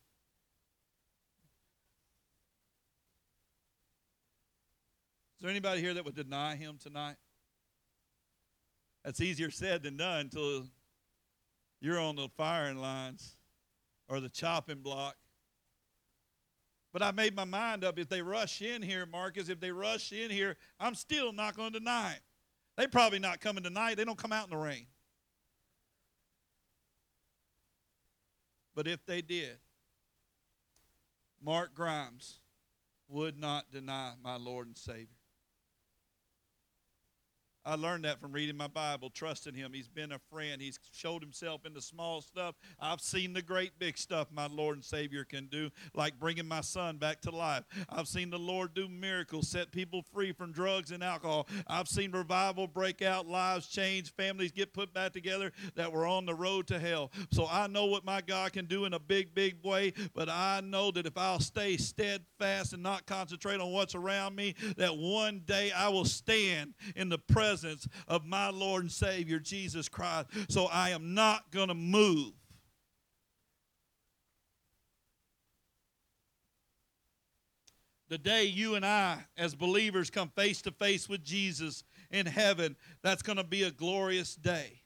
Is 5.36 5.42
there 5.42 5.50
anybody 5.50 5.80
here 5.80 5.94
that 5.94 6.04
would 6.04 6.16
deny 6.16 6.56
him 6.56 6.78
tonight? 6.82 7.16
That's 9.04 9.20
easier 9.20 9.50
said 9.50 9.82
than 9.82 9.96
done 9.96 10.20
until 10.20 10.66
you're 11.80 12.00
on 12.00 12.16
the 12.16 12.28
firing 12.36 12.78
lines 12.78 13.36
or 14.08 14.20
the 14.20 14.28
chopping 14.28 14.80
block. 14.80 15.16
But 16.92 17.02
I 17.02 17.12
made 17.12 17.36
my 17.36 17.44
mind 17.44 17.84
up 17.84 17.98
if 17.98 18.08
they 18.08 18.22
rush 18.22 18.62
in 18.62 18.82
here, 18.82 19.06
Marcus, 19.06 19.48
if 19.48 19.60
they 19.60 19.70
rush 19.70 20.12
in 20.12 20.30
here, 20.30 20.56
I'm 20.78 20.94
still 20.94 21.32
not 21.32 21.56
going 21.56 21.72
to 21.72 21.78
deny 21.78 22.14
it. 22.14 22.22
They 22.76 22.86
probably 22.86 23.18
not 23.18 23.40
coming 23.40 23.62
tonight. 23.62 23.96
They 23.96 24.04
don't 24.04 24.18
come 24.18 24.32
out 24.32 24.44
in 24.44 24.50
the 24.50 24.56
rain. 24.56 24.86
But 28.74 28.88
if 28.88 29.04
they 29.04 29.20
did, 29.22 29.58
Mark 31.42 31.74
Grimes 31.74 32.40
would 33.08 33.38
not 33.38 33.70
deny 33.70 34.14
my 34.22 34.36
Lord 34.36 34.66
and 34.66 34.76
Savior. 34.76 35.19
I 37.70 37.76
learned 37.76 38.04
that 38.04 38.20
from 38.20 38.32
reading 38.32 38.56
my 38.56 38.66
Bible, 38.66 39.10
trusting 39.10 39.54
Him. 39.54 39.70
He's 39.72 39.86
been 39.86 40.10
a 40.10 40.18
friend. 40.18 40.60
He's 40.60 40.80
showed 40.90 41.22
Himself 41.22 41.64
in 41.64 41.72
the 41.72 41.80
small 41.80 42.20
stuff. 42.20 42.56
I've 42.80 43.00
seen 43.00 43.32
the 43.32 43.42
great 43.42 43.78
big 43.78 43.96
stuff 43.96 44.26
my 44.32 44.48
Lord 44.48 44.74
and 44.78 44.84
Savior 44.84 45.22
can 45.22 45.46
do, 45.46 45.70
like 45.94 46.18
bringing 46.18 46.48
my 46.48 46.62
son 46.62 46.96
back 46.96 47.20
to 47.20 47.30
life. 47.30 47.62
I've 47.88 48.08
seen 48.08 48.28
the 48.28 48.40
Lord 48.40 48.74
do 48.74 48.88
miracles, 48.88 49.46
set 49.46 49.70
people 49.70 50.02
free 50.12 50.32
from 50.32 50.50
drugs 50.50 50.90
and 50.90 51.04
alcohol. 51.04 51.46
I've 51.68 51.86
seen 51.86 52.10
revival 52.10 52.66
break 52.66 53.02
out, 53.02 53.28
lives 53.28 53.68
change, 53.68 54.12
families 54.16 54.50
get 54.50 54.74
put 54.74 54.92
back 54.92 55.12
together 55.12 55.52
that 55.76 55.92
were 55.92 56.08
on 56.08 56.26
the 56.26 56.34
road 56.34 56.66
to 56.68 56.80
hell. 56.80 57.12
So 57.30 57.46
I 57.48 57.68
know 57.68 57.86
what 57.86 58.04
my 58.04 58.20
God 58.20 58.52
can 58.52 58.64
do 58.64 58.84
in 58.84 58.94
a 58.94 58.98
big, 58.98 59.32
big 59.32 59.64
way, 59.64 59.92
but 60.12 60.28
I 60.28 60.60
know 60.60 60.90
that 60.90 61.06
if 61.06 61.16
I'll 61.16 61.38
stay 61.38 61.76
steadfast 61.76 62.72
and 62.72 62.82
not 62.82 63.06
concentrate 63.06 63.60
on 63.60 63.70
what's 63.70 63.94
around 63.94 64.34
me, 64.34 64.56
that 64.76 64.96
one 64.96 65.42
day 65.44 65.70
I 65.70 65.88
will 65.88 66.04
stand 66.04 66.74
in 66.96 67.08
the 67.08 67.18
presence 67.18 67.59
presence 67.60 67.88
of 68.08 68.24
my 68.26 68.48
Lord 68.48 68.82
and 68.82 68.92
Savior, 68.92 69.38
Jesus 69.38 69.88
Christ. 69.88 70.28
So 70.48 70.66
I 70.66 70.90
am 70.90 71.14
not 71.14 71.50
going 71.50 71.68
to 71.68 71.74
move. 71.74 72.32
The 78.08 78.18
day 78.18 78.44
you 78.44 78.74
and 78.74 78.84
I, 78.84 79.24
as 79.38 79.54
believers, 79.54 80.10
come 80.10 80.30
face 80.30 80.62
to 80.62 80.72
face 80.72 81.08
with 81.08 81.22
Jesus 81.22 81.84
in 82.10 82.26
heaven, 82.26 82.76
that's 83.02 83.22
going 83.22 83.38
to 83.38 83.44
be 83.44 83.62
a 83.62 83.70
glorious 83.70 84.34
day. 84.34 84.80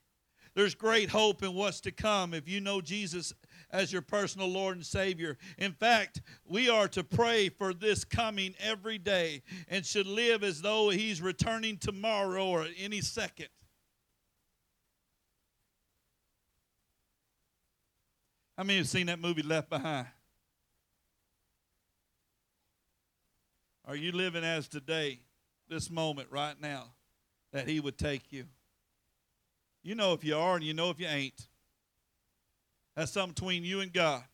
There's 0.54 0.74
great 0.74 1.08
hope 1.08 1.42
in 1.42 1.54
what's 1.54 1.80
to 1.82 1.90
come 1.90 2.34
if 2.34 2.48
you 2.48 2.60
know 2.60 2.80
Jesus 2.80 3.32
as 3.74 3.92
your 3.92 4.02
personal 4.02 4.46
Lord 4.46 4.76
and 4.76 4.86
Savior. 4.86 5.36
In 5.58 5.72
fact, 5.72 6.22
we 6.46 6.70
are 6.70 6.86
to 6.88 7.02
pray 7.02 7.48
for 7.48 7.74
this 7.74 8.04
coming 8.04 8.54
every 8.60 8.98
day 8.98 9.42
and 9.68 9.84
should 9.84 10.06
live 10.06 10.44
as 10.44 10.62
though 10.62 10.90
He's 10.90 11.20
returning 11.20 11.76
tomorrow 11.76 12.46
or 12.46 12.62
at 12.62 12.70
any 12.78 13.00
second. 13.00 13.48
How 18.56 18.62
many 18.62 18.78
have 18.78 18.88
seen 18.88 19.06
that 19.06 19.18
movie 19.18 19.42
Left 19.42 19.68
Behind? 19.68 20.06
Are 23.84 23.96
you 23.96 24.12
living 24.12 24.44
as 24.44 24.68
today, 24.68 25.18
this 25.68 25.90
moment 25.90 26.28
right 26.30 26.58
now, 26.60 26.92
that 27.52 27.66
He 27.66 27.80
would 27.80 27.98
take 27.98 28.32
you? 28.32 28.44
You 29.82 29.96
know 29.96 30.12
if 30.12 30.22
you 30.22 30.36
are, 30.36 30.54
and 30.54 30.64
you 30.64 30.74
know 30.74 30.90
if 30.90 31.00
you 31.00 31.08
ain't. 31.08 31.48
That's 32.96 33.12
something 33.12 33.32
between 33.32 33.64
you 33.64 33.80
and 33.80 33.92
God. 33.92 34.24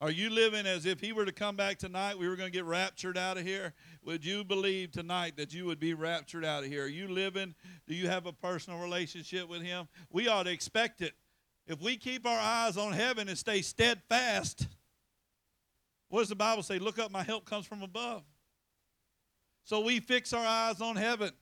Are 0.00 0.10
you 0.10 0.30
living 0.30 0.64
as 0.64 0.86
if 0.86 1.00
He 1.00 1.12
were 1.12 1.24
to 1.24 1.32
come 1.32 1.56
back 1.56 1.78
tonight, 1.78 2.18
we 2.18 2.28
were 2.28 2.36
going 2.36 2.50
to 2.50 2.56
get 2.56 2.64
raptured 2.64 3.18
out 3.18 3.36
of 3.36 3.44
here? 3.44 3.74
Would 4.04 4.24
you 4.24 4.44
believe 4.44 4.92
tonight 4.92 5.36
that 5.36 5.52
you 5.52 5.66
would 5.66 5.80
be 5.80 5.92
raptured 5.94 6.44
out 6.44 6.62
of 6.62 6.70
here? 6.70 6.84
Are 6.84 6.88
you 6.88 7.08
living? 7.08 7.54
Do 7.88 7.94
you 7.94 8.06
have 8.08 8.26
a 8.26 8.32
personal 8.32 8.78
relationship 8.78 9.48
with 9.48 9.62
Him? 9.62 9.88
We 10.10 10.28
ought 10.28 10.44
to 10.44 10.52
expect 10.52 11.00
it. 11.00 11.14
If 11.66 11.82
we 11.82 11.96
keep 11.96 12.26
our 12.26 12.38
eyes 12.38 12.76
on 12.76 12.92
heaven 12.92 13.28
and 13.28 13.36
stay 13.36 13.60
steadfast, 13.60 14.68
what 16.08 16.20
does 16.20 16.28
the 16.28 16.36
Bible 16.36 16.62
say? 16.62 16.78
Look 16.78 16.98
up, 16.98 17.10
my 17.10 17.24
help 17.24 17.44
comes 17.44 17.66
from 17.66 17.82
above. 17.82 18.22
So 19.64 19.80
we 19.80 20.00
fix 20.00 20.32
our 20.32 20.46
eyes 20.46 20.80
on 20.80 20.96
heaven, 20.96 21.32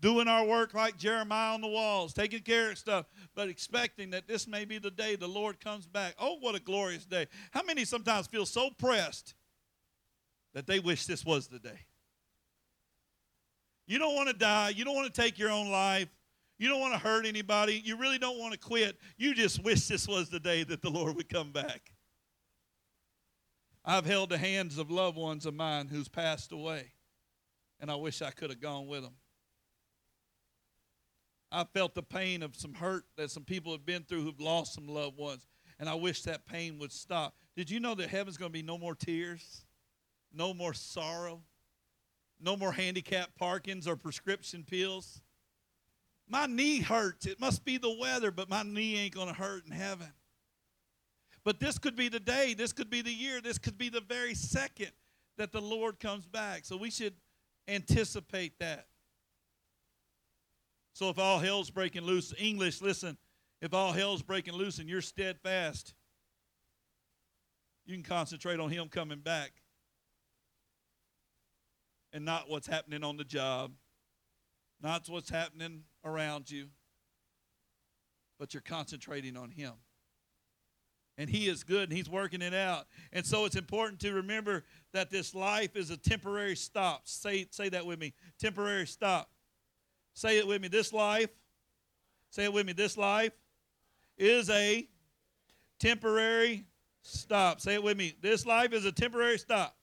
doing 0.00 0.28
our 0.28 0.44
work 0.44 0.74
like 0.74 0.96
Jeremiah 0.96 1.54
on 1.54 1.60
the 1.60 1.68
walls, 1.68 2.12
taking 2.12 2.42
care 2.42 2.70
of 2.70 2.78
stuff, 2.78 3.06
but 3.34 3.48
expecting 3.48 4.10
that 4.10 4.28
this 4.28 4.46
may 4.46 4.64
be 4.64 4.78
the 4.78 4.90
day 4.90 5.16
the 5.16 5.26
Lord 5.26 5.60
comes 5.60 5.86
back. 5.86 6.14
Oh, 6.18 6.36
what 6.40 6.54
a 6.54 6.60
glorious 6.60 7.06
day. 7.06 7.26
How 7.50 7.62
many 7.62 7.84
sometimes 7.84 8.26
feel 8.26 8.46
so 8.46 8.70
pressed 8.70 9.34
that 10.54 10.66
they 10.66 10.78
wish 10.78 11.06
this 11.06 11.24
was 11.24 11.48
the 11.48 11.58
day? 11.58 11.80
You 13.86 13.98
don't 13.98 14.14
want 14.14 14.28
to 14.28 14.34
die. 14.34 14.70
You 14.70 14.84
don't 14.84 14.96
want 14.96 15.12
to 15.12 15.20
take 15.20 15.38
your 15.38 15.50
own 15.50 15.70
life. 15.70 16.08
You 16.58 16.68
don't 16.68 16.80
want 16.80 16.94
to 16.94 16.98
hurt 16.98 17.26
anybody. 17.26 17.80
You 17.84 17.96
really 17.96 18.18
don't 18.18 18.38
want 18.38 18.52
to 18.52 18.58
quit. 18.58 18.96
You 19.16 19.34
just 19.34 19.62
wish 19.62 19.86
this 19.86 20.08
was 20.08 20.28
the 20.28 20.40
day 20.40 20.64
that 20.64 20.82
the 20.82 20.90
Lord 20.90 21.16
would 21.16 21.28
come 21.28 21.52
back. 21.52 21.92
I've 23.84 24.06
held 24.06 24.30
the 24.30 24.38
hands 24.38 24.78
of 24.78 24.90
loved 24.90 25.16
ones 25.16 25.46
of 25.46 25.54
mine 25.54 25.86
who's 25.86 26.08
passed 26.08 26.50
away 26.50 26.92
and 27.80 27.90
I 27.90 27.94
wish 27.94 28.22
I 28.22 28.30
could 28.30 28.50
have 28.50 28.60
gone 28.60 28.86
with 28.86 29.02
them. 29.02 29.14
I 31.50 31.64
felt 31.64 31.94
the 31.94 32.02
pain 32.02 32.42
of 32.42 32.56
some 32.56 32.74
hurt 32.74 33.04
that 33.16 33.30
some 33.30 33.44
people 33.44 33.72
have 33.72 33.86
been 33.86 34.02
through 34.02 34.22
who've 34.22 34.40
lost 34.40 34.74
some 34.74 34.88
loved 34.88 35.16
ones, 35.16 35.46
and 35.78 35.88
I 35.88 35.94
wish 35.94 36.22
that 36.22 36.46
pain 36.46 36.78
would 36.78 36.92
stop. 36.92 37.34
Did 37.56 37.70
you 37.70 37.80
know 37.80 37.94
that 37.94 38.08
heaven's 38.08 38.36
going 38.36 38.50
to 38.50 38.58
be 38.58 38.62
no 38.62 38.78
more 38.78 38.94
tears, 38.94 39.64
no 40.32 40.52
more 40.52 40.74
sorrow, 40.74 41.42
no 42.40 42.56
more 42.56 42.72
handicap 42.72 43.30
parkings 43.40 43.86
or 43.86 43.96
prescription 43.96 44.64
pills? 44.64 45.22
My 46.28 46.46
knee 46.46 46.80
hurts. 46.80 47.26
It 47.26 47.40
must 47.40 47.64
be 47.64 47.78
the 47.78 47.96
weather, 47.98 48.30
but 48.30 48.50
my 48.50 48.62
knee 48.62 48.98
ain't 48.98 49.14
going 49.14 49.28
to 49.28 49.34
hurt 49.34 49.64
in 49.64 49.72
heaven. 49.72 50.12
But 51.44 51.60
this 51.60 51.78
could 51.78 51.94
be 51.94 52.08
the 52.08 52.18
day, 52.18 52.54
this 52.54 52.72
could 52.72 52.90
be 52.90 53.02
the 53.02 53.12
year, 53.12 53.40
this 53.40 53.56
could 53.56 53.78
be 53.78 53.88
the 53.88 54.00
very 54.00 54.34
second 54.34 54.90
that 55.38 55.52
the 55.52 55.60
Lord 55.60 56.00
comes 56.00 56.26
back. 56.26 56.64
So 56.64 56.76
we 56.76 56.90
should 56.90 57.14
anticipate 57.68 58.58
that. 58.58 58.86
So 60.96 61.10
if 61.10 61.18
all 61.18 61.38
hell's 61.38 61.68
breaking 61.68 62.04
loose, 62.04 62.32
English, 62.38 62.80
listen, 62.80 63.18
if 63.60 63.74
all 63.74 63.92
hell's 63.92 64.22
breaking 64.22 64.54
loose 64.54 64.78
and 64.78 64.88
you're 64.88 65.02
steadfast, 65.02 65.92
you 67.84 67.92
can 67.92 68.02
concentrate 68.02 68.58
on 68.60 68.70
Him 68.70 68.88
coming 68.88 69.18
back 69.18 69.52
and 72.14 72.24
not 72.24 72.48
what's 72.48 72.66
happening 72.66 73.04
on 73.04 73.18
the 73.18 73.24
job, 73.24 73.72
not 74.80 75.06
what's 75.10 75.28
happening 75.28 75.82
around 76.02 76.50
you, 76.50 76.68
but 78.38 78.54
you're 78.54 78.62
concentrating 78.62 79.36
on 79.36 79.50
Him 79.50 79.74
and 81.18 81.28
he 81.28 81.48
is 81.48 81.62
good 81.62 81.90
and 81.90 81.92
he's 81.92 82.08
working 82.08 82.40
it 82.42 82.54
out. 82.54 82.86
And 83.12 83.24
so 83.24 83.44
it's 83.44 83.56
important 83.56 84.00
to 84.00 84.12
remember 84.12 84.64
that 84.92 85.10
this 85.10 85.34
life 85.34 85.76
is 85.76 85.90
a 85.90 85.96
temporary 85.96 86.56
stop. 86.56 87.02
Say, 87.04 87.46
say 87.50 87.68
that 87.68 87.84
with 87.84 87.98
me. 87.98 88.14
Temporary 88.38 88.86
stop. 88.86 89.30
Say 90.16 90.38
it 90.38 90.46
with 90.46 90.62
me. 90.62 90.68
This 90.68 90.94
life, 90.94 91.28
say 92.30 92.44
it 92.44 92.52
with 92.52 92.64
me. 92.64 92.72
This 92.72 92.96
life 92.96 93.32
is 94.16 94.48
a 94.48 94.88
temporary 95.78 96.64
stop. 97.02 97.60
Say 97.60 97.74
it 97.74 97.82
with 97.82 97.98
me. 97.98 98.14
This 98.22 98.46
life 98.46 98.72
is 98.72 98.86
a 98.86 98.92
temporary 98.92 99.36
stop. 99.36 99.76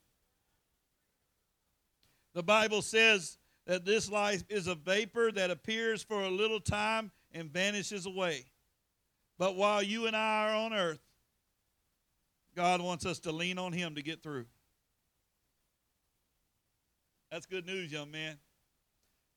The 2.34 2.42
Bible 2.42 2.82
says 2.82 3.38
that 3.68 3.86
this 3.86 4.10
life 4.10 4.44
is 4.50 4.66
a 4.66 4.74
vapor 4.74 5.32
that 5.34 5.52
appears 5.52 6.02
for 6.02 6.24
a 6.24 6.32
little 6.32 6.60
time 6.60 7.12
and 7.32 7.52
vanishes 7.52 8.08
away. 8.08 8.46
But 9.38 9.56
while 9.56 9.84
you 9.84 10.08
and 10.08 10.16
I 10.16 10.50
are 10.50 10.56
on 10.56 10.74
earth, 10.74 11.00
God 12.56 12.82
wants 12.82 13.06
us 13.06 13.20
to 13.20 13.32
lean 13.32 13.60
on 13.60 13.72
Him 13.72 13.94
to 13.94 14.02
get 14.02 14.24
through. 14.24 14.46
That's 17.32 17.46
good 17.46 17.68
news, 17.68 17.92
young 17.92 18.10
man. 18.10 18.38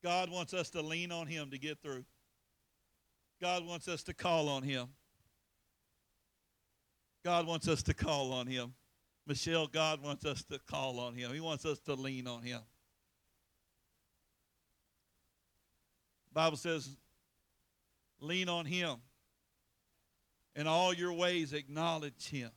God 0.07 0.31
wants 0.31 0.53
us 0.53 0.69
to 0.69 0.81
lean 0.81 1.11
on 1.11 1.27
Him 1.27 1.51
to 1.51 1.57
get 1.57 1.81
through. 1.81 2.05
God 3.41 3.65
wants 3.65 3.89
us 3.89 4.03
to 4.03 4.13
call 4.13 4.47
on 4.47 4.63
Him. 4.63 4.87
God 7.25 7.45
wants 7.45 7.67
us 7.67 7.83
to 7.83 7.93
call 7.93 8.31
on 8.31 8.47
Him. 8.47 8.73
Michelle, 9.27 9.67
God 9.67 10.01
wants 10.01 10.23
us 10.23 10.45
to 10.45 10.59
call 10.59 11.01
on 11.01 11.13
Him. 11.13 11.33
He 11.33 11.41
wants 11.41 11.65
us 11.65 11.79
to 11.79 11.95
lean 11.95 12.25
on 12.25 12.41
Him. 12.41 12.61
Bible 16.31 16.55
says, 16.55 16.87
lean 18.21 18.47
on 18.47 18.65
Him. 18.65 18.95
In 20.55 20.67
all 20.67 20.93
your 20.93 21.11
ways, 21.11 21.51
acknowledge 21.51 22.29
Him. 22.29 22.51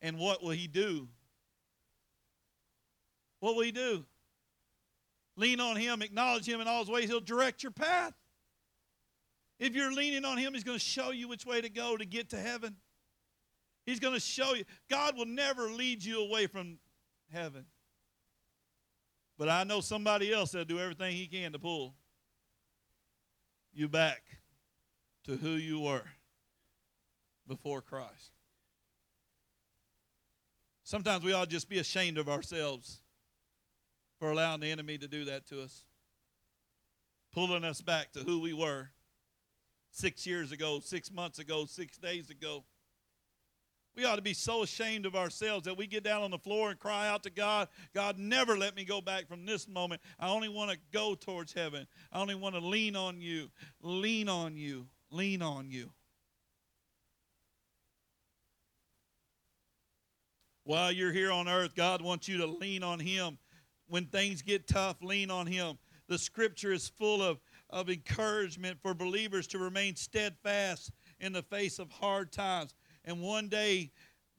And 0.00 0.18
what 0.18 0.42
will 0.42 0.50
he 0.50 0.66
do? 0.66 1.06
What 3.38 3.54
will 3.54 3.62
he 3.62 3.70
do? 3.70 4.04
Lean 5.36 5.60
on 5.60 5.76
him, 5.76 6.02
acknowledge 6.02 6.46
him 6.46 6.60
in 6.60 6.68
all 6.68 6.80
his 6.80 6.88
ways, 6.88 7.08
he'll 7.08 7.20
direct 7.20 7.62
your 7.62 7.72
path. 7.72 8.12
If 9.58 9.74
you're 9.74 9.92
leaning 9.92 10.24
on 10.24 10.38
him, 10.38 10.54
he's 10.54 10.64
going 10.64 10.78
to 10.78 10.84
show 10.84 11.10
you 11.10 11.28
which 11.28 11.46
way 11.46 11.60
to 11.60 11.68
go 11.68 11.96
to 11.96 12.04
get 12.04 12.30
to 12.30 12.36
heaven. 12.36 12.76
He's 13.86 14.00
going 14.00 14.14
to 14.14 14.20
show 14.20 14.54
you. 14.54 14.64
God 14.90 15.16
will 15.16 15.26
never 15.26 15.68
lead 15.68 16.04
you 16.04 16.20
away 16.20 16.46
from 16.46 16.78
heaven. 17.32 17.66
But 19.38 19.48
I 19.48 19.64
know 19.64 19.80
somebody 19.80 20.32
else 20.32 20.52
that'll 20.52 20.64
do 20.64 20.78
everything 20.78 21.16
he 21.16 21.26
can 21.26 21.52
to 21.52 21.58
pull 21.58 21.94
you 23.72 23.88
back 23.88 24.22
to 25.24 25.36
who 25.36 25.50
you 25.50 25.80
were 25.80 26.04
before 27.46 27.80
Christ. 27.82 28.32
Sometimes 30.84 31.24
we 31.24 31.32
ought 31.32 31.44
to 31.44 31.50
just 31.50 31.68
be 31.68 31.78
ashamed 31.78 32.18
of 32.18 32.28
ourselves 32.28 33.01
for 34.22 34.30
allowing 34.30 34.60
the 34.60 34.70
enemy 34.70 34.96
to 34.96 35.08
do 35.08 35.24
that 35.24 35.48
to 35.48 35.60
us, 35.60 35.82
pulling 37.34 37.64
us 37.64 37.80
back 37.80 38.12
to 38.12 38.20
who 38.20 38.40
we 38.40 38.52
were 38.52 38.88
six 39.90 40.28
years 40.28 40.52
ago, 40.52 40.78
six 40.78 41.10
months 41.10 41.40
ago, 41.40 41.66
six 41.66 41.98
days 41.98 42.30
ago. 42.30 42.62
We 43.96 44.04
ought 44.04 44.14
to 44.14 44.22
be 44.22 44.32
so 44.32 44.62
ashamed 44.62 45.06
of 45.06 45.16
ourselves 45.16 45.64
that 45.64 45.76
we 45.76 45.88
get 45.88 46.04
down 46.04 46.22
on 46.22 46.30
the 46.30 46.38
floor 46.38 46.70
and 46.70 46.78
cry 46.78 47.08
out 47.08 47.24
to 47.24 47.30
God, 47.30 47.66
God, 47.96 48.16
never 48.16 48.56
let 48.56 48.76
me 48.76 48.84
go 48.84 49.00
back 49.00 49.26
from 49.26 49.44
this 49.44 49.66
moment. 49.66 50.00
I 50.20 50.28
only 50.28 50.48
want 50.48 50.70
to 50.70 50.78
go 50.92 51.16
towards 51.16 51.52
heaven. 51.52 51.88
I 52.12 52.20
only 52.20 52.36
want 52.36 52.54
to 52.54 52.60
lean 52.60 52.94
on 52.94 53.20
you, 53.20 53.50
lean 53.82 54.28
on 54.28 54.56
you, 54.56 54.86
lean 55.10 55.42
on 55.42 55.68
you. 55.68 55.90
While 60.62 60.92
you're 60.92 61.12
here 61.12 61.32
on 61.32 61.48
earth, 61.48 61.74
God 61.74 62.00
wants 62.00 62.28
you 62.28 62.38
to 62.38 62.46
lean 62.46 62.84
on 62.84 63.00
Him. 63.00 63.38
When 63.88 64.06
things 64.06 64.42
get 64.42 64.66
tough, 64.66 64.96
lean 65.02 65.30
on 65.30 65.46
Him. 65.46 65.78
The 66.08 66.18
scripture 66.18 66.72
is 66.72 66.88
full 66.88 67.22
of, 67.22 67.40
of 67.70 67.88
encouragement 67.88 68.78
for 68.82 68.94
believers 68.94 69.46
to 69.48 69.58
remain 69.58 69.96
steadfast 69.96 70.90
in 71.20 71.32
the 71.32 71.42
face 71.42 71.78
of 71.78 71.90
hard 71.90 72.32
times. 72.32 72.74
And 73.04 73.20
one 73.20 73.48
day, 73.48 73.90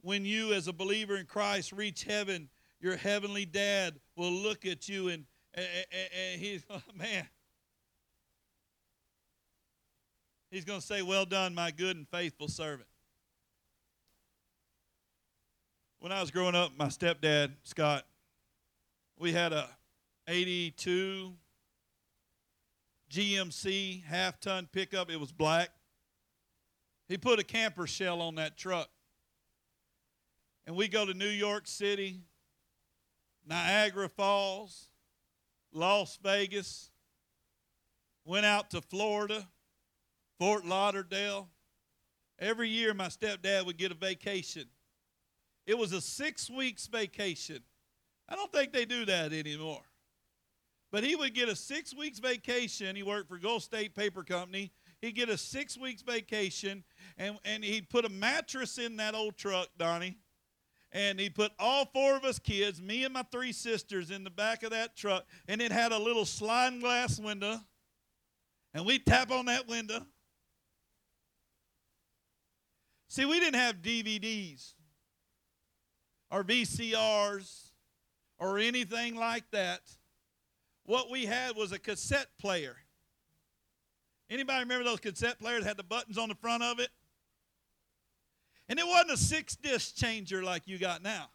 when 0.02 0.26
you, 0.26 0.54
as 0.54 0.68
a 0.68 0.74
believer 0.74 1.18
in 1.18 1.26
Christ, 1.26 1.72
reach 1.72 2.04
heaven, 2.04 2.50
your 2.80 2.98
heavenly 2.98 3.46
dad 3.46 4.00
will 4.16 4.32
look 4.32 4.66
at 4.66 4.89
you 4.89 5.10
and, 5.10 5.26
and, 5.54 5.68
and 5.91 6.41
he's, 6.41 6.64
oh, 6.70 6.82
man, 6.96 7.28
he's 10.52 10.66
going 10.66 10.82
to 10.82 10.86
say, 10.86 11.02
Well 11.02 11.26
done, 11.26 11.56
my 11.56 11.72
good 11.72 11.96
and 11.96 12.08
faithful 12.10 12.48
servant. 12.48 12.88
when 16.04 16.12
I 16.12 16.20
was 16.20 16.32
growing 16.32 16.54
up, 16.54 16.74
my 16.78 16.88
stepdad, 16.88 17.54
Scott, 17.64 18.06
we 19.18 19.32
had 19.32 19.53
a 19.53 19.70
82 20.28 21.34
GMC 23.11 24.03
half 24.05 24.39
ton 24.39 24.68
pickup. 24.72 25.11
It 25.11 25.20
was 25.20 25.32
black. 25.32 25.70
He 27.07 27.18
put 27.18 27.39
a 27.39 27.43
camper 27.43 27.86
shell 27.86 28.22
on 28.22 28.36
that 28.36 28.57
truck. 28.57 28.89
And 30.66 30.76
we 30.76 30.88
go 30.88 31.05
to 31.05 31.14
New 31.14 31.28
York 31.28 31.68
City, 31.68 32.22
Niagara 33.45 34.07
Falls, 34.07 34.88
Las 35.74 36.18
Vegas, 36.24 36.89
went 38.26 38.45
out 38.45 38.72
to 38.72 38.82
Florida, 38.82 39.47
Fort 40.39 40.66
Lauderdale. 40.66 41.49
Every 42.39 42.70
year, 42.70 42.93
my 42.93 43.07
stepdad 43.07 43.66
would 43.66 43.78
get 43.78 43.91
a 43.91 43.95
vacation. 43.95 44.66
It 45.68 45.78
was 45.78 45.91
a 45.91 46.01
six 46.01 46.49
weeks 46.49 46.88
vacation. 46.88 47.59
I 48.30 48.36
don't 48.36 48.51
think 48.51 48.71
they 48.71 48.86
do 48.86 49.05
that 49.05 49.34
anymore. 49.34 49.82
But 50.91 51.03
he 51.03 51.15
would 51.15 51.34
get 51.34 51.49
a 51.49 51.55
six 51.55 51.95
weeks 51.95 52.19
vacation. 52.19 52.95
He 52.95 53.03
worked 53.03 53.28
for 53.28 53.38
Gulf 53.38 53.63
State 53.63 53.95
Paper 53.95 54.24
Company. 54.24 54.71
He'd 55.01 55.15
get 55.15 55.28
a 55.28 55.38
six 55.38 55.78
weeks 55.78 56.01
vacation, 56.01 56.84
and, 57.17 57.38
and 57.43 57.63
he'd 57.63 57.89
put 57.89 58.05
a 58.05 58.09
mattress 58.09 58.78
in 58.78 58.97
that 58.97 59.15
old 59.15 59.36
truck, 59.36 59.67
Donnie. 59.78 60.17
And 60.91 61.19
he 61.19 61.30
put 61.30 61.51
all 61.57 61.86
four 61.86 62.15
of 62.15 62.24
us 62.24 62.38
kids, 62.38 62.80
me 62.80 63.03
and 63.03 63.13
my 63.13 63.24
three 63.32 63.51
sisters, 63.51 64.11
in 64.11 64.24
the 64.24 64.30
back 64.30 64.61
of 64.61 64.69
that 64.69 64.95
truck. 64.95 65.26
And 65.47 65.61
it 65.61 65.71
had 65.71 65.91
a 65.91 65.97
little 65.97 66.26
sliding 66.26 66.80
glass 66.80 67.19
window. 67.19 67.59
And 68.76 68.86
we'd 68.86 69.05
tap 69.05 69.32
on 69.32 69.45
that 69.45 69.67
window. 69.67 70.05
See, 73.09 73.26
we 73.26 73.39
didn't 73.39 73.59
have 73.59 73.82
DVDs 73.82 74.74
or 76.32 76.43
VCRs 76.43 77.72
or 78.39 78.59
anything 78.59 79.15
like 79.15 79.43
that. 79.51 79.81
What 80.86 81.09
we 81.09 81.25
had 81.25 81.55
was 81.55 81.71
a 81.71 81.79
cassette 81.79 82.27
player. 82.39 82.75
Anybody 84.29 84.61
remember 84.61 84.84
those 84.84 84.99
cassette 84.99 85.39
players 85.39 85.63
had 85.63 85.77
the 85.77 85.84
buttons 85.84 86.17
on 86.17 86.29
the 86.29 86.36
front 86.36 86.63
of 86.63 86.79
it? 86.79 86.89
And 88.67 88.79
it 88.79 88.88
wasn't 88.88 89.11
a 89.11 89.17
six 89.17 89.55
disc 89.55 89.95
changer 89.95 90.43
like 90.43 90.67
you 90.67 90.77
got 90.77 91.03
now. 91.03 91.29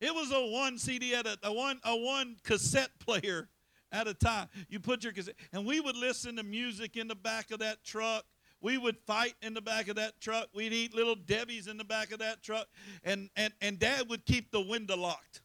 It 0.00 0.14
was 0.14 0.30
a 0.32 0.46
one 0.46 0.78
CD 0.78 1.14
at 1.14 1.26
a, 1.26 1.38
a 1.42 1.52
one 1.52 1.80
a 1.84 1.96
one 1.96 2.36
cassette 2.42 2.90
player 2.98 3.48
at 3.92 4.08
a 4.08 4.14
time. 4.14 4.48
You 4.68 4.80
put 4.80 5.04
your 5.04 5.12
cassette, 5.12 5.36
and 5.52 5.64
we 5.64 5.80
would 5.80 5.96
listen 5.96 6.36
to 6.36 6.42
music 6.42 6.96
in 6.96 7.08
the 7.08 7.14
back 7.14 7.50
of 7.50 7.60
that 7.60 7.84
truck. 7.84 8.24
We 8.60 8.78
would 8.78 8.96
fight 9.06 9.34
in 9.42 9.54
the 9.54 9.60
back 9.60 9.88
of 9.88 9.96
that 9.96 10.20
truck. 10.20 10.48
We'd 10.54 10.72
eat 10.72 10.94
little 10.94 11.14
Debbie's 11.14 11.66
in 11.66 11.76
the 11.76 11.84
back 11.84 12.10
of 12.10 12.18
that 12.20 12.42
truck. 12.42 12.66
And, 13.04 13.28
and, 13.36 13.52
and 13.60 13.78
Dad 13.78 14.08
would 14.08 14.24
keep 14.24 14.50
the 14.50 14.60
window 14.60 14.96
locked. 14.96 15.42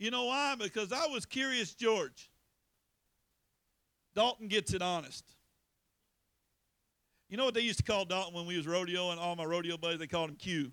You 0.00 0.10
know 0.10 0.24
why? 0.24 0.56
Because 0.58 0.92
I 0.92 1.06
was 1.08 1.26
curious, 1.26 1.74
George. 1.74 2.30
Dalton 4.16 4.48
gets 4.48 4.72
it 4.72 4.80
honest. 4.80 5.24
You 7.28 7.36
know 7.36 7.44
what 7.44 7.52
they 7.52 7.60
used 7.60 7.78
to 7.78 7.84
call 7.84 8.06
Dalton 8.06 8.34
when 8.34 8.46
we 8.46 8.56
was 8.56 8.66
rodeoing? 8.66 9.18
All 9.18 9.36
my 9.36 9.44
rodeo 9.44 9.76
buddies, 9.76 9.98
they 9.98 10.06
called 10.06 10.30
him 10.30 10.36
Q. 10.36 10.72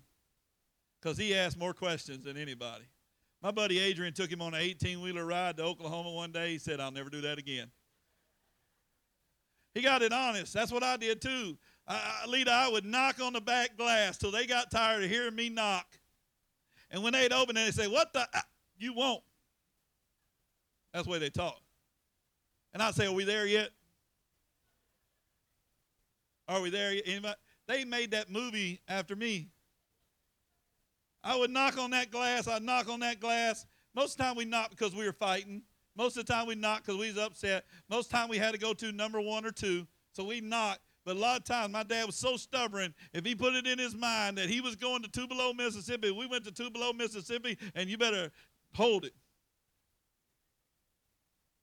Because 1.00 1.18
he 1.18 1.34
asked 1.34 1.58
more 1.58 1.74
questions 1.74 2.24
than 2.24 2.38
anybody. 2.38 2.86
My 3.42 3.50
buddy 3.50 3.78
Adrian 3.78 4.14
took 4.14 4.32
him 4.32 4.40
on 4.40 4.54
an 4.54 4.62
18 4.62 5.00
wheeler 5.02 5.26
ride 5.26 5.58
to 5.58 5.62
Oklahoma 5.62 6.10
one 6.10 6.32
day. 6.32 6.52
He 6.52 6.58
said, 6.58 6.80
I'll 6.80 6.90
never 6.90 7.10
do 7.10 7.20
that 7.20 7.38
again. 7.38 7.70
He 9.74 9.82
got 9.82 10.00
it 10.00 10.12
honest. 10.12 10.54
That's 10.54 10.72
what 10.72 10.82
I 10.82 10.96
did 10.96 11.20
too. 11.20 11.58
I, 11.86 12.24
Lita, 12.26 12.50
I 12.50 12.68
would 12.68 12.86
knock 12.86 13.20
on 13.22 13.34
the 13.34 13.42
back 13.42 13.76
glass 13.76 14.16
till 14.16 14.30
they 14.30 14.46
got 14.46 14.70
tired 14.70 15.04
of 15.04 15.10
hearing 15.10 15.36
me 15.36 15.50
knock. 15.50 15.86
And 16.90 17.02
when 17.02 17.12
they'd 17.12 17.32
open 17.32 17.58
it, 17.58 17.66
they'd 17.66 17.74
say, 17.74 17.86
What 17.88 18.14
the? 18.14 18.26
You 18.78 18.94
won't. 18.94 19.22
That's 20.92 21.04
the 21.04 21.12
way 21.12 21.18
they 21.18 21.30
talk. 21.30 21.60
And 22.72 22.82
I'd 22.82 22.94
say, 22.94 23.06
Are 23.06 23.12
we 23.12 23.24
there 23.24 23.46
yet? 23.46 23.70
Are 26.48 26.60
we 26.60 26.70
there 26.70 26.94
yet? 26.94 27.04
Anybody? 27.06 27.34
They 27.66 27.84
made 27.84 28.12
that 28.12 28.30
movie 28.30 28.80
after 28.88 29.14
me. 29.14 29.48
I 31.22 31.36
would 31.36 31.50
knock 31.50 31.76
on 31.76 31.90
that 31.90 32.10
glass. 32.10 32.48
I'd 32.48 32.62
knock 32.62 32.88
on 32.88 33.00
that 33.00 33.20
glass. 33.20 33.66
Most 33.94 34.12
of 34.12 34.18
the 34.18 34.24
time 34.24 34.36
we 34.36 34.44
knocked 34.44 34.70
because 34.70 34.94
we 34.94 35.04
were 35.04 35.12
fighting. 35.12 35.62
Most 35.96 36.16
of 36.16 36.24
the 36.24 36.32
time 36.32 36.46
we 36.46 36.54
knocked 36.54 36.86
because 36.86 36.98
we 36.98 37.08
was 37.08 37.18
upset. 37.18 37.66
Most 37.90 38.06
of 38.06 38.12
the 38.12 38.16
time 38.16 38.28
we 38.28 38.38
had 38.38 38.52
to 38.52 38.58
go 38.58 38.72
to 38.72 38.92
number 38.92 39.20
one 39.20 39.44
or 39.44 39.50
two. 39.50 39.86
So 40.12 40.24
we 40.24 40.40
knocked. 40.40 40.80
But 41.04 41.16
a 41.16 41.20
lot 41.20 41.38
of 41.38 41.44
times 41.44 41.72
my 41.72 41.82
dad 41.84 42.06
was 42.06 42.16
so 42.16 42.36
stubborn, 42.36 42.94
if 43.14 43.24
he 43.24 43.34
put 43.34 43.54
it 43.54 43.66
in 43.66 43.78
his 43.78 43.94
mind 43.94 44.36
that 44.36 44.50
he 44.50 44.60
was 44.60 44.76
going 44.76 45.02
to 45.02 45.10
Tupelo, 45.10 45.54
Mississippi, 45.54 46.10
we 46.10 46.26
went 46.26 46.44
to 46.44 46.52
Tupelo, 46.52 46.92
Mississippi, 46.92 47.56
and 47.74 47.88
you 47.88 47.96
better 47.96 48.30
hold 48.74 49.04
it. 49.04 49.14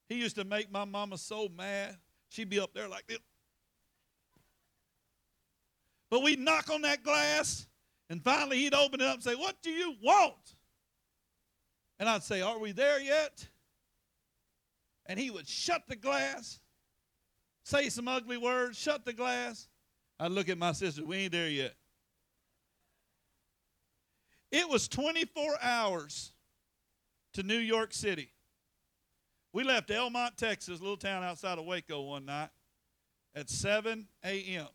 He 0.10 0.16
used 0.16 0.36
to 0.36 0.44
make 0.44 0.72
my 0.72 0.86
mama 0.86 1.18
so 1.18 1.50
mad. 1.50 1.98
She'd 2.30 2.50
be 2.50 2.60
up 2.60 2.74
there 2.74 2.88
like 2.88 3.08
this. 3.08 3.20
But 6.10 6.22
we'd 6.22 6.40
knock 6.40 6.70
on 6.70 6.82
that 6.84 7.04
glass, 7.04 7.66
and 8.10 8.24
finally 8.24 8.58
he'd 8.58 8.76
open 8.76 9.02
it 9.02 9.08
up 9.08 9.16
and 9.16 9.24
say, 9.24 9.36
What 9.36 9.56
do 9.64 9.72
you 9.72 9.96
want? 10.04 10.56
And 12.00 12.08
I'd 12.08 12.24
say, 12.24 12.42
Are 12.42 12.60
we 12.60 12.72
there 12.72 13.00
yet? 13.00 13.48
and 15.06 15.20
he 15.20 15.30
would 15.30 15.48
shut 15.48 15.84
the 15.88 15.96
glass, 15.96 16.60
say 17.64 17.90
some 17.90 18.08
ugly 18.08 18.38
words, 18.38 18.78
shut 18.78 19.06
the 19.06 19.14
glass. 19.14 19.68
I'd 20.20 20.32
look 20.32 20.50
at 20.50 20.58
my 20.58 20.72
sister, 20.72 21.06
we 21.06 21.18
ain't 21.18 21.32
there 21.32 21.50
yet. 21.50 21.74
It 24.52 24.70
was 24.70 24.88
24 24.88 25.58
hours 25.62 26.32
to 27.36 27.44
New 27.44 27.58
York 27.58 27.94
City. 27.94 28.32
We 29.54 29.64
left 29.64 29.90
Elm 29.90 30.14
Mott, 30.14 30.38
Texas, 30.38 30.80
a 30.80 30.82
little 30.82 30.98
town 30.98 31.24
outside 31.24 31.58
of 31.58 31.66
Waco, 31.66 32.02
one 32.02 32.26
night 32.26 32.50
at 33.34 33.50
7 33.50 34.08
a.m. 34.24 34.68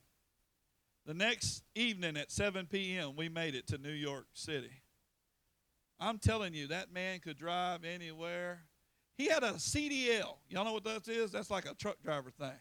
The 1.05 1.15
next 1.15 1.65
evening 1.75 2.17
at 2.17 2.31
7 2.31 2.67
p.m., 2.67 3.17
we 3.17 3.29
made 3.29 3.55
it 3.55 3.67
to 3.69 3.79
New 3.79 3.93
York 3.93 4.27
City. 4.33 4.83
I'm 5.99 6.19
telling 6.19 6.55
you, 6.55 6.69
that 6.69 6.93
man 6.93 7.21
could 7.21 7.37
drive 7.37 7.85
anywhere 7.85 8.61
he 9.21 9.27
had 9.27 9.43
a 9.43 9.53
CDL. 9.53 10.39
Y'all 10.49 10.65
know 10.65 10.73
what 10.73 10.85
that 10.85 11.07
is? 11.07 11.31
That's 11.31 11.51
like 11.51 11.67
a 11.67 11.75
truck 11.75 12.03
driver 12.03 12.31
thing. 12.31 12.57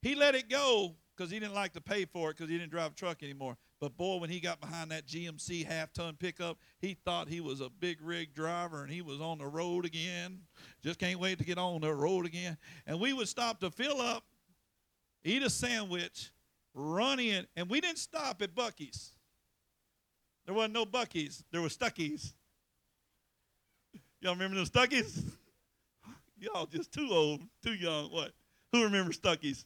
He 0.00 0.14
let 0.14 0.36
it 0.36 0.48
go 0.48 0.94
because 1.16 1.28
he 1.28 1.40
didn't 1.40 1.54
like 1.54 1.72
to 1.72 1.80
pay 1.80 2.04
for 2.04 2.30
it 2.30 2.36
because 2.36 2.48
he 2.48 2.56
didn't 2.56 2.70
drive 2.70 2.92
a 2.92 2.94
truck 2.94 3.24
anymore. 3.24 3.56
But 3.82 3.96
boy, 3.96 4.18
when 4.18 4.30
he 4.30 4.38
got 4.38 4.60
behind 4.60 4.92
that 4.92 5.08
GMC 5.08 5.66
half 5.66 5.92
ton 5.92 6.14
pickup, 6.16 6.56
he 6.78 6.96
thought 7.04 7.26
he 7.26 7.40
was 7.40 7.60
a 7.60 7.68
big 7.68 7.98
rig 8.00 8.32
driver 8.32 8.80
and 8.84 8.88
he 8.92 9.02
was 9.02 9.20
on 9.20 9.38
the 9.38 9.46
road 9.48 9.84
again. 9.84 10.38
Just 10.84 11.00
can't 11.00 11.18
wait 11.18 11.38
to 11.40 11.44
get 11.44 11.58
on 11.58 11.80
the 11.80 11.92
road 11.92 12.24
again. 12.24 12.56
And 12.86 13.00
we 13.00 13.12
would 13.12 13.26
stop 13.26 13.58
to 13.58 13.72
fill 13.72 14.00
up, 14.00 14.22
eat 15.24 15.42
a 15.42 15.50
sandwich, 15.50 16.30
run 16.74 17.18
in, 17.18 17.44
and 17.56 17.68
we 17.68 17.80
didn't 17.80 17.98
stop 17.98 18.40
at 18.40 18.54
Buc-ee's. 18.54 19.10
There 20.46 20.54
wasn't 20.54 20.74
no 20.74 20.86
Buc-ee's, 20.86 21.42
there 21.50 21.60
was 21.60 21.76
Stuckey's. 21.76 22.34
Y'all 24.20 24.34
remember 24.34 24.58
those 24.58 24.70
Stuckey's? 24.70 25.24
Y'all 26.38 26.66
just 26.66 26.92
too 26.92 27.08
old, 27.10 27.40
too 27.64 27.74
young. 27.74 28.12
What? 28.12 28.30
Who 28.70 28.84
remembers 28.84 29.18
Stuckey's? 29.18 29.64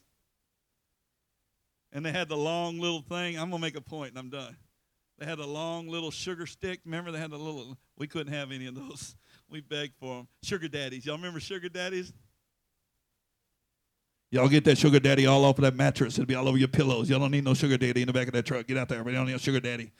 And 1.93 2.05
they 2.05 2.11
had 2.11 2.29
the 2.29 2.37
long 2.37 2.79
little 2.79 3.01
thing. 3.01 3.37
I'm 3.37 3.49
gonna 3.49 3.61
make 3.61 3.77
a 3.77 3.81
point, 3.81 4.11
and 4.11 4.19
I'm 4.19 4.29
done. 4.29 4.55
They 5.17 5.25
had 5.25 5.39
a 5.39 5.45
long 5.45 5.87
little 5.87 6.11
sugar 6.11 6.45
stick. 6.45 6.81
Remember, 6.85 7.11
they 7.11 7.19
had 7.19 7.31
a 7.31 7.37
little. 7.37 7.77
We 7.97 8.07
couldn't 8.07 8.33
have 8.33 8.51
any 8.51 8.67
of 8.67 8.75
those. 8.75 9.15
We 9.49 9.61
begged 9.61 9.93
for 9.97 10.17
them. 10.17 10.27
Sugar 10.43 10.67
daddies. 10.67 11.05
Y'all 11.05 11.15
remember 11.15 11.39
sugar 11.39 11.69
daddies? 11.69 12.11
Y'all 14.29 14.49
get 14.49 14.65
that 14.65 14.77
sugar 14.77 14.99
daddy 14.99 15.25
all 15.25 15.45
off 15.45 15.57
of 15.57 15.61
that 15.61 15.73
mattress. 15.73 16.15
It'll 16.15 16.25
be 16.25 16.35
all 16.35 16.49
over 16.49 16.57
your 16.57 16.67
pillows. 16.67 17.09
Y'all 17.09 17.19
don't 17.19 17.31
need 17.31 17.45
no 17.45 17.53
sugar 17.53 17.77
daddy 17.77 18.01
in 18.01 18.07
the 18.07 18.13
back 18.13 18.27
of 18.27 18.33
that 18.33 18.45
truck. 18.45 18.67
Get 18.67 18.75
out 18.75 18.89
there. 18.89 18.97
You 18.97 19.15
don't 19.15 19.25
need 19.25 19.35
a 19.35 19.39
sugar 19.39 19.61
daddy. 19.61 19.93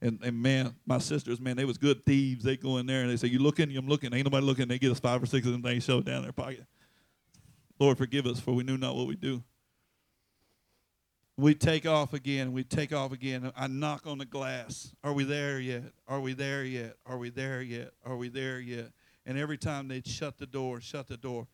And, 0.00 0.18
and 0.22 0.42
man, 0.42 0.74
my 0.86 0.96
sisters, 0.96 1.38
man, 1.38 1.56
they 1.56 1.66
was 1.66 1.76
good 1.76 2.04
thieves. 2.06 2.44
They 2.44 2.56
go 2.56 2.78
in 2.78 2.86
there 2.86 3.02
and 3.02 3.10
they 3.10 3.16
say, 3.16 3.28
"You 3.28 3.40
looking? 3.40 3.76
I'm 3.76 3.86
looking." 3.86 4.14
Ain't 4.14 4.24
nobody 4.24 4.46
looking. 4.46 4.68
They 4.68 4.78
get 4.78 4.90
us 4.90 5.00
five 5.00 5.22
or 5.22 5.26
six 5.26 5.46
of 5.46 5.52
them 5.52 5.62
things 5.62 5.84
shoved 5.84 6.06
down 6.06 6.22
their 6.22 6.32
pocket. 6.32 6.64
Lord, 7.78 7.98
forgive 7.98 8.26
us, 8.26 8.40
for 8.40 8.52
we 8.52 8.64
knew 8.64 8.78
not 8.78 8.96
what 8.96 9.06
we 9.06 9.16
do. 9.16 9.42
We 11.36 11.54
take 11.54 11.84
off 11.84 12.12
again. 12.12 12.52
We 12.52 12.62
take 12.62 12.92
off 12.92 13.12
again. 13.12 13.50
I 13.56 13.66
knock 13.66 14.06
on 14.06 14.18
the 14.18 14.24
glass. 14.24 14.94
Are 15.02 15.12
we 15.12 15.24
there 15.24 15.58
yet? 15.58 15.92
Are 16.06 16.20
we 16.20 16.32
there 16.32 16.64
yet? 16.64 16.96
Are 17.04 17.18
we 17.18 17.30
there 17.30 17.60
yet? 17.60 17.90
Are 18.04 18.16
we 18.16 18.28
there 18.28 18.60
yet? 18.60 18.92
And 19.26 19.36
every 19.36 19.58
time 19.58 19.88
they'd 19.88 20.06
shut 20.06 20.38
the 20.38 20.46
door, 20.46 20.80
shut 20.80 21.08
the 21.08 21.16
door. 21.16 21.48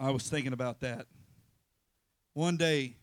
I 0.00 0.10
was 0.10 0.28
thinking 0.28 0.54
about 0.54 0.80
that. 0.80 1.06
One 2.32 2.56
day, 2.56 2.96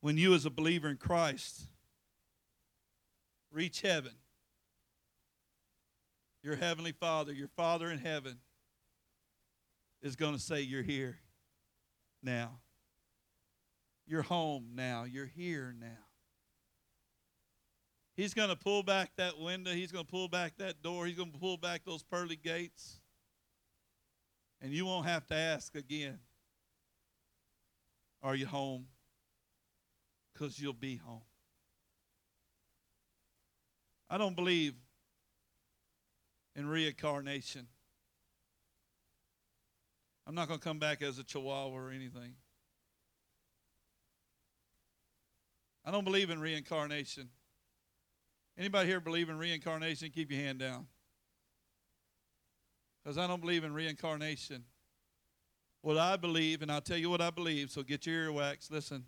when 0.00 0.16
you, 0.16 0.34
as 0.34 0.46
a 0.46 0.50
believer 0.50 0.88
in 0.88 0.96
Christ, 0.96 1.68
reach 3.52 3.82
heaven, 3.82 4.12
your 6.42 6.56
heavenly 6.56 6.92
Father, 6.92 7.32
your 7.32 7.48
Father 7.48 7.90
in 7.90 7.98
heaven, 7.98 8.38
is 10.02 10.16
going 10.16 10.34
to 10.34 10.40
say, 10.40 10.60
You're 10.60 10.82
here 10.82 11.18
now. 12.22 12.60
You're 14.06 14.22
home 14.22 14.70
now. 14.74 15.04
You're 15.04 15.26
here 15.26 15.74
now. 15.78 15.86
He's 18.16 18.34
going 18.34 18.48
to 18.48 18.56
pull 18.56 18.82
back 18.82 19.12
that 19.16 19.38
window. 19.38 19.70
He's 19.70 19.92
going 19.92 20.04
to 20.04 20.10
pull 20.10 20.28
back 20.28 20.54
that 20.58 20.82
door. 20.82 21.06
He's 21.06 21.16
going 21.16 21.32
to 21.32 21.38
pull 21.38 21.56
back 21.56 21.84
those 21.84 22.02
pearly 22.02 22.36
gates. 22.36 22.98
And 24.60 24.72
you 24.72 24.84
won't 24.84 25.06
have 25.06 25.26
to 25.28 25.34
ask 25.34 25.74
again, 25.74 26.18
Are 28.22 28.34
you 28.34 28.46
home? 28.46 28.86
Because 30.32 30.58
you'll 30.58 30.72
be 30.72 30.96
home. 30.96 31.22
I 34.08 34.18
don't 34.18 34.34
believe 34.34 34.74
in 36.56 36.66
reincarnation. 36.66 37.68
I'm 40.30 40.36
not 40.36 40.46
going 40.46 40.60
to 40.60 40.64
come 40.64 40.78
back 40.78 41.02
as 41.02 41.18
a 41.18 41.24
chihuahua 41.24 41.74
or 41.74 41.90
anything. 41.90 42.34
I 45.84 45.90
don't 45.90 46.04
believe 46.04 46.30
in 46.30 46.40
reincarnation. 46.40 47.30
Anybody 48.56 48.88
here 48.88 49.00
believe 49.00 49.28
in 49.28 49.38
reincarnation? 49.38 50.08
Keep 50.14 50.30
your 50.30 50.40
hand 50.40 50.60
down. 50.60 50.86
Because 53.02 53.18
I 53.18 53.26
don't 53.26 53.40
believe 53.40 53.64
in 53.64 53.74
reincarnation. 53.74 54.62
What 55.82 55.98
I 55.98 56.16
believe, 56.16 56.62
and 56.62 56.70
I'll 56.70 56.80
tell 56.80 56.96
you 56.96 57.10
what 57.10 57.20
I 57.20 57.30
believe, 57.30 57.72
so 57.72 57.82
get 57.82 58.06
your 58.06 58.30
earwax. 58.30 58.70
Listen. 58.70 59.06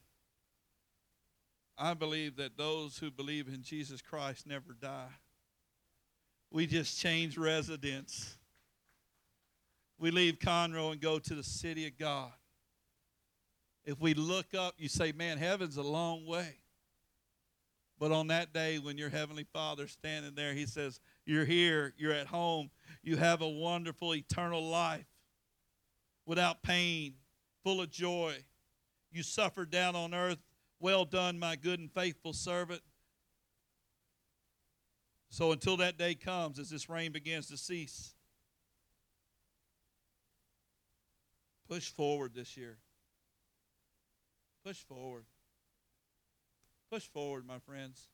I 1.79 1.95
believe 1.95 2.35
that 2.35 2.57
those 2.57 2.99
who 2.99 3.13
believe 3.13 3.47
in 3.47 3.63
Jesus 3.63 4.03
Christ 4.03 4.45
never 4.45 4.73
die. 4.73 5.13
We 6.51 6.67
just 6.67 6.99
change 6.99 7.39
residence. 7.39 8.39
We 9.99 10.11
leave 10.11 10.39
Conroe 10.39 10.93
and 10.93 11.01
go 11.01 11.19
to 11.19 11.35
the 11.35 11.45
city 11.45 11.87
of 11.87 11.99
God. 11.99 12.33
If 13.85 14.01
we 14.01 14.15
look 14.15 14.55
up, 14.55 14.75
you 14.79 14.89
say, 14.89 15.13
man, 15.13 15.39
heaven's 15.39 15.77
a 15.77 15.83
long 15.83 16.27
way. 16.27 16.57
But 18.03 18.11
on 18.11 18.27
that 18.29 18.53
day, 18.53 18.81
when 18.81 18.99
your 18.99 19.11
Heavenly 19.11 19.47
Father's 19.53 19.93
standing 19.93 20.35
there, 20.35 20.55
He 20.55 20.67
says, 20.67 20.99
You're 21.25 21.45
here, 21.45 21.95
you're 21.97 22.13
at 22.13 22.27
home, 22.27 22.71
you 23.01 23.17
have 23.17 23.43
a 23.43 23.49
wonderful 23.49 24.15
eternal 24.17 24.69
life 24.69 25.07
without 26.27 26.65
pain, 26.65 27.15
full 27.63 27.81
of 27.81 27.91
joy. 27.91 28.35
You 29.13 29.23
suffered 29.23 29.71
down 29.71 29.95
on 29.95 30.15
earth. 30.15 30.39
Well 30.81 31.05
done, 31.05 31.39
my 31.39 31.55
good 31.55 31.79
and 31.79 31.93
faithful 31.93 32.33
servant. 32.33 32.83
So 35.31 35.53
until 35.53 35.77
that 35.77 35.97
day 35.97 36.17
comes, 36.17 36.59
as 36.59 36.71
this 36.71 36.89
rain 36.89 37.13
begins 37.13 37.47
to 37.51 37.57
cease, 37.57 38.15
push 41.73 41.91
forward 41.91 42.35
this 42.35 42.55
year. 42.55 42.77
Push 44.63 44.83
forward. 44.83 45.25
Push 46.91 47.05
forward, 47.05 47.47
my 47.47 47.59
friends. 47.61 48.09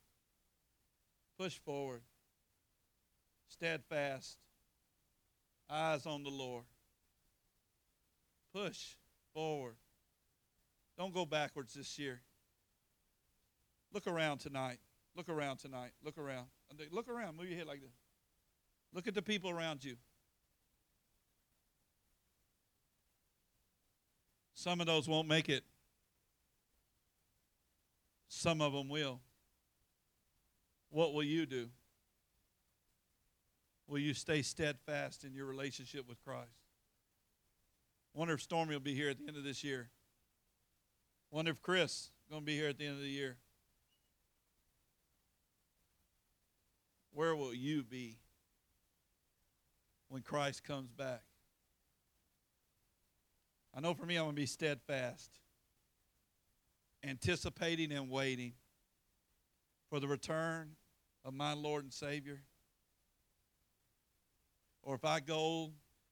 Push 1.37 1.59
forward. 1.59 2.03
Steadfast. 3.49 4.39
Eyes 5.69 6.07
on 6.07 6.23
the 6.23 6.31
Lord. 6.31 6.67
Push 8.55 8.95
forward. 9.35 9.75
Don't 10.97 11.13
go 11.13 11.27
backwards 11.27 11.75
this 11.75 11.99
year. 11.99 12.21
Look 13.93 14.07
around 14.07 14.39
tonight. 14.39 14.79
Look 15.17 15.29
around 15.29 15.57
tonight. 15.57 15.91
Look 16.05 16.17
around. 16.17 16.47
Look 16.93 17.09
around. 17.09 17.37
Move 17.37 17.49
your 17.49 17.59
head 17.59 17.67
like 17.67 17.81
this. 17.81 17.91
Look 18.95 19.09
at 19.09 19.15
the 19.15 19.23
people 19.23 19.51
around 19.51 19.83
you. 19.83 19.97
Some 24.59 24.81
of 24.81 24.89
those 24.89 25.07
won't 25.07 25.29
make 25.29 25.49
it. 25.49 25.63
Some 28.27 28.61
of 28.61 28.73
them 28.73 28.89
will. 28.89 29.21
What 30.91 31.15
will 31.15 31.23
you 31.23 31.47
do? 31.47 31.69
Will 33.87 34.01
you 34.01 34.15
stay 34.15 34.43
steadfast 34.43 35.23
in 35.23 35.33
your 35.33 35.47
relationship 35.47 36.09
with 36.09 36.21
Christ? 36.25 36.51
Wonder 38.13 38.35
if 38.35 38.43
Stormy 38.43 38.73
will 38.75 38.81
be 38.81 38.97
here 38.97 39.11
at 39.11 39.19
the 39.19 39.29
end 39.29 39.37
of 39.37 39.45
this 39.45 39.63
year. 39.63 39.91
Wonder 41.31 41.53
if 41.53 41.63
Chris 41.63 41.93
is 41.93 42.11
going 42.29 42.43
to 42.43 42.47
be 42.47 42.57
here 42.57 42.69
at 42.69 42.79
the 42.79 42.87
end 42.87 42.97
of 42.97 43.03
the 43.03 43.09
year. 43.09 43.37
Where 47.13 47.37
will 47.37 47.55
you 47.55 47.85
be 47.85 48.19
when 50.09 50.23
Christ 50.23 50.65
comes 50.65 50.91
back? 50.91 51.28
I 53.79 53.81
know 53.81 53.95
for 53.95 54.07
me, 54.07 54.17
I'm 54.17 54.25
going 54.25 54.35
to 54.35 54.43
be 54.43 54.45
steadfast 54.45 55.31
anticipating 57.05 57.93
and 57.93 58.11
waiting 58.11 58.55
for 59.89 60.01
the 60.01 60.09
return 60.09 60.71
of 61.25 61.33
my 61.33 61.53
Lord 61.53 61.85
and 61.85 61.93
Savior. 61.93 62.41
Or 64.83 64.97
if 64.97 65.05
I 65.05 65.21
go 65.21 65.71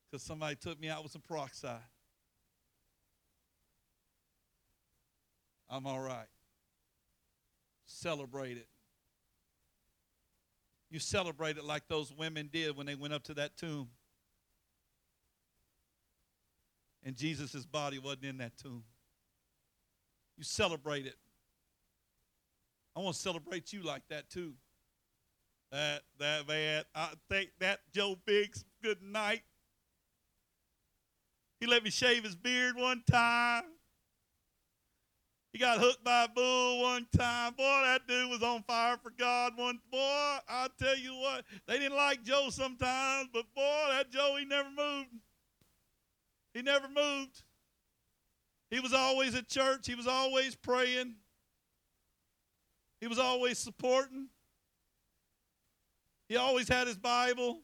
because 0.09 0.23
somebody 0.23 0.55
took 0.55 0.79
me 0.79 0.89
out 0.89 1.03
with 1.03 1.11
some 1.11 1.23
peroxide, 1.23 1.81
I'm 5.69 5.89
all 5.89 5.99
right. 5.99 6.29
Celebrate 7.87 8.59
it. 8.59 8.69
You 10.89 11.01
celebrate 11.01 11.57
it 11.57 11.65
like 11.65 11.89
those 11.89 12.13
women 12.13 12.49
did 12.53 12.77
when 12.77 12.87
they 12.87 12.95
went 12.95 13.13
up 13.13 13.25
to 13.25 13.35
that 13.35 13.57
tomb. 13.57 13.89
And 17.07 17.15
Jesus' 17.15 17.65
body 17.65 18.01
wasn't 18.01 18.25
in 18.25 18.39
that 18.39 18.59
tomb. 18.59 18.83
You 20.37 20.43
celebrate 20.43 21.07
it. 21.07 21.15
I 22.97 23.01
want 23.01 23.15
to 23.15 23.23
celebrate 23.23 23.73
you 23.73 23.85
like 23.85 24.03
that 24.11 24.29
too. 24.29 24.55
That 25.71 26.03
that 26.19 26.49
man, 26.49 26.83
I 26.97 27.11
think 27.31 27.51
that 27.61 27.79
Joe 27.95 28.17
Biggs, 28.27 28.65
good 28.83 29.01
night. 29.01 29.43
He 31.61 31.67
let 31.67 31.85
me 31.85 31.91
shave 31.91 32.25
his 32.25 32.35
beard 32.35 32.75
one 32.77 33.05
time. 33.09 33.63
He 35.53 35.61
got 35.61 35.79
hooked 35.79 36.03
by 36.03 36.25
a 36.25 36.29
bull 36.29 36.83
one 36.83 37.07
time. 37.17 37.55
Boy, 37.55 37.83
that 37.85 38.09
dude 38.09 38.31
was 38.31 38.43
on 38.43 38.65
fire 38.65 38.99
for 39.01 39.11
God. 39.17 39.53
One 39.57 39.79
boy, 39.93 40.39
I 40.49 40.69
tell 40.79 40.99
you 40.99 41.15
what, 41.15 41.45
they 41.69 41.79
didn't 41.79 41.97
like 41.97 42.25
Joe 42.25 42.49
sometimes, 42.51 43.29
but 43.33 43.45
boy, 43.55 43.87
that 43.93 44.11
Joe, 44.11 44.37
he 44.39 44.45
never 44.45 44.69
moved. 44.77 45.09
He 46.57 46.63
never 46.63 46.89
moved. 46.89 47.43
He 48.71 48.81
was 48.81 48.95
always 48.95 49.35
at 49.35 49.47
church, 49.47 49.87
he 49.87 49.95
was 49.95 50.07
always 50.07 50.57
praying, 50.57 51.15
he 52.99 53.07
was 53.07 53.19
always 53.19 53.59
supporting. 53.59 54.29
He 56.31 56.37
always 56.37 56.67
had 56.67 56.89
his 56.89 56.97
Bible. 56.97 57.61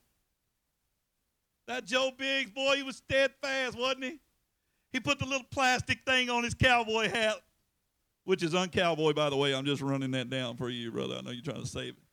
That 1.66 1.86
Joe 1.86 2.10
Biggs, 2.16 2.50
boy, 2.50 2.76
he 2.76 2.82
was 2.82 2.98
steadfast, 2.98 3.76
wasn't 3.76 4.04
he? 4.04 4.20
He 4.92 5.00
put 5.00 5.18
the 5.18 5.24
little 5.24 5.46
plastic 5.50 6.04
thing 6.06 6.28
on 6.28 6.44
his 6.44 6.54
cowboy 6.54 7.08
hat, 7.08 7.36
which 8.24 8.42
is 8.42 8.52
uncowboy, 8.52 9.14
by 9.14 9.30
the 9.30 9.36
way. 9.36 9.54
I'm 9.54 9.64
just 9.64 9.82
running 9.82 10.10
that 10.12 10.28
down 10.28 10.56
for 10.56 10.68
you, 10.68 10.92
brother. 10.92 11.16
I 11.16 11.22
know 11.22 11.30
you're 11.30 11.42
trying 11.42 11.62
to 11.62 11.66
save 11.66 11.94
it. 11.94 12.04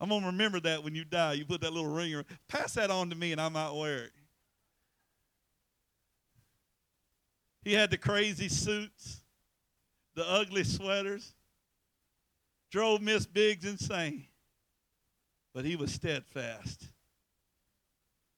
I'm 0.00 0.08
going 0.08 0.22
to 0.22 0.26
remember 0.26 0.60
that 0.60 0.82
when 0.82 0.94
you 0.94 1.04
die. 1.04 1.34
You 1.34 1.46
put 1.46 1.60
that 1.60 1.72
little 1.72 1.90
ring. 1.90 2.12
around. 2.12 2.26
Pass 2.48 2.74
that 2.74 2.90
on 2.90 3.08
to 3.08 3.16
me, 3.16 3.32
and 3.32 3.40
I 3.40 3.48
might 3.48 3.70
wear 3.70 4.04
it. 4.04 4.12
He 7.62 7.74
had 7.74 7.90
the 7.90 7.96
crazy 7.96 8.48
suits, 8.48 9.20
the 10.14 10.28
ugly 10.28 10.64
sweaters, 10.64 11.34
drove 12.70 13.00
Miss 13.00 13.26
Biggs 13.26 13.64
insane. 13.64 14.26
But 15.54 15.64
he 15.64 15.76
was 15.76 15.92
steadfast. 15.92 16.82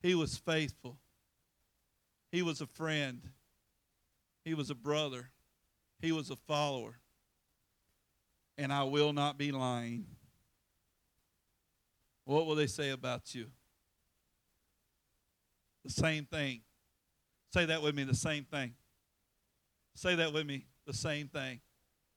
He 0.02 0.14
was 0.14 0.36
faithful. 0.36 0.98
He 2.30 2.42
was 2.42 2.60
a 2.60 2.66
friend. 2.66 3.22
He 4.44 4.52
was 4.52 4.68
a 4.68 4.74
brother. 4.74 5.30
He 6.00 6.12
was 6.12 6.30
a 6.30 6.36
follower. 6.36 6.98
And 8.58 8.72
I 8.72 8.82
will 8.84 9.12
not 9.12 9.38
be 9.38 9.52
lying. 9.52 10.06
What 12.24 12.46
will 12.46 12.56
they 12.56 12.66
say 12.66 12.90
about 12.90 13.34
you? 13.34 13.46
The 15.84 15.90
same 15.90 16.24
thing. 16.24 16.62
Say 17.52 17.66
that 17.66 17.82
with 17.82 17.94
me 17.94 18.04
the 18.04 18.14
same 18.14 18.44
thing. 18.44 18.74
Say 19.94 20.14
that 20.16 20.32
with 20.32 20.46
me. 20.46 20.66
The 20.86 20.92
same 20.92 21.28
thing. 21.28 21.60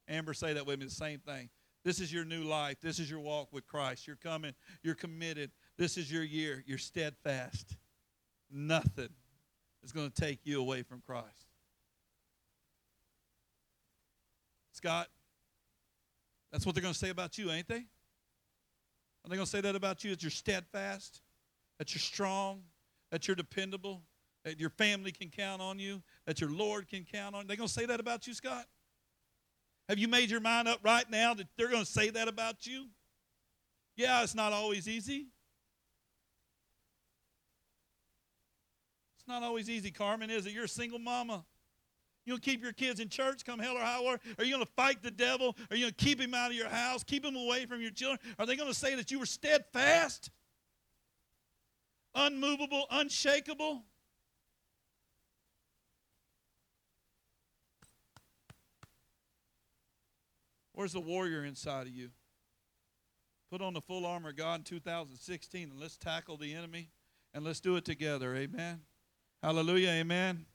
Amber, 0.07 0.33
say 0.33 0.53
that 0.53 0.65
with 0.65 0.79
me. 0.79 0.85
The 0.85 0.91
same 0.91 1.19
thing. 1.19 1.49
This 1.83 1.99
is 1.99 2.11
your 2.11 2.25
new 2.25 2.43
life. 2.43 2.77
This 2.81 2.99
is 2.99 3.09
your 3.09 3.19
walk 3.19 3.53
with 3.53 3.65
Christ. 3.65 4.07
You're 4.07 4.17
coming. 4.17 4.53
You're 4.83 4.95
committed. 4.95 5.51
This 5.77 5.97
is 5.97 6.11
your 6.11 6.23
year. 6.23 6.63
You're 6.65 6.77
steadfast. 6.77 7.77
Nothing 8.51 9.09
is 9.83 9.91
going 9.91 10.11
to 10.11 10.21
take 10.21 10.39
you 10.43 10.59
away 10.59 10.83
from 10.83 11.01
Christ. 11.05 11.45
Scott, 14.73 15.07
that's 16.51 16.65
what 16.65 16.75
they're 16.75 16.81
going 16.81 16.93
to 16.93 16.99
say 16.99 17.09
about 17.09 17.37
you, 17.37 17.51
ain't 17.51 17.67
they? 17.67 17.75
Are 17.75 19.29
they 19.29 19.35
going 19.35 19.45
to 19.45 19.51
say 19.51 19.61
that 19.61 19.75
about 19.75 20.03
you? 20.03 20.11
That 20.11 20.23
you're 20.23 20.29
steadfast, 20.29 21.21
that 21.79 21.93
you're 21.93 21.99
strong, 21.99 22.63
that 23.11 23.27
you're 23.27 23.35
dependable, 23.35 24.01
that 24.47 24.61
your 24.61 24.69
family 24.69 25.11
can 25.11 25.29
count 25.29 25.61
on 25.61 25.77
you, 25.77 26.01
that 26.25 26.39
your 26.39 26.49
Lord 26.49 26.87
can 26.87 27.03
count 27.03 27.35
on. 27.35 27.47
They're 27.47 27.57
going 27.57 27.67
to 27.67 27.73
say 27.73 27.85
that 27.85 27.99
about 27.99 28.27
you, 28.27 28.33
Scott? 28.33 28.65
Have 29.89 29.99
you 29.99 30.07
made 30.07 30.29
your 30.29 30.39
mind 30.39 30.69
up 30.69 30.79
right 30.83 31.03
now 31.09 31.33
that 31.33 31.47
they're 31.57 31.69
going 31.69 31.83
to 31.83 31.91
say 31.91 32.09
that 32.11 32.29
about 32.29 32.65
you? 32.65 32.85
Yeah, 33.97 34.23
it's 34.23 34.35
not 34.35 34.53
always 34.53 34.87
easy. 34.87 35.27
It's 39.17 39.27
not 39.27 39.43
always 39.43 39.69
easy, 39.69 39.91
Carmen, 39.91 40.29
is 40.29 40.45
it? 40.45 40.53
You're 40.53 40.63
a 40.63 40.69
single 40.69 40.99
mama. 40.99 41.43
You 42.25 42.31
gonna 42.31 42.41
keep 42.41 42.63
your 42.63 42.73
kids 42.73 43.01
in 43.01 43.09
church, 43.09 43.43
come 43.45 43.59
hell 43.59 43.75
or 43.75 43.81
high 43.81 43.99
water? 43.99 44.21
Are 44.37 44.45
you 44.45 44.51
gonna 44.53 44.65
fight 44.65 45.01
the 45.01 45.11
devil? 45.11 45.57
Are 45.69 45.75
you 45.75 45.85
gonna 45.85 45.93
keep 45.93 46.21
him 46.21 46.33
out 46.33 46.51
of 46.51 46.57
your 46.57 46.69
house, 46.69 47.03
keep 47.03 47.23
him 47.25 47.35
away 47.35 47.65
from 47.65 47.81
your 47.81 47.91
children? 47.91 48.19
Are 48.37 48.45
they 48.45 48.55
gonna 48.55 48.73
say 48.73 48.95
that 48.95 49.11
you 49.11 49.19
were 49.19 49.25
steadfast, 49.25 50.29
unmovable, 52.13 52.85
unshakable? 52.91 53.83
Where's 60.77 60.93
the 60.93 60.99
warrior 60.99 61.43
inside 61.43 61.87
of 61.87 61.93
you? 61.93 62.11
Put 63.49 63.63
on 63.63 63.73
the 63.73 63.81
full 63.81 64.05
armor 64.05 64.29
of 64.29 64.35
God 64.35 64.59
in 64.59 64.63
2016 64.63 65.71
and 65.71 65.79
let's 65.79 65.97
tackle 65.97 66.37
the 66.37 66.53
enemy 66.53 66.91
and 67.33 67.43
let's 67.43 67.59
do 67.59 67.77
it 67.77 67.83
together. 67.83 68.35
Amen. 68.35 68.81
Hallelujah. 69.41 69.89
Amen. 69.89 70.45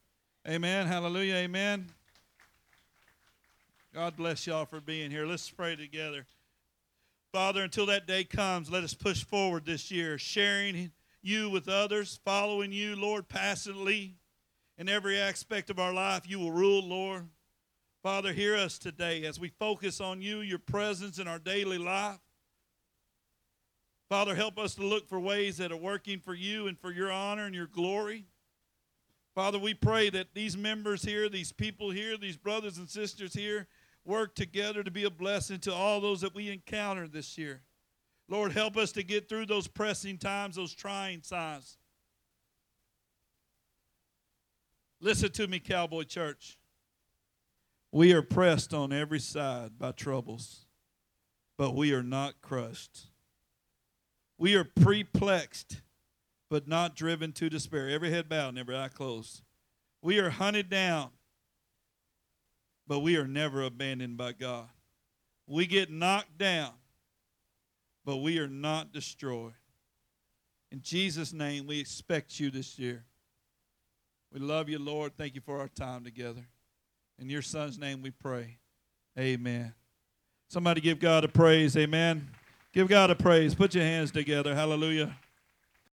Amen. 0.49 0.87
Hallelujah. 0.87 1.35
Amen. 1.35 1.89
God 3.93 4.17
bless 4.17 4.47
y'all 4.47 4.65
for 4.65 4.81
being 4.81 5.11
here. 5.11 5.27
Let's 5.27 5.51
pray 5.51 5.75
together. 5.75 6.25
Father, 7.33 7.65
until 7.65 7.87
that 7.87 8.07
day 8.07 8.23
comes, 8.23 8.71
let 8.71 8.85
us 8.85 8.95
push 8.95 9.25
forward 9.25 9.67
this 9.67 9.91
year, 9.91 10.19
sharing 10.19 10.93
you 11.21 11.51
with 11.51 11.69
others, 11.69 12.21
following 12.25 12.71
you, 12.71 12.95
Lord, 12.95 13.29
passionately 13.29 14.15
in 14.79 14.89
every 14.89 15.19
aspect 15.19 15.69
of 15.69 15.81
our 15.81 15.93
life. 15.93 16.31
You 16.31 16.39
will 16.39 16.53
rule, 16.53 16.87
Lord. 16.87 17.27
Father, 18.03 18.33
hear 18.33 18.57
us 18.57 18.79
today 18.79 19.25
as 19.25 19.39
we 19.39 19.49
focus 19.49 20.01
on 20.01 20.21
you, 20.21 20.41
your 20.41 20.59
presence 20.59 21.21
in 21.21 21.29
our 21.29 21.39
daily 21.39 21.79
life. 21.79 22.19
Father, 24.09 24.35
help 24.35 24.59
us 24.59 24.75
to 24.75 24.85
look 24.85 25.09
for 25.09 25.21
ways 25.21 25.57
that 25.59 25.71
are 25.71 25.77
working 25.77 26.19
for 26.19 26.35
you 26.35 26.67
and 26.67 26.77
for 26.77 26.93
your 26.93 27.13
honor 27.13 27.47
and 27.47 27.55
your 27.55 27.69
glory. 27.69 28.27
Father, 29.37 29.59
we 29.59 29.73
pray 29.73 30.11
that 30.11 30.35
these 30.35 30.57
members 30.57 31.05
here, 31.05 31.29
these 31.29 31.53
people 31.53 31.91
here, 31.91 32.17
these 32.17 32.37
brothers 32.37 32.77
and 32.77 32.91
sisters 32.91 33.33
here, 33.33 33.69
work 34.05 34.35
together 34.35 34.83
to 34.83 34.91
be 34.91 35.05
a 35.05 35.11
blessing 35.11 35.61
to 35.61 35.73
all 35.73 36.01
those 36.01 36.21
that 36.23 36.35
we 36.35 36.51
encounter 36.51 37.07
this 37.07 37.39
year. 37.39 37.63
Lord, 38.29 38.51
help 38.51 38.77
us 38.77 38.91
to 38.93 39.05
get 39.05 39.29
through 39.29 39.47
those 39.47 39.69
pressing 39.69 40.19
times, 40.19 40.57
those 40.57 40.75
trying 40.75 41.21
times. 41.21 41.79
Listen 45.01 45.31
to 45.31 45.47
me, 45.47 45.61
Cowboy 45.61 46.03
Church. 46.03 46.59
We 47.95 48.15
are 48.15 48.23
pressed 48.23 48.73
on 48.73 48.91
every 48.91 49.21
side 49.21 49.79
by 49.79 49.93
troubles, 49.93 50.65
but 51.59 51.75
we 51.75 51.93
are 51.93 52.03
not 52.03 52.41
crushed. 52.41 53.09
We 54.39 54.55
are 54.55 54.65
perplexed, 54.65 55.83
but 56.49 56.67
not 56.67 56.97
driven 56.97 57.33
to 57.33 57.51
despair. 57.51 57.91
Every 57.91 58.11
head 58.11 58.31
bowed 58.31 58.49
and 58.49 58.59
every 58.59 58.77
eye 58.77 58.89
closed. 58.89 59.43
We 60.01 60.19
are 60.19 60.31
hunted 60.31 60.71
down, 60.71 61.11
but 62.87 63.01
we 63.01 63.17
are 63.19 63.29
never 63.29 63.63
abandoned 63.63 64.17
by 64.17 64.33
God. 64.33 64.69
We 65.47 65.67
get 65.67 65.91
knocked 65.91 66.39
down, 66.39 66.73
but 68.07 68.17
we 68.17 68.39
are 68.39 68.49
not 68.49 68.93
destroyed. 68.93 69.53
In 70.71 70.81
Jesus' 70.81 71.35
name, 71.35 71.67
we 71.67 71.79
expect 71.79 72.41
you 72.41 72.51
this 72.51 72.79
year. 72.79 73.05
We 74.33 74.41
love 74.41 74.71
you, 74.71 74.79
Lord. 74.79 75.13
Thank 75.19 75.35
you 75.35 75.43
for 75.43 75.61
our 75.61 75.69
time 75.69 76.05
together. 76.05 76.47
In 77.23 77.31
your 77.31 77.41
son's 77.41 77.79
name 77.79 78.03
we 78.03 78.11
pray. 78.11 78.57
Amen. 79.17 79.73
Somebody 80.49 80.81
give 80.81 80.99
God 80.99 81.23
a 81.23 81.29
praise. 81.29 81.77
Amen. 81.77 82.29
Give 82.73 82.89
God 82.89 83.11
a 83.11 83.15
praise. 83.15 83.55
Put 83.55 83.77
your 83.77 83.85
hands 83.85 84.11
together. 84.11 84.57
Hallelujah. 84.57 85.17